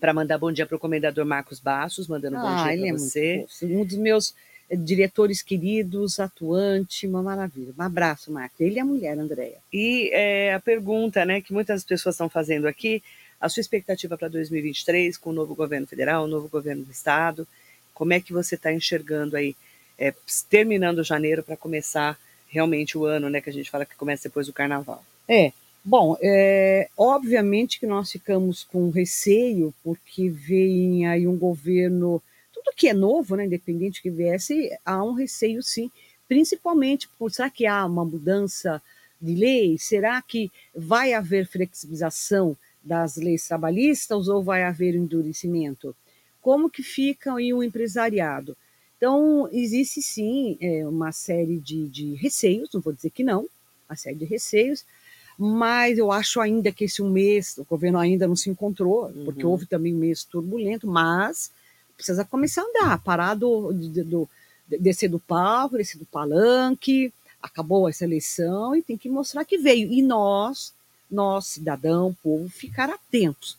para 0.00 0.12
mandar 0.12 0.38
bom 0.38 0.52
dia 0.52 0.66
para 0.66 0.76
o 0.76 0.78
comendador 0.78 1.24
Marcos 1.24 1.60
Bassos, 1.60 2.06
mandando 2.06 2.36
ah, 2.36 2.40
bom 2.40 2.56
dia 2.56 2.78
para 2.78 2.88
é 2.88 2.92
você. 2.92 3.46
um 3.62 3.84
dos 3.84 3.96
meus 3.96 4.34
eh, 4.68 4.76
diretores 4.76 5.42
queridos, 5.42 6.20
atuante, 6.20 7.06
uma 7.06 7.22
maravilha. 7.22 7.72
Um 7.78 7.82
abraço, 7.82 8.30
Marcos. 8.30 8.60
Ele 8.60 8.76
e 8.76 8.80
a 8.80 8.84
mulher, 8.84 9.18
Andréia. 9.18 9.58
E 9.72 10.10
é, 10.12 10.54
a 10.54 10.60
pergunta 10.60 11.24
né, 11.24 11.40
que 11.40 11.52
muitas 11.52 11.82
pessoas 11.84 12.14
estão 12.14 12.28
fazendo 12.28 12.66
aqui, 12.66 13.02
a 13.40 13.48
sua 13.48 13.60
expectativa 13.60 14.16
para 14.16 14.28
2023 14.28 15.16
com 15.16 15.30
o 15.30 15.32
novo 15.32 15.54
governo 15.54 15.86
federal, 15.86 16.24
o 16.24 16.28
novo 16.28 16.48
governo 16.48 16.84
do 16.84 16.90
estado, 16.90 17.46
como 17.94 18.12
é 18.12 18.20
que 18.20 18.32
você 18.32 18.54
está 18.54 18.72
enxergando 18.72 19.36
aí 19.36 19.56
é, 19.98 20.14
terminando 20.48 21.04
janeiro 21.04 21.42
para 21.42 21.56
começar 21.56 22.18
realmente 22.48 22.96
o 22.96 23.04
ano, 23.04 23.28
né? 23.28 23.40
Que 23.40 23.50
a 23.50 23.52
gente 23.52 23.70
fala 23.70 23.84
que 23.86 23.96
começa 23.96 24.28
depois 24.28 24.46
do 24.46 24.52
carnaval. 24.52 25.04
É. 25.28 25.52
Bom, 25.84 26.16
é, 26.20 26.88
obviamente 26.96 27.78
que 27.78 27.86
nós 27.86 28.10
ficamos 28.10 28.64
com 28.64 28.90
receio, 28.90 29.72
porque 29.84 30.28
vem 30.28 31.06
aí 31.06 31.28
um 31.28 31.36
governo, 31.36 32.20
tudo 32.52 32.74
que 32.74 32.88
é 32.88 32.92
novo, 32.92 33.36
né, 33.36 33.46
independente 33.46 34.02
que 34.02 34.10
viesse, 34.10 34.76
há 34.84 35.04
um 35.04 35.12
receio 35.12 35.62
sim, 35.62 35.88
principalmente 36.26 37.08
por 37.16 37.30
será 37.30 37.48
que 37.48 37.66
há 37.66 37.86
uma 37.86 38.04
mudança 38.04 38.82
de 39.20 39.36
lei? 39.36 39.78
Será 39.78 40.20
que 40.20 40.50
vai 40.74 41.12
haver 41.12 41.46
flexibilização 41.46 42.56
das 42.82 43.16
leis 43.16 43.46
trabalhistas 43.46 44.26
ou 44.26 44.42
vai 44.42 44.64
haver 44.64 44.96
endurecimento? 44.96 45.94
Como 46.42 46.68
que 46.68 46.82
fica 46.82 47.34
aí 47.34 47.52
o 47.54 47.62
empresariado? 47.62 48.56
Então, 48.96 49.48
existe 49.52 50.00
sim 50.00 50.56
é, 50.60 50.86
uma 50.86 51.12
série 51.12 51.58
de, 51.58 51.88
de 51.88 52.14
receios, 52.14 52.70
não 52.72 52.80
vou 52.80 52.92
dizer 52.92 53.10
que 53.10 53.22
não, 53.22 53.46
uma 53.88 53.96
série 53.96 54.16
de 54.16 54.24
receios, 54.24 54.84
mas 55.38 55.98
eu 55.98 56.10
acho 56.10 56.40
ainda 56.40 56.72
que 56.72 56.84
esse 56.84 57.02
um 57.02 57.10
mês, 57.10 57.58
o 57.58 57.64
governo 57.64 57.98
ainda 57.98 58.26
não 58.26 58.36
se 58.36 58.48
encontrou, 58.48 59.06
uhum. 59.06 59.24
porque 59.26 59.44
houve 59.44 59.66
também 59.66 59.94
um 59.94 59.98
mês 59.98 60.24
turbulento, 60.24 60.86
mas 60.86 61.50
precisa 61.94 62.24
começar 62.24 62.62
a 62.62 62.64
andar, 62.64 63.02
parar 63.02 63.34
do, 63.34 63.72
do, 63.72 64.04
do 64.04 64.28
descer 64.68 65.08
do 65.08 65.20
palco, 65.20 65.76
descer 65.76 65.98
do 65.98 66.06
palanque, 66.06 67.12
acabou 67.40 67.88
essa 67.88 68.04
eleição 68.04 68.74
e 68.74 68.82
tem 68.82 68.96
que 68.96 69.08
mostrar 69.08 69.44
que 69.44 69.58
veio. 69.58 69.92
E 69.92 70.02
nós, 70.02 70.72
nós, 71.10 71.46
cidadão, 71.46 72.16
povo, 72.22 72.48
ficar 72.48 72.90
atentos. 72.90 73.56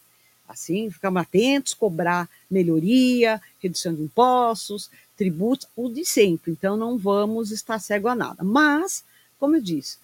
Assim, 0.47 0.89
ficar 0.89 1.15
atentos, 1.17 1.73
cobrar 1.73 2.29
melhoria, 2.49 3.41
redução 3.61 3.93
de 3.93 4.01
impostos, 4.01 4.89
tributos, 5.17 5.67
o 5.75 5.89
de 5.89 6.05
sempre. 6.05 6.51
Então, 6.51 6.77
não 6.77 6.97
vamos 6.97 7.51
estar 7.51 7.79
cego 7.79 8.07
a 8.07 8.15
nada. 8.15 8.43
Mas, 8.43 9.03
como 9.39 9.55
eu 9.55 9.61
disse, 9.61 9.97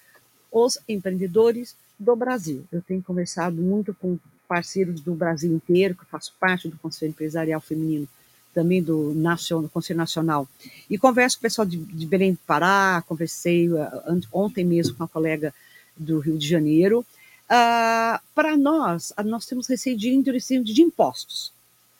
os 0.52 0.78
empreendedores 0.88 1.76
do 1.98 2.16
Brasil. 2.16 2.66
Eu 2.72 2.82
tenho 2.82 3.02
conversado 3.02 3.62
muito 3.62 3.94
com 3.94 4.18
parceiros 4.48 5.00
do 5.02 5.16
Brasil 5.16 5.52
inteiro, 5.52 5.96
que 5.96 6.02
eu 6.02 6.08
faço 6.08 6.34
parte 6.40 6.68
do 6.68 6.78
Conselho 6.78 7.10
Empresarial 7.10 7.62
Feminino, 7.62 8.08
também 8.54 8.84
do, 8.84 9.14
nacional, 9.16 9.70
Conselho 9.70 9.98
Nacional. 9.98 10.48
E 10.90 10.98
converso 10.98 11.38
com 11.38 11.42
o 11.42 11.44
pessoal 11.44 11.66
de, 11.66 11.78
de 11.78 12.06
Belém 12.06 12.34
do 12.34 12.40
Pará, 12.46 13.04
conversei 13.08 13.70
uh, 13.70 13.88
ontem 14.32 14.64
mesmo 14.64 14.96
com 14.96 15.04
a 15.04 15.08
colega 15.08 15.54
do 15.98 16.20
Rio 16.20 16.38
de 16.38 16.48
Janeiro. 16.48 17.06
Uh, 17.54 18.20
Para 18.34 18.58
nós, 18.58 19.14
nós 19.24 19.46
temos 19.46 19.68
receio 19.68 19.96
de 19.96 20.10
endurecimento 20.10 20.74
de 20.74 20.82
impostos. 20.82 21.52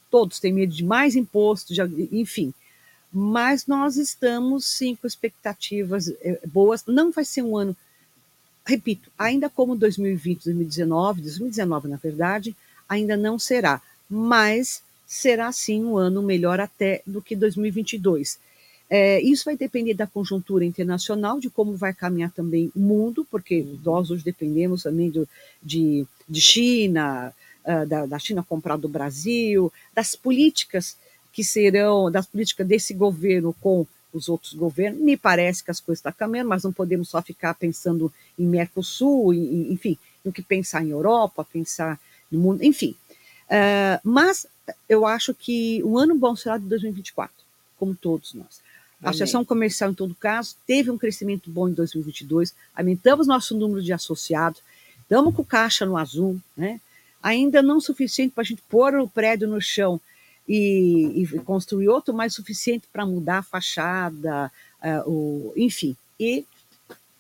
Todos 0.10 0.40
têm 0.40 0.52
medo 0.52 0.74
de 0.74 0.84
mais 0.84 1.16
impostos, 1.16 1.78
enfim. 2.12 2.54
Mas 3.12 3.68
nós 3.68 3.96
estamos, 3.96 4.66
sim, 4.66 4.96
com 4.96 5.06
expectativas 5.06 6.08
eh, 6.22 6.40
boas. 6.48 6.84
Não 6.88 7.12
vai 7.12 7.24
ser 7.24 7.44
um 7.44 7.56
ano 7.56 7.78
repito, 8.66 9.12
ainda 9.18 9.50
como 9.50 9.76
2020, 9.76 10.46
2019, 10.46 11.22
2019 11.22 11.88
na 11.88 11.98
verdade, 11.98 12.56
ainda 12.88 13.18
não 13.18 13.38
será, 13.38 13.82
mas 14.10 14.82
será 15.06 15.52
sim 15.52 15.84
um 15.84 15.98
ano 15.98 16.22
melhor 16.24 16.60
até 16.60 17.02
do 17.06 17.22
que 17.22 17.36
2022. 17.36 18.40
É, 18.96 19.20
isso 19.22 19.46
vai 19.46 19.58
depender 19.58 19.96
da 19.96 20.06
conjuntura 20.06 20.64
internacional, 20.64 21.40
de 21.40 21.50
como 21.50 21.76
vai 21.76 21.96
caminhar 21.96 22.30
também 22.30 22.72
o 22.76 22.80
mundo, 22.80 23.26
porque 23.26 23.62
uhum. 23.62 23.80
nós 23.84 24.12
hoje 24.12 24.24
dependemos 24.24 24.84
também 24.84 25.10
do, 25.10 25.28
de, 25.64 26.06
de 26.30 26.40
China, 26.40 27.34
uh, 27.66 27.88
da, 27.88 28.06
da 28.06 28.20
China 28.20 28.46
comprar 28.48 28.78
do 28.78 28.88
Brasil, 28.88 29.74
das 29.96 30.16
políticas 30.16 30.96
que 31.32 31.44
serão, 31.44 32.12
das 32.12 32.28
políticas 32.28 32.68
desse 32.68 32.94
governo 32.94 33.56
com 33.60 33.88
os 34.14 34.30
outros 34.30 34.54
governos. 34.54 35.02
Me 35.02 35.18
parece 35.18 35.64
que 35.64 35.72
as 35.72 35.80
coisas 35.80 35.98
estão 35.98 36.14
caminhando, 36.14 36.50
mas 36.50 36.62
não 36.62 36.72
podemos 36.72 37.10
só 37.10 37.20
ficar 37.20 37.56
pensando 37.56 38.14
em 38.38 38.46
Mercosul, 38.46 39.34
em, 39.34 39.74
enfim, 39.74 39.98
no 40.24 40.32
que 40.32 40.44
pensar 40.44 40.86
em 40.86 40.92
Europa, 40.92 41.44
pensar 41.52 42.00
no 42.32 42.40
mundo, 42.40 42.64
enfim. 42.64 42.96
Uh, 43.46 43.98
mas 44.04 44.46
eu 44.88 45.04
acho 45.04 45.34
que 45.34 45.84
um 45.84 45.98
ano 45.98 46.14
bom 46.16 46.36
será 46.36 46.60
de 46.60 46.66
2024, 46.66 47.36
como 47.80 47.96
todos 47.96 48.36
nós. 48.36 48.62
A 49.04 49.10
Associação 49.10 49.44
Comercial, 49.44 49.92
em 49.92 49.94
todo 49.94 50.16
caso, 50.16 50.56
teve 50.66 50.90
um 50.90 50.98
crescimento 50.98 51.50
bom 51.50 51.68
em 51.68 51.74
2022, 51.74 52.54
aumentamos 52.76 53.28
nosso 53.28 53.58
número 53.58 53.82
de 53.82 53.92
associados, 53.92 54.62
estamos 55.02 55.36
com 55.36 55.42
o 55.42 55.46
caixa 55.46 55.86
no 55.86 55.98
azul, 55.98 56.40
né? 56.56 56.80
ainda 57.22 57.62
não 57.62 57.80
suficiente 57.80 58.34
para 58.34 58.42
a 58.42 58.46
gente 58.46 58.62
pôr 58.70 58.96
o 58.96 59.08
prédio 59.08 59.48
no 59.48 59.62
chão, 59.62 60.00
e, 60.48 61.24
e 61.24 61.40
construir 61.40 61.88
outro 61.88 62.14
mais 62.14 62.34
suficiente 62.34 62.88
para 62.92 63.06
mudar 63.06 63.40
a 63.40 63.44
fachada, 63.44 64.52
uh, 64.82 65.10
o, 65.10 65.54
enfim. 65.56 65.96
E 66.20 66.46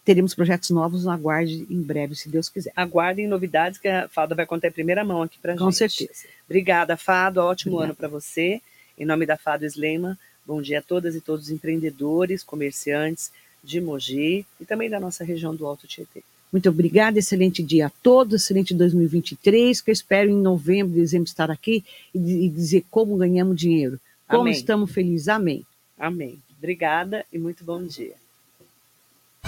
teremos 0.03 0.35
projetos 0.35 0.69
novos, 0.69 1.07
aguarde 1.07 1.65
em 1.69 1.81
breve, 1.81 2.15
se 2.15 2.29
Deus 2.29 2.49
quiser. 2.49 2.73
Aguardem 2.75 3.27
novidades 3.27 3.79
que 3.79 3.87
a 3.87 4.09
Fado 4.09 4.35
vai 4.35 4.45
contar 4.45 4.67
em 4.67 4.71
primeira 4.71 5.03
mão 5.03 5.21
aqui 5.21 5.37
para 5.41 5.53
gente. 5.53 5.61
Com 5.61 5.71
certeza. 5.71 6.25
Obrigada, 6.45 6.97
Fado. 6.97 7.39
Ótimo 7.39 7.75
Obrigada. 7.75 7.91
ano 7.91 7.95
para 7.95 8.07
você. 8.07 8.61
Em 8.97 9.05
nome 9.05 9.25
da 9.25 9.37
Fado 9.37 9.65
Slema, 9.65 10.19
bom 10.45 10.61
dia 10.61 10.79
a 10.79 10.81
todas 10.81 11.15
e 11.15 11.21
todos 11.21 11.45
os 11.45 11.51
empreendedores, 11.51 12.43
comerciantes 12.43 13.31
de 13.63 13.79
Mogi 13.79 14.45
e 14.59 14.65
também 14.65 14.89
da 14.89 14.99
nossa 14.99 15.23
região 15.23 15.55
do 15.55 15.65
Alto 15.65 15.87
Tietê. 15.87 16.23
Muito 16.51 16.69
obrigada, 16.69 17.17
excelente 17.17 17.63
dia 17.63 17.87
a 17.87 17.89
todos, 17.89 18.43
excelente 18.43 18.75
2023, 18.75 19.81
que 19.81 19.89
eu 19.89 19.93
espero 19.93 20.29
em 20.29 20.35
novembro, 20.35 20.93
dezembro 20.93 21.27
estar 21.27 21.49
aqui 21.49 21.83
e, 22.13 22.47
dizer 22.47 22.85
como 22.91 23.17
ganhamos 23.17 23.57
dinheiro, 23.57 23.99
como 24.27 24.43
Amém. 24.43 24.53
estamos 24.53 24.91
felizes. 24.91 25.29
Amém. 25.29 25.65
Amém. 25.97 26.37
Obrigada 26.59 27.25
e 27.33 27.39
muito 27.39 27.63
bom 27.63 27.83
dia. 27.83 28.22